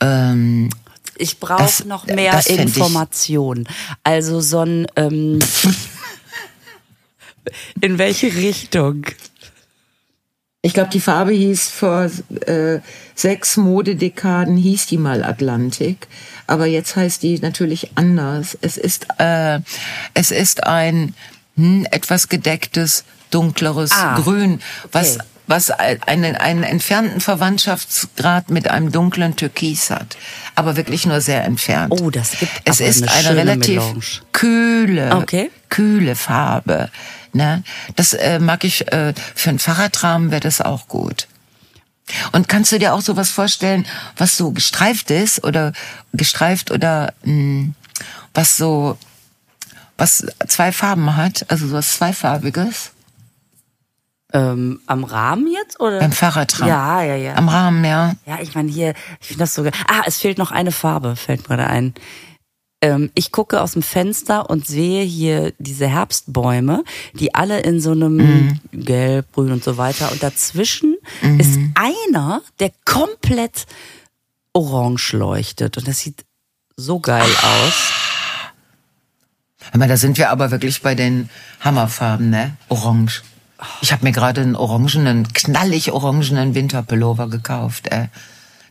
ähm, 0.00 0.70
Ich 1.20 1.38
brauche 1.38 1.86
noch 1.86 2.06
mehr 2.06 2.40
Informationen. 2.46 3.68
Also 4.02 4.40
so 4.40 4.60
ein 4.60 4.86
ähm, 4.96 5.38
in 7.80 7.98
welche 7.98 8.34
Richtung? 8.34 9.06
Ich 10.62 10.74
glaube, 10.74 10.90
die 10.90 11.00
Farbe 11.00 11.32
hieß 11.32 11.68
vor 11.68 12.10
äh, 12.46 12.80
sechs 13.14 13.56
Modedekaden 13.56 14.56
hieß 14.56 14.86
die 14.86 14.98
mal 14.98 15.24
Atlantik, 15.24 16.06
aber 16.46 16.66
jetzt 16.66 16.96
heißt 16.96 17.22
die 17.22 17.38
natürlich 17.38 17.92
anders. 17.94 18.58
Es 18.60 18.76
ist 18.76 19.06
äh, 19.18 19.60
es 20.12 20.30
ist 20.30 20.64
ein 20.64 21.14
hm, 21.56 21.86
etwas 21.90 22.28
gedecktes 22.28 23.04
dunkleres 23.30 23.92
Ah, 23.92 24.20
Grün, 24.20 24.60
was 24.92 25.16
okay. 25.16 25.24
Was 25.50 25.70
einen 25.70 26.36
einen 26.36 26.62
entfernten 26.62 27.20
Verwandtschaftsgrad 27.20 28.50
mit 28.50 28.68
einem 28.68 28.92
dunklen 28.92 29.36
Türkis 29.36 29.90
hat, 29.90 30.16
aber 30.54 30.76
wirklich 30.76 31.06
nur 31.06 31.20
sehr 31.20 31.44
entfernt. 31.44 31.92
Oh, 32.00 32.10
das 32.10 32.38
gibt 32.38 32.52
es 32.64 32.80
aber 32.80 32.88
ist 32.88 33.02
eine 33.08 33.28
eine 33.28 33.36
relativ 33.36 33.82
Melange. 33.82 34.04
kühle 34.32 35.16
Okay. 35.16 35.50
kühle 35.68 36.14
Farbe. 36.14 36.90
Ne? 37.32 37.62
Das 37.96 38.12
äh, 38.12 38.38
mag 38.38 38.64
ich, 38.64 38.90
äh, 38.92 39.12
für 39.34 39.50
einen 39.50 39.58
Fahrradrahmen 39.58 40.30
wäre 40.30 40.40
das 40.40 40.60
auch 40.60 40.88
gut. 40.88 41.28
Und 42.32 42.48
kannst 42.48 42.72
du 42.72 42.78
dir 42.78 42.94
auch 42.94 43.02
sowas 43.02 43.30
vorstellen, 43.30 43.86
was 44.16 44.36
so 44.36 44.50
gestreift 44.50 45.10
ist 45.10 45.44
oder 45.44 45.72
gestreift 46.12 46.70
oder 46.70 47.12
mh, 47.24 47.72
was 48.34 48.56
so 48.56 48.98
was 49.96 50.26
zwei 50.48 50.72
Farben 50.72 51.14
hat, 51.16 51.44
also 51.48 51.68
sowas 51.68 51.92
zweifarbiges 51.96 52.92
Ähm, 54.32 54.80
am 54.86 55.04
Rahmen 55.04 55.48
jetzt 55.52 55.80
oder? 55.80 55.98
beim 55.98 56.12
Fahrradrahmen? 56.12 56.68
Ja, 56.68 57.02
ja, 57.02 57.16
ja. 57.16 57.34
Am 57.34 57.48
Rahmen, 57.48 57.84
ja. 57.84 58.14
Ja, 58.26 58.38
ich 58.40 58.54
meine 58.54 58.70
hier, 58.70 58.94
ich 59.20 59.26
finde 59.28 59.40
das 59.40 59.54
so. 59.54 59.62
ge- 59.64 59.72
Ah, 59.88 60.02
es 60.06 60.18
fehlt 60.18 60.38
noch 60.38 60.50
eine 60.52 60.70
Farbe, 60.72 61.16
fällt 61.16 61.40
mir 61.48 61.56
gerade 61.56 61.66
ein. 61.68 61.94
Ähm, 62.82 63.10
ich 63.14 63.30
gucke 63.32 63.60
aus 63.60 63.72
dem 63.72 63.82
Fenster 63.82 64.48
und 64.48 64.66
sehe 64.66 65.02
hier 65.04 65.52
diese 65.58 65.86
Herbstbäume, 65.88 66.82
die 67.14 67.34
alle 67.34 67.60
in 67.60 67.80
so 67.80 67.90
einem 67.90 68.16
Mhm. 68.16 68.60
Gelb, 68.72 69.32
Grün 69.34 69.52
und 69.52 69.62
so 69.64 69.76
weiter. 69.76 70.10
Und 70.12 70.22
dazwischen 70.22 70.96
ist 71.38 71.58
einer, 71.74 72.40
der 72.58 72.70
komplett 72.84 73.66
orange 74.52 75.12
leuchtet. 75.16 75.76
Und 75.76 75.86
das 75.88 75.98
sieht 75.98 76.24
so 76.76 77.00
geil 77.00 77.22
aus. 77.42 77.92
Aber 79.72 79.86
da 79.86 79.96
sind 79.96 80.16
wir 80.18 80.30
aber 80.30 80.50
wirklich 80.50 80.80
bei 80.82 80.94
den 80.94 81.28
Hammerfarben, 81.60 82.30
ne? 82.30 82.56
Orange. 82.68 83.22
Ich 83.82 83.92
habe 83.92 84.04
mir 84.04 84.12
gerade 84.12 84.40
einen 84.40 84.56
orangenen, 84.56 85.28
knallig 85.32 85.92
orangenen 85.92 86.54
Winterpullover 86.54 87.28
gekauft. 87.28 87.88
Äh. 87.88 88.06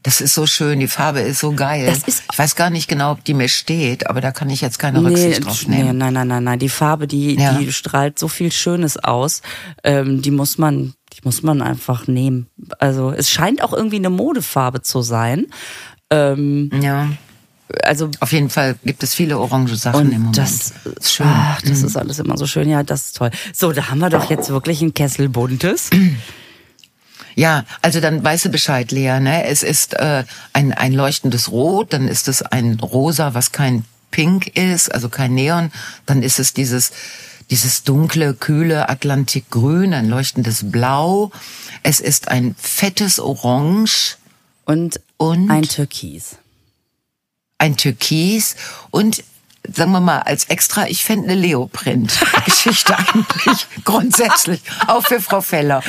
Das 0.03 0.21
ist 0.21 0.33
so 0.33 0.45
schön, 0.45 0.79
die 0.79 0.87
Farbe 0.87 1.19
ist 1.19 1.39
so 1.39 1.51
geil. 1.51 1.85
Das 1.85 2.03
ist- 2.03 2.23
ich 2.31 2.39
weiß 2.39 2.55
gar 2.55 2.69
nicht 2.69 2.87
genau, 2.87 3.11
ob 3.11 3.23
die 3.25 3.33
mir 3.33 3.49
steht, 3.49 4.07
aber 4.07 4.21
da 4.21 4.31
kann 4.31 4.49
ich 4.49 4.61
jetzt 4.61 4.79
keine 4.79 5.03
Rücksicht 5.03 5.45
drauf 5.45 5.67
nee, 5.67 5.83
nehmen. 5.83 5.97
nein, 5.97 6.13
nein, 6.13 6.27
nein, 6.29 6.43
nein. 6.45 6.57
Die 6.59 6.69
Farbe, 6.69 7.05
die, 7.05 7.35
Ja. 7.35 7.53
die 7.53 7.71
strahlt 7.73 8.17
so 8.17 8.29
viel 8.29 8.49
Schönes 8.51 8.95
aus. 8.97 9.41
Ähm, 9.83 10.21
die 10.21 10.31
muss 10.31 10.57
man, 10.57 10.93
die 11.13 11.19
muss 11.25 11.43
man 11.43 11.61
einfach 11.61 12.07
nehmen. 12.07 12.47
Also 12.79 13.11
es 13.11 13.29
scheint 13.29 13.61
auch 13.61 13.73
irgendwie 13.73 13.97
eine 13.97 14.09
Modefarbe 14.09 14.81
zu 14.81 15.01
sein. 15.01 15.47
Ähm, 16.09 16.71
Ja, 16.81 17.09
also 17.83 18.09
auf 18.19 18.31
jeden 18.31 18.49
Fall 18.49 18.75
gibt 18.83 19.03
es 19.03 19.13
viele 19.13 19.37
orange 19.39 19.75
Sachen 19.75 20.11
im 20.11 20.19
Moment. 20.21 20.37
das 20.37 20.73
ist 20.99 21.13
schön. 21.13 21.27
Mhm. 21.27 21.33
Ach, 21.35 21.61
das 21.61 21.83
ist 21.83 21.95
alles 21.97 22.19
immer 22.19 22.37
so 22.37 22.47
schön. 22.47 22.69
Ja, 22.69 22.83
das 22.83 23.07
ist 23.07 23.17
toll. 23.17 23.31
So, 23.53 23.71
da 23.71 23.89
haben 23.89 23.99
wir 23.99 24.09
doch 24.09 24.29
jetzt 24.29 24.49
wirklich 24.49 24.81
ein 24.81 24.93
Kessel 24.93 25.29
buntes. 25.29 25.89
Ja, 27.35 27.63
also 27.81 28.01
dann 28.01 28.21
weißt 28.21 28.45
du 28.45 28.49
Bescheid, 28.49 28.91
Lea. 28.91 29.21
Ne? 29.21 29.45
Es 29.45 29.63
ist 29.63 29.93
äh, 29.93 30.25
ein, 30.51 30.73
ein 30.73 30.91
leuchtendes 30.91 31.51
Rot, 31.51 31.93
dann 31.93 32.09
ist 32.09 32.27
es 32.27 32.41
ein 32.41 32.77
Rosa, 32.81 33.33
was 33.33 33.53
kein 33.53 33.85
Pink 34.11 34.47
ist, 34.57 34.93
also 34.93 35.07
kein 35.07 35.35
Neon. 35.35 35.71
Dann 36.05 36.21
ist 36.21 36.39
es 36.39 36.53
dieses 36.53 36.91
dieses 37.49 37.83
dunkle, 37.83 38.33
kühle 38.33 38.89
Atlantikgrün, 38.89 39.93
ein 39.93 40.09
leuchtendes 40.09 40.69
Blau. 40.69 41.31
Es 41.81 41.99
ist 41.99 42.27
ein 42.27 42.55
fettes 42.59 43.19
Orange 43.19 44.17
Und, 44.65 44.99
Und? 45.17 45.49
ein 45.49 45.63
Türkis. 45.63 46.38
Ein 47.59 47.77
Türkis 47.77 48.55
und 48.89 49.23
sagen 49.75 49.91
wir 49.91 49.99
mal 49.99 50.19
als 50.19 50.45
extra, 50.45 50.87
ich 50.87 51.03
fände 51.03 51.29
eine 51.29 51.39
Leoprint-Geschichte 51.39 52.97
eigentlich 53.13 53.67
grundsätzlich, 53.83 54.61
auch 54.87 55.05
für 55.05 55.19
Frau 55.19 55.41
Feller. 55.41 55.83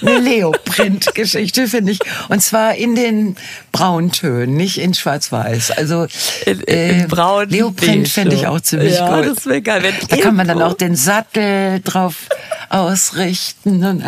eine 0.00 0.18
Leoprint-Geschichte 0.20 1.66
finde 1.66 1.92
ich. 1.92 1.98
Und 2.28 2.40
zwar 2.40 2.76
in 2.76 2.94
den 2.94 3.36
Brauntönen, 3.72 4.56
nicht 4.56 4.78
in 4.78 4.94
Schwarz-Weiß. 4.94 5.72
Also 5.72 6.06
In- 6.46 6.60
in 6.60 7.00
äh, 7.02 7.06
braun 7.08 7.48
Leoprint 7.50 8.08
fände 8.08 8.36
ich 8.36 8.46
auch 8.46 8.60
ziemlich 8.60 8.94
Ja, 8.94 9.20
gut. 9.20 9.36
das 9.36 9.44
wäre 9.44 9.60
geil, 9.60 9.92
da 10.08 10.16
kann 10.16 10.36
man 10.36 10.46
dann 10.46 10.62
auch 10.62 10.74
den 10.74 10.94
Sattel 10.94 11.80
drauf 11.80 12.14
ausrichten. 12.70 13.84
Und 13.84 14.02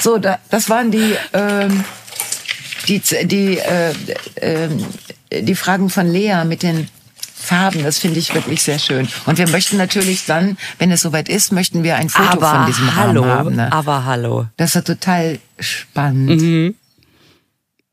so, 0.00 0.18
da, 0.18 0.38
das 0.50 0.68
waren 0.68 0.90
die... 0.90 1.16
Ähm, 1.32 1.84
die, 2.88 3.00
die, 3.24 3.58
äh, 3.58 3.94
ähm, 4.36 4.84
die 5.30 5.54
Fragen 5.54 5.90
von 5.90 6.06
Lea 6.06 6.44
mit 6.44 6.62
den 6.62 6.88
Farben, 7.44 7.82
das 7.84 7.98
finde 7.98 8.18
ich 8.18 8.34
wirklich 8.34 8.62
sehr 8.62 8.78
schön. 8.78 9.06
Und 9.26 9.36
wir 9.36 9.48
möchten 9.48 9.76
natürlich 9.76 10.24
dann, 10.24 10.56
wenn 10.78 10.90
es 10.90 11.02
soweit 11.02 11.28
ist, 11.28 11.52
möchten 11.52 11.82
wir 11.82 11.96
ein 11.96 12.08
Foto 12.08 12.30
aber 12.30 12.50
von 12.50 12.66
diesem 12.66 12.96
hallo, 12.96 13.22
Rahmen 13.22 13.32
haben. 13.32 13.56
Ne? 13.56 13.72
aber 13.72 14.04
hallo. 14.06 14.46
Das 14.56 14.74
ist 14.74 14.86
total 14.86 15.38
spannend. 15.58 16.40
Mhm. 16.40 16.74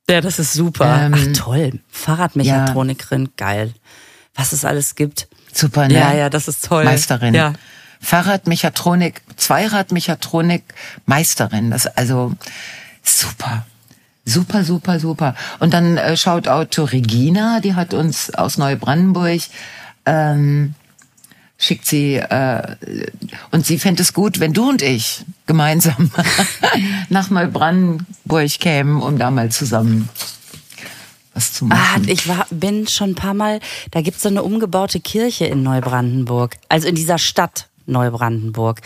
Ja, 0.10 0.22
das 0.22 0.40
ist 0.40 0.54
super. 0.54 1.04
Ähm, 1.06 1.16
Ach 1.16 1.38
toll, 1.38 1.80
Fahrradmechatronikerin, 1.90 3.30
geil. 3.36 3.74
Was 4.36 4.54
es 4.54 4.64
alles 4.64 4.96
gibt. 4.96 5.28
Super, 5.54 5.88
ne? 5.88 5.96
Ja, 5.96 6.14
ja, 6.14 6.30
das 6.30 6.48
ist 6.48 6.66
toll. 6.66 6.86
Meisterin. 6.86 7.34
Ja. 7.34 7.54
Fahrradmechatronik, 8.00 9.22
Zweiradmechatronik, 9.36 10.64
Meisterin. 11.06 11.72
Das 11.72 11.88
also 11.88 12.34
super. 13.04 13.66
Super, 14.26 14.64
super, 14.64 15.00
super. 15.00 15.36
Und 15.60 15.74
dann 15.74 15.98
äh, 15.98 16.16
schaut 16.16 16.48
out 16.48 16.72
to 16.72 16.84
Regina, 16.84 17.60
die 17.60 17.74
hat 17.76 17.94
uns 17.94 18.34
aus 18.34 18.58
Neubrandenburg 18.58 19.42
ähm, 20.06 20.74
schickt 21.58 21.86
sie 21.86 22.16
äh, 22.16 22.76
und 23.52 23.66
sie 23.66 23.78
fände 23.78 24.02
es 24.02 24.14
gut, 24.14 24.40
wenn 24.40 24.52
du 24.54 24.68
und 24.70 24.82
ich 24.82 25.24
gemeinsam 25.46 26.10
nach 27.10 27.30
Neubrandenburg 27.30 28.50
kämen, 28.60 29.02
um 29.02 29.20
da 29.20 29.30
mal 29.30 29.50
zusammen 29.52 30.10
was 31.34 31.54
zu 31.54 31.66
Ah, 31.66 31.68
machen. 31.70 32.08
ich 32.10 32.28
war, 32.28 32.48
bin 32.50 32.88
schon 32.88 33.12
ein 33.12 33.16
paar 33.16 33.36
Mal, 33.36 33.60
da 33.92 34.02
gibt's 34.02 34.24
so 34.24 34.30
eine 34.30 34.44
umgebaute 34.44 35.00
Kirche 35.00 35.46
in 35.46 35.62
Neubrandenburg. 35.64 36.58
Also 36.68 36.88
in 36.88 36.96
dieser 36.96 37.18
Stadt 37.20 37.68
Neubrandenburg. 37.86 38.82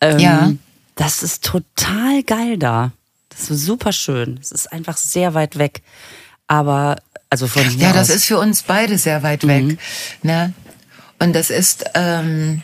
Ähm, 0.00 0.18
Ja. 0.18 0.52
Das 0.96 1.22
ist 1.22 1.44
total 1.44 2.22
geil 2.24 2.56
da. 2.58 2.90
Ist 3.38 3.48
super 3.64 3.92
schön. 3.92 4.38
Es 4.40 4.52
ist 4.52 4.72
einfach 4.72 4.96
sehr 4.96 5.34
weit 5.34 5.58
weg. 5.58 5.82
Aber, 6.46 6.96
also 7.30 7.46
von 7.46 7.62
hier 7.64 7.88
Ja, 7.88 7.92
das 7.92 8.10
aus. 8.10 8.16
ist 8.16 8.24
für 8.24 8.38
uns 8.38 8.62
beide 8.62 8.98
sehr 8.98 9.22
weit 9.22 9.44
Mhm. 9.44 9.48
weg. 9.48 9.78
Ne? 10.22 10.52
Und 11.18 11.34
das 11.34 11.50
ist, 11.50 11.84
ähm, 11.94 12.62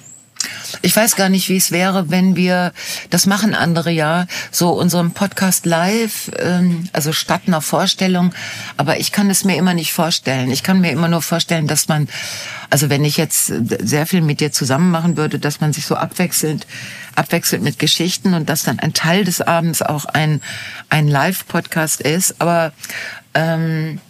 ich 0.82 0.94
weiß 0.94 1.16
gar 1.16 1.28
nicht, 1.28 1.48
wie 1.48 1.56
es 1.56 1.70
wäre, 1.70 2.10
wenn 2.10 2.36
wir, 2.36 2.72
das 3.10 3.26
machen 3.26 3.54
andere 3.54 3.90
ja, 3.90 4.26
so 4.50 4.70
unseren 4.70 5.12
Podcast 5.12 5.66
live, 5.66 6.30
ähm, 6.38 6.88
also 6.92 7.12
statt 7.12 7.42
einer 7.46 7.60
Vorstellung. 7.60 8.34
Aber 8.76 8.98
ich 8.98 9.12
kann 9.12 9.30
es 9.30 9.44
mir 9.44 9.56
immer 9.56 9.74
nicht 9.74 9.92
vorstellen. 9.92 10.50
Ich 10.50 10.62
kann 10.62 10.80
mir 10.80 10.90
immer 10.90 11.08
nur 11.08 11.22
vorstellen, 11.22 11.66
dass 11.66 11.88
man, 11.88 12.08
also 12.70 12.90
wenn 12.90 13.04
ich 13.04 13.16
jetzt 13.16 13.52
sehr 13.80 14.06
viel 14.06 14.20
mit 14.20 14.40
dir 14.40 14.52
zusammen 14.52 14.90
machen 14.90 15.16
würde, 15.16 15.38
dass 15.38 15.60
man 15.60 15.72
sich 15.72 15.86
so 15.86 15.96
abwechselnd, 15.96 16.66
abwechselt 17.14 17.62
mit 17.62 17.78
Geschichten 17.78 18.34
und 18.34 18.48
dass 18.48 18.64
dann 18.64 18.78
ein 18.78 18.92
Teil 18.92 19.24
des 19.24 19.40
Abends 19.40 19.82
auch 19.82 20.04
ein, 20.04 20.40
ein 20.88 21.08
Live-Podcast 21.08 22.00
ist. 22.00 22.40
Aber, 22.40 22.72
ähm, 23.34 24.00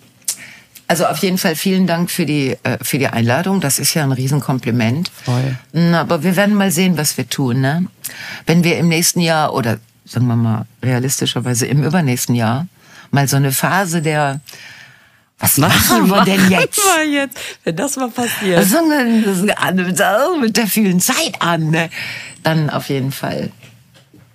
also 0.86 1.06
auf 1.06 1.18
jeden 1.18 1.38
Fall 1.38 1.56
vielen 1.56 1.86
Dank 1.86 2.10
für 2.10 2.26
die 2.26 2.56
äh, 2.62 2.78
für 2.82 2.98
die 2.98 3.06
Einladung. 3.08 3.60
Das 3.60 3.78
ist 3.78 3.94
ja 3.94 4.02
ein 4.02 4.12
Riesenkompliment. 4.12 5.10
Voll. 5.24 5.56
Na, 5.72 6.00
Aber 6.00 6.22
wir 6.22 6.36
werden 6.36 6.54
mal 6.54 6.70
sehen, 6.70 6.96
was 6.98 7.16
wir 7.16 7.28
tun. 7.28 7.60
Ne? 7.60 7.86
Wenn 8.46 8.64
wir 8.64 8.78
im 8.78 8.88
nächsten 8.88 9.20
Jahr 9.20 9.54
oder 9.54 9.78
sagen 10.04 10.26
wir 10.26 10.36
mal 10.36 10.66
realistischerweise 10.82 11.66
im 11.66 11.82
übernächsten 11.82 12.34
Jahr 12.34 12.66
mal 13.10 13.26
so 13.28 13.36
eine 13.36 13.52
Phase 13.52 14.02
der 14.02 14.40
was 15.38 15.58
machen 15.58 16.08
wir 16.08 16.24
denn 16.24 16.50
jetzt? 16.50 16.80
Mal 16.84 17.06
jetzt, 17.06 17.38
wenn 17.64 17.76
das 17.76 17.96
mal 17.96 18.10
passiert. 18.10 18.60
Was 18.60 18.72
fangen 18.72 18.90
wir 18.90 19.44
denn 19.84 19.94
das 19.94 20.40
mit 20.40 20.56
der 20.56 20.66
vielen 20.66 21.00
Zeit 21.00 21.40
an? 21.40 21.70
Ne? 21.70 21.90
Dann 22.42 22.70
auf 22.70 22.88
jeden 22.88 23.12
Fall. 23.12 23.50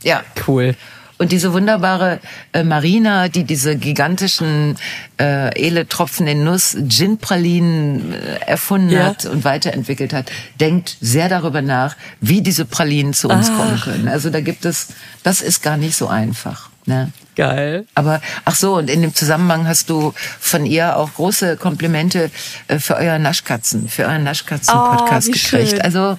Ja. 0.04 0.24
cool. 0.48 0.76
Und 1.20 1.32
diese 1.34 1.52
wunderbare 1.54 2.20
äh, 2.54 2.64
Marina, 2.64 3.28
die 3.28 3.44
diese 3.44 3.76
gigantischen 3.76 4.78
äh, 5.20 5.54
Ele-Tropfen 5.62 6.26
in 6.28 6.44
Nuss 6.46 6.78
Gin-Pralinen 6.88 8.14
äh, 8.14 8.18
erfunden 8.48 8.90
Ja. 8.92 9.04
hat 9.08 9.26
und 9.26 9.44
weiterentwickelt 9.44 10.14
hat, 10.14 10.32
denkt 10.60 10.96
sehr 11.02 11.28
darüber 11.30 11.62
nach, 11.62 11.96
wie 12.22 12.42
diese 12.42 12.64
Pralinen 12.66 13.14
zu 13.14 13.28
uns 13.30 13.50
Ah. 13.50 13.56
kommen 13.58 13.80
können. 13.82 14.08
Also 14.08 14.30
da 14.30 14.40
gibt 14.42 14.64
es, 14.66 14.88
das 15.22 15.42
ist 15.42 15.62
gar 15.62 15.76
nicht 15.78 15.96
so 15.98 16.08
einfach. 16.08 16.70
Ne? 16.86 17.12
Geil. 17.36 17.86
Aber 17.96 18.22
ach 18.46 18.56
so, 18.56 18.76
und 18.78 18.90
in 18.90 19.02
dem 19.02 19.14
Zusammenhang 19.14 19.68
hast 19.68 19.90
du 19.90 20.14
von 20.40 20.66
ihr 20.66 20.96
auch 20.98 21.14
große 21.14 21.58
Komplimente 21.58 22.32
äh, 22.70 22.80
für 22.80 22.96
euer 22.96 23.20
Naschkatzen, 23.20 23.90
für 23.90 24.04
euren 24.06 24.24
Naschkatzen-Podcast 24.24 25.28
Oh, 25.28 25.32
gekriegt. 25.34 25.70
schön. 25.72 25.82
Also 25.82 26.18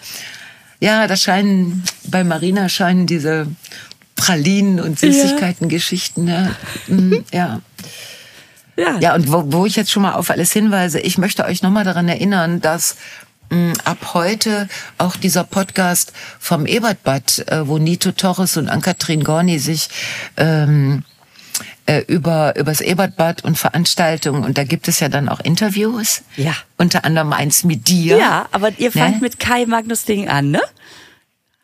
ja, 0.78 1.06
da 1.06 1.16
scheinen 1.16 1.84
bei 2.04 2.22
Marina 2.24 2.68
scheinen 2.68 3.06
diese 3.06 3.46
Pralinen 4.20 4.80
und 4.80 4.98
Süßigkeiten-Geschichten, 4.98 6.28
ja. 6.28 6.50
Mm, 6.88 7.14
ja. 7.32 7.60
Ja. 8.76 8.98
Ja, 9.00 9.14
und 9.14 9.30
wo, 9.30 9.44
wo 9.52 9.66
ich 9.66 9.76
jetzt 9.76 9.90
schon 9.90 10.02
mal 10.02 10.14
auf 10.14 10.30
alles 10.30 10.52
hinweise, 10.52 11.00
ich 11.00 11.18
möchte 11.18 11.44
euch 11.44 11.62
nochmal 11.62 11.84
daran 11.84 12.08
erinnern, 12.08 12.60
dass 12.60 12.96
mh, 13.50 13.74
ab 13.84 14.14
heute 14.14 14.68
auch 14.98 15.16
dieser 15.16 15.44
Podcast 15.44 16.12
vom 16.38 16.66
Ebertbad, 16.66 17.46
äh, 17.48 17.66
wo 17.68 17.78
Nito 17.78 18.12
Torres 18.12 18.56
und 18.56 18.68
Ann-Kathrin 18.68 19.22
Gorni 19.24 19.58
sich 19.58 19.88
ähm, 20.38 21.02
äh, 21.84 22.00
über 22.06 22.56
übers 22.56 22.80
Ebertbad 22.80 23.44
und 23.44 23.58
Veranstaltungen 23.58 24.44
und 24.44 24.56
da 24.56 24.64
gibt 24.64 24.88
es 24.88 25.00
ja 25.00 25.08
dann 25.10 25.28
auch 25.28 25.40
Interviews. 25.40 26.22
Ja. 26.36 26.54
Unter 26.78 27.04
anderem 27.04 27.32
eins 27.34 27.64
mit 27.64 27.88
dir. 27.88 28.16
Ja, 28.16 28.46
aber 28.52 28.70
ihr 28.78 28.92
fangt 28.92 29.16
Ne? 29.16 29.20
mit 29.22 29.38
Kai 29.40 29.66
Magnus 29.66 30.04
Ding 30.04 30.28
an, 30.28 30.50
ne? 30.52 30.60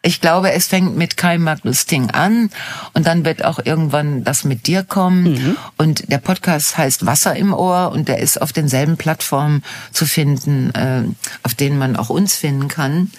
Ich 0.06 0.20
glaube, 0.20 0.52
es 0.52 0.68
fängt 0.68 0.96
mit 0.96 1.16
Kai 1.16 1.36
Magnus 1.36 1.86
Ding 1.86 2.10
an 2.10 2.50
und 2.92 3.08
dann 3.08 3.24
wird 3.24 3.44
auch 3.44 3.58
irgendwann 3.64 4.22
das 4.22 4.44
mit 4.44 4.68
dir 4.68 4.84
kommen. 4.84 5.56
Und 5.76 6.12
der 6.12 6.18
Podcast 6.18 6.78
heißt 6.78 7.06
Wasser 7.06 7.34
im 7.34 7.52
Ohr 7.52 7.90
und 7.92 8.06
der 8.06 8.20
ist 8.20 8.40
auf 8.40 8.52
denselben 8.52 8.96
Plattformen 8.96 9.64
zu 9.90 10.06
finden, 10.06 10.70
äh, 10.76 11.02
auf 11.42 11.54
denen 11.54 11.76
man 11.76 11.96
auch 11.96 12.08
uns 12.08 12.36
finden 12.36 12.68
kann. 12.68 13.10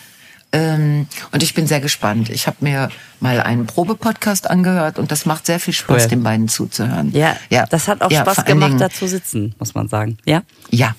Ähm, 0.54 1.08
und 1.34 1.44
ich 1.44 1.54
bin 1.54 1.68
sehr 1.68 1.82
gespannt. 1.82 2.30
Ich 2.30 2.48
habe 2.48 2.56
mir 2.62 2.88
mal 3.20 3.42
einen 3.42 3.66
Probepodcast 3.66 4.50
angehört 4.50 4.98
und 4.98 5.12
das 5.12 5.26
macht 5.26 5.46
sehr 5.46 5.60
viel 5.60 5.74
Spaß, 5.74 6.04
Cool. 6.04 6.08
den 6.10 6.24
beiden 6.24 6.48
zuzuhören. 6.48 7.12
Ja, 7.12 7.36
das 7.70 7.90
hat 7.90 8.02
auch 8.02 8.10
ja, 8.12 8.22
Spaß 8.22 8.46
gemacht, 8.46 8.70
Dingen- 8.70 8.80
da 8.80 8.90
zu 8.90 9.10
sitzen, 9.10 9.56
muss 9.60 9.74
man 9.76 9.90
sagen. 9.90 10.20
Ja? 10.24 10.44
Ja. 10.72 10.96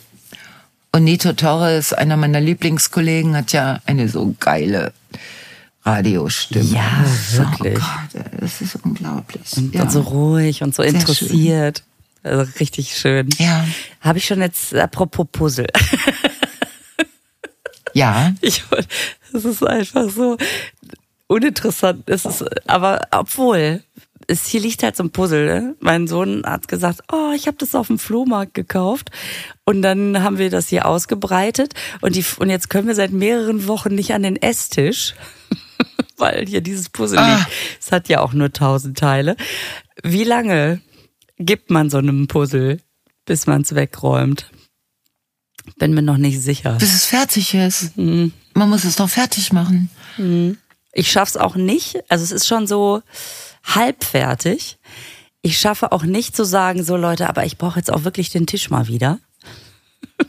Und 0.93 1.05
Nito 1.05 1.33
Torres, 1.33 1.95
einer 1.95 2.19
meiner 2.19 2.41
Lieblingskollegen, 2.43 3.35
hat 3.35 3.53
ja 3.53 3.81
eine 3.87 4.11
so 4.11 4.35
geile 4.39 4.93
Radiostimme. 5.85 6.65
Ja, 6.65 7.05
wirklich. 7.33 7.79
Oh 7.79 8.09
Gott, 8.13 8.25
das 8.41 8.61
ist 8.61 8.77
unglaublich. 8.85 9.57
Und, 9.57 9.75
ja. 9.75 9.83
und 9.83 9.93
so 9.93 10.01
ruhig 10.01 10.63
und 10.63 10.75
so 10.75 10.83
Sehr 10.83 10.93
interessiert. 10.93 11.83
Also 12.23 12.51
richtig 12.59 12.97
schön. 12.97 13.29
Ja. 13.39 13.67
Habe 14.01 14.19
ich 14.19 14.27
schon 14.27 14.41
jetzt, 14.41 14.75
apropos 14.75 15.27
Puzzle. 15.31 15.69
ja. 17.95 18.33
Ich, 18.41 18.65
das 19.33 19.45
ist 19.45 19.65
einfach 19.65 20.11
so 20.11 20.37
uninteressant. 21.27 22.09
Es 22.11 22.25
ist, 22.25 22.45
aber 22.69 23.03
obwohl, 23.13 23.83
es, 24.27 24.47
hier 24.47 24.61
liegt 24.61 24.83
halt 24.83 24.97
so 24.97 25.05
ein 25.05 25.11
Puzzle. 25.11 25.47
Ne? 25.47 25.77
Mein 25.81 26.07
Sohn 26.07 26.45
hat 26.45 26.69
gesagt, 26.69 27.01
oh, 27.13 27.33
ich 27.35 27.47
habe 27.47 27.57
das 27.57 27.75
auf 27.75 27.87
dem 27.87 27.99
Flohmarkt 27.99 28.55
gekauft. 28.55 29.11
Und 29.65 29.83
dann 29.83 30.23
haben 30.23 30.39
wir 30.39 30.51
das 30.51 30.69
hier 30.69 30.87
ausgebreitet. 30.87 31.75
Und, 32.01 32.15
die, 32.15 32.25
und 32.39 32.51
jetzt 32.51 32.69
können 32.69 32.89
wir 32.89 32.95
seit 32.95 33.13
mehreren 33.13 33.67
Wochen 33.67 33.95
nicht 33.95 34.13
an 34.13 34.23
den 34.23 34.37
Esstisch, 34.37 35.15
weil 36.19 36.47
hier 36.47 36.61
dieses 36.61 36.89
Puzzle 36.89 37.19
Ah. 37.19 37.39
liegt. 37.39 37.51
Es 37.81 37.93
hat 37.93 38.09
ja 38.09 38.21
auch 38.21 38.33
nur 38.33 38.53
tausend 38.53 38.99
Teile. 38.99 39.37
Wie 40.03 40.25
lange 40.25 40.81
gibt 41.39 41.71
man 41.71 41.91
so 41.91 41.99
einem 41.99 42.27
Puzzle, 42.29 42.81
bis 43.25 43.47
man 43.47 43.63
es 43.63 43.75
wegräumt? 43.75 44.51
Bin 45.79 45.95
mir 45.95 46.03
noch 46.03 46.17
nicht 46.17 46.41
sicher. 46.41 46.75
Bis 46.79 46.95
es 46.95 47.07
fertig 47.07 47.55
ist. 47.55 47.97
Mhm. 47.97 48.33
Man 48.55 48.71
muss 48.71 48.85
es 48.85 48.97
doch 48.97 49.09
fertig 49.11 49.53
machen. 49.53 49.91
Ich 50.93 51.13
schaff's 51.13 51.37
auch 51.37 51.55
nicht. 51.57 51.99
Also 52.09 52.25
es 52.25 52.33
ist 52.33 52.47
schon 52.49 52.67
so 52.67 53.03
halb 53.65 54.03
fertig. 54.03 54.79
Ich 55.43 55.59
schaffe 55.59 55.93
auch 55.93 56.03
nicht 56.03 56.35
zu 56.35 56.45
sagen, 56.45 56.83
so 56.83 56.97
Leute, 56.97 57.29
aber 57.29 57.45
ich 57.45 57.59
brauche 57.59 57.79
jetzt 57.79 57.93
auch 57.93 58.05
wirklich 58.05 58.31
den 58.31 58.47
Tisch 58.47 58.71
mal 58.71 58.89
wieder. 58.89 59.19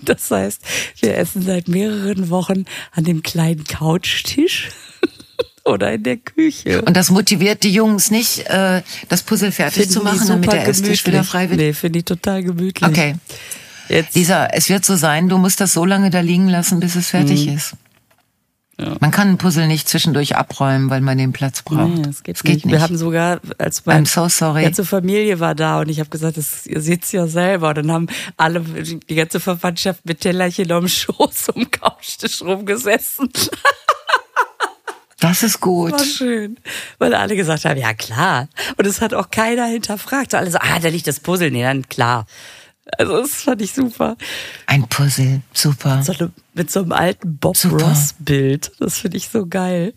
Das 0.03 0.29
heißt, 0.29 0.61
wir 0.99 1.17
essen 1.17 1.41
seit 1.41 1.67
mehreren 1.67 2.29
Wochen 2.29 2.65
an 2.91 3.03
dem 3.05 3.23
kleinen 3.23 3.63
Couchtisch 3.63 4.69
oder 5.65 5.93
in 5.93 6.03
der 6.03 6.17
Küche. 6.17 6.81
Und 6.81 6.95
das 6.97 7.09
motiviert 7.09 7.63
die 7.63 7.71
Jungs 7.73 8.11
nicht, 8.11 8.47
äh, 8.49 8.81
das 9.09 9.23
Puzzle 9.23 9.51
fertig 9.51 9.83
Finden 9.83 9.91
zu 9.93 10.01
machen, 10.03 10.27
damit 10.27 10.51
der 10.51 10.67
Esstisch 10.67 11.05
wieder 11.05 11.23
frei 11.23 11.49
wird? 11.49 11.59
Nee, 11.59 11.73
finde 11.73 11.99
ich 11.99 12.05
total 12.05 12.43
gemütlich. 12.43 12.87
Okay. 12.89 13.15
Jetzt, 13.87 14.15
Lisa, 14.15 14.45
es 14.47 14.69
wird 14.69 14.85
so 14.85 14.95
sein, 14.95 15.29
du 15.29 15.37
musst 15.37 15.59
das 15.61 15.73
so 15.73 15.83
lange 15.83 16.09
da 16.11 16.19
liegen 16.19 16.47
lassen, 16.47 16.79
bis 16.79 16.95
es 16.95 17.07
fertig 17.09 17.47
Mhm. 17.47 17.55
ist. 17.55 17.73
Man 19.01 19.11
kann 19.11 19.27
ein 19.27 19.37
Puzzle 19.37 19.67
nicht 19.67 19.89
zwischendurch 19.89 20.37
abräumen, 20.37 20.89
weil 20.89 21.01
man 21.01 21.17
den 21.17 21.33
Platz 21.33 21.63
braucht. 21.63 21.95
Nee, 21.95 22.01
das 22.03 22.23
geht, 22.23 22.45
nicht. 22.45 22.65
Wir 22.65 22.79
haben 22.79 22.95
sogar, 22.95 23.41
als 23.57 23.85
mein 23.85 24.05
I'm 24.05 24.09
so 24.09 24.29
sorry. 24.29 24.61
ganze 24.63 24.85
Familie 24.85 25.41
war 25.41 25.53
da 25.53 25.81
und 25.81 25.89
ich 25.89 25.99
habe 25.99 26.09
gesagt, 26.09 26.37
das, 26.37 26.65
ihr 26.65 26.79
seht's 26.79 27.11
ja 27.11 27.27
selber. 27.27 27.69
Und 27.69 27.75
dann 27.79 27.91
haben 27.91 28.07
alle, 28.37 28.61
die 28.61 29.15
ganze 29.15 29.41
Verwandtschaft 29.41 30.05
mit 30.05 30.21
Tellerchen 30.21 30.71
am 30.71 30.87
Schoß 30.87 31.49
um 31.55 31.69
Couchtisch 31.69 32.41
rumgesessen. 32.41 33.29
Das 35.19 35.43
ist 35.43 35.59
gut. 35.59 35.91
War 35.91 36.03
schön. 36.03 36.57
Weil 36.97 37.13
alle 37.13 37.35
gesagt 37.35 37.65
haben, 37.65 37.77
ja 37.79 37.93
klar. 37.93 38.47
Und 38.77 38.85
es 38.87 39.01
hat 39.01 39.13
auch 39.13 39.29
keiner 39.31 39.65
hinterfragt. 39.65 40.31
So 40.31 40.37
alle 40.37 40.49
so, 40.51 40.57
ah, 40.59 40.79
da 40.81 40.87
liegt 40.89 41.07
das 41.07 41.19
Puzzle. 41.19 41.51
Nee, 41.51 41.63
dann 41.63 41.87
klar. 41.89 42.25
Also 42.97 43.21
das 43.21 43.43
fand 43.43 43.61
ich 43.61 43.73
super. 43.73 44.15
Ein 44.65 44.87
Puzzle, 44.87 45.41
super. 45.53 46.01
So 46.03 46.13
eine, 46.13 46.31
mit 46.53 46.71
so 46.71 46.79
einem 46.81 46.91
alten 46.91 47.37
Bob 47.37 47.55
Super. 47.55 47.83
Ross 47.85 48.15
Bild. 48.19 48.71
Das 48.79 48.97
finde 48.99 49.17
ich 49.17 49.29
so 49.29 49.45
geil. 49.45 49.93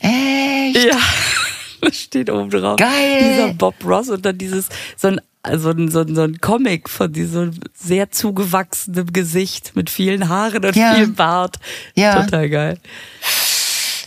Echt? 0.00 0.84
Ja, 0.84 0.98
das 1.80 1.96
steht 1.96 2.30
oben 2.30 2.50
drauf. 2.50 2.76
Geil. 2.76 3.18
Dieser 3.20 3.54
Bob 3.54 3.74
Ross 3.84 4.10
und 4.10 4.24
dann 4.24 4.38
dieses, 4.38 4.68
so 4.96 5.08
ein, 5.08 5.20
so 5.56 5.70
ein, 5.70 5.90
so 5.90 6.00
ein, 6.02 6.14
so 6.14 6.22
ein 6.22 6.40
Comic 6.40 6.88
von 6.88 7.12
diesem 7.12 7.58
sehr 7.74 8.10
zugewachsenen 8.12 9.12
Gesicht 9.12 9.74
mit 9.74 9.90
vielen 9.90 10.28
Haaren 10.28 10.64
und 10.64 10.76
Ja. 10.76 10.94
viel 10.94 11.08
Bart. 11.08 11.56
Ja. 11.96 12.22
Total 12.22 12.48
geil. 12.48 12.78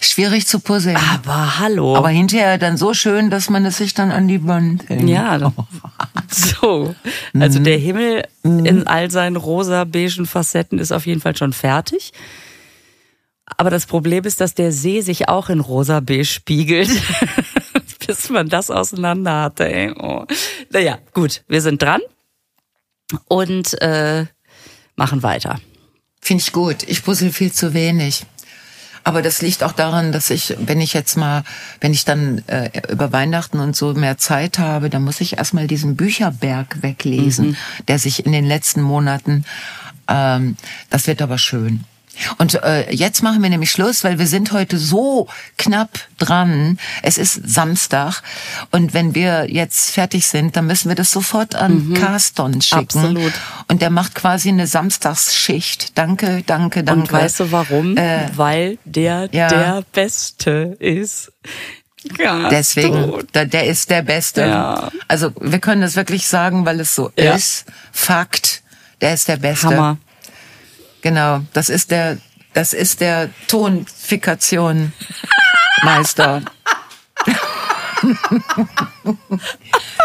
Schwierig 0.10 0.48
zu 0.48 0.60
puzzeln. 0.60 0.98
Aber 0.98 1.60
hallo. 1.60 1.96
Aber 1.96 2.10
hinterher 2.10 2.58
dann 2.58 2.78
so 2.78 2.96
schön, 2.96 3.30
dass 3.30 3.48
man 3.52 3.64
es 3.66 3.78
sich 3.78 3.94
dann 3.94 4.10
an 4.10 4.28
die 4.28 4.44
Wand 4.48 4.90
hängt. 4.90 5.08
ja, 5.08 5.38
so. 6.32 6.96
Also 7.40 7.60
der 7.60 7.78
Himmel 7.78 8.24
in 8.42 8.88
all 8.88 9.12
seinen 9.12 9.36
rosa-beigen 9.36 10.26
Facetten 10.26 10.80
ist 10.80 10.92
auf 10.92 11.06
jeden 11.06 11.22
Fall 11.22 11.38
schon 11.38 11.54
fertig. 11.54 12.12
Aber 13.46 13.70
das 13.70 13.86
Problem 13.86 14.24
ist, 14.24 14.42
dass 14.42 14.56
der 14.56 14.72
See 14.72 15.02
sich 15.02 15.30
auch 15.30 15.50
in 15.50 15.60
rosa-beige 15.60 16.26
spiegelt. 16.26 16.90
Bis 18.08 18.32
man 18.32 18.50
das 18.50 18.72
auseinander 18.72 19.44
hatte. 19.44 19.72
Ey. 19.72 19.94
Oh. 19.96 20.26
Naja, 20.72 20.98
gut, 21.14 21.44
wir 21.48 21.62
sind 21.62 21.84
dran 21.84 22.02
und 23.28 23.80
äh, 23.80 24.26
machen 24.96 25.22
weiter. 25.22 25.60
Finde 26.20 26.42
ich 26.42 26.52
gut. 26.52 26.82
Ich 26.88 27.04
puzzle 27.04 27.32
viel 27.32 27.52
zu 27.52 27.76
wenig. 27.76 28.26
Aber 29.04 29.22
das 29.22 29.42
liegt 29.42 29.64
auch 29.64 29.72
daran, 29.72 30.12
dass 30.12 30.30
ich, 30.30 30.56
wenn 30.60 30.82
ich 30.82 30.94
jetzt 30.94 31.16
mal, 31.18 31.44
wenn 31.82 31.94
ich 31.94 32.06
dann 32.06 32.44
äh, 32.48 32.70
über 32.92 33.12
Weihnachten 33.12 33.60
und 33.60 33.76
so 33.76 33.94
mehr 33.94 34.18
Zeit 34.18 34.60
habe, 34.60 34.90
dann 34.90 35.04
muss 35.04 35.22
ich 35.22 35.38
erstmal 35.38 35.68
diesen 35.68 35.96
Bücherberg 35.96 36.82
weglesen, 36.82 37.58
der 37.88 38.00
sich 38.00 38.26
in 38.26 38.32
den 38.32 38.46
letzten 38.46 38.82
Monaten, 38.82 39.46
ähm, 40.08 40.58
das 40.90 41.08
wird 41.08 41.22
aber 41.22 41.38
schön. 41.38 41.86
Und 42.38 42.56
äh, 42.64 42.92
jetzt 42.92 43.24
machen 43.24 43.42
wir 43.42 43.50
nämlich 43.50 43.72
Schluss, 43.72 44.04
weil 44.04 44.20
wir 44.20 44.28
sind 44.28 44.52
heute 44.52 44.78
so 44.78 45.28
knapp 45.58 45.90
dran. 46.18 46.78
Es 47.04 47.18
ist 47.18 47.42
Samstag 47.50 48.22
und 48.72 48.94
wenn 48.94 49.16
wir 49.16 49.50
jetzt 49.50 49.92
fertig 49.92 50.28
sind, 50.28 50.56
dann 50.56 50.68
müssen 50.68 50.90
wir 50.90 50.96
das 50.96 51.12
sofort 51.12 51.56
an 51.56 51.94
Carston 51.94 52.62
schicken. 52.62 52.82
Absolut. 53.00 53.34
Und 53.68 53.82
der 53.82 53.90
macht 53.90 54.16
quasi 54.16 54.50
eine 54.50 54.68
Samstagsschicht. 54.68 55.98
Danke, 55.98 56.44
danke, 56.46 56.84
danke. 56.84 57.02
Und 57.02 57.12
weißt 57.12 57.40
du 57.42 57.52
warum? 57.52 57.98
Äh, 57.98 58.30
Weil 58.36 58.78
der 58.86 59.30
ja. 59.32 59.48
der 59.48 59.84
Beste 59.94 60.78
ist. 60.80 61.32
Ja, 62.18 62.48
Deswegen, 62.50 63.28
der, 63.34 63.46
der 63.46 63.66
ist 63.68 63.90
der 63.90 64.02
Beste. 64.02 64.42
Ja. 64.42 64.90
Also 65.10 65.32
wir 65.40 65.60
können 65.60 65.82
das 65.82 65.96
wirklich 65.98 66.28
sagen, 66.28 66.66
weil 66.66 66.80
es 66.80 66.96
so 66.96 67.12
Ja. 67.18 67.36
ist. 67.36 67.66
Fakt, 67.92 68.62
der 69.02 69.14
ist 69.14 69.28
der 69.28 69.36
Beste. 69.38 69.68
Hammer. 69.68 69.98
Genau, 71.02 71.42
das 71.54 71.70
ist 71.70 71.92
der, 71.92 72.18
das 72.54 72.74
ist 72.74 73.02
der 73.02 73.30
Tonfikation 73.48 74.92
Meister. 75.84 76.42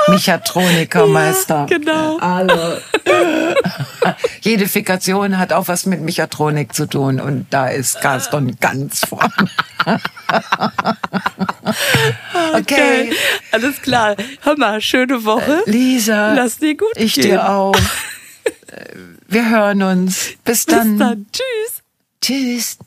Mechatronikermeister. 0.09 1.67
Ja, 1.71 1.79
genau. 1.79 2.19
Alle. 2.19 2.83
Jede 4.43 4.69
Fikation 4.69 5.39
hat 5.39 5.53
auch 5.53 5.69
was 5.69 5.87
mit 5.87 6.01
Mechatronik 6.01 6.75
zu 6.75 6.87
tun 6.87 7.21
und 7.21 7.47
da 7.51 7.69
ist 7.69 8.01
Carston 8.01 8.57
ganz 8.61 9.01
vorne. 9.07 9.51
okay. 12.55 13.13
Alles 13.53 13.81
klar. 13.81 14.17
Hör 14.43 14.59
mal, 14.59 14.81
schöne 14.81 15.25
Woche. 15.25 15.63
Lisa, 15.67 16.35
Lass 16.35 16.59
dir 16.59 16.77
gut 16.77 16.93
ich 16.97 17.15
gehen. 17.15 17.25
dir 17.25 17.49
auch. 17.49 17.77
Wir 19.29 19.51
hören 19.51 19.83
uns. 19.83 20.35
Bis 20.45 20.67
dann. 20.67 20.91
Bis 20.91 20.99
dann. 20.99 21.27
Tschüss. 21.33 21.83
Tschüss. 22.21 22.79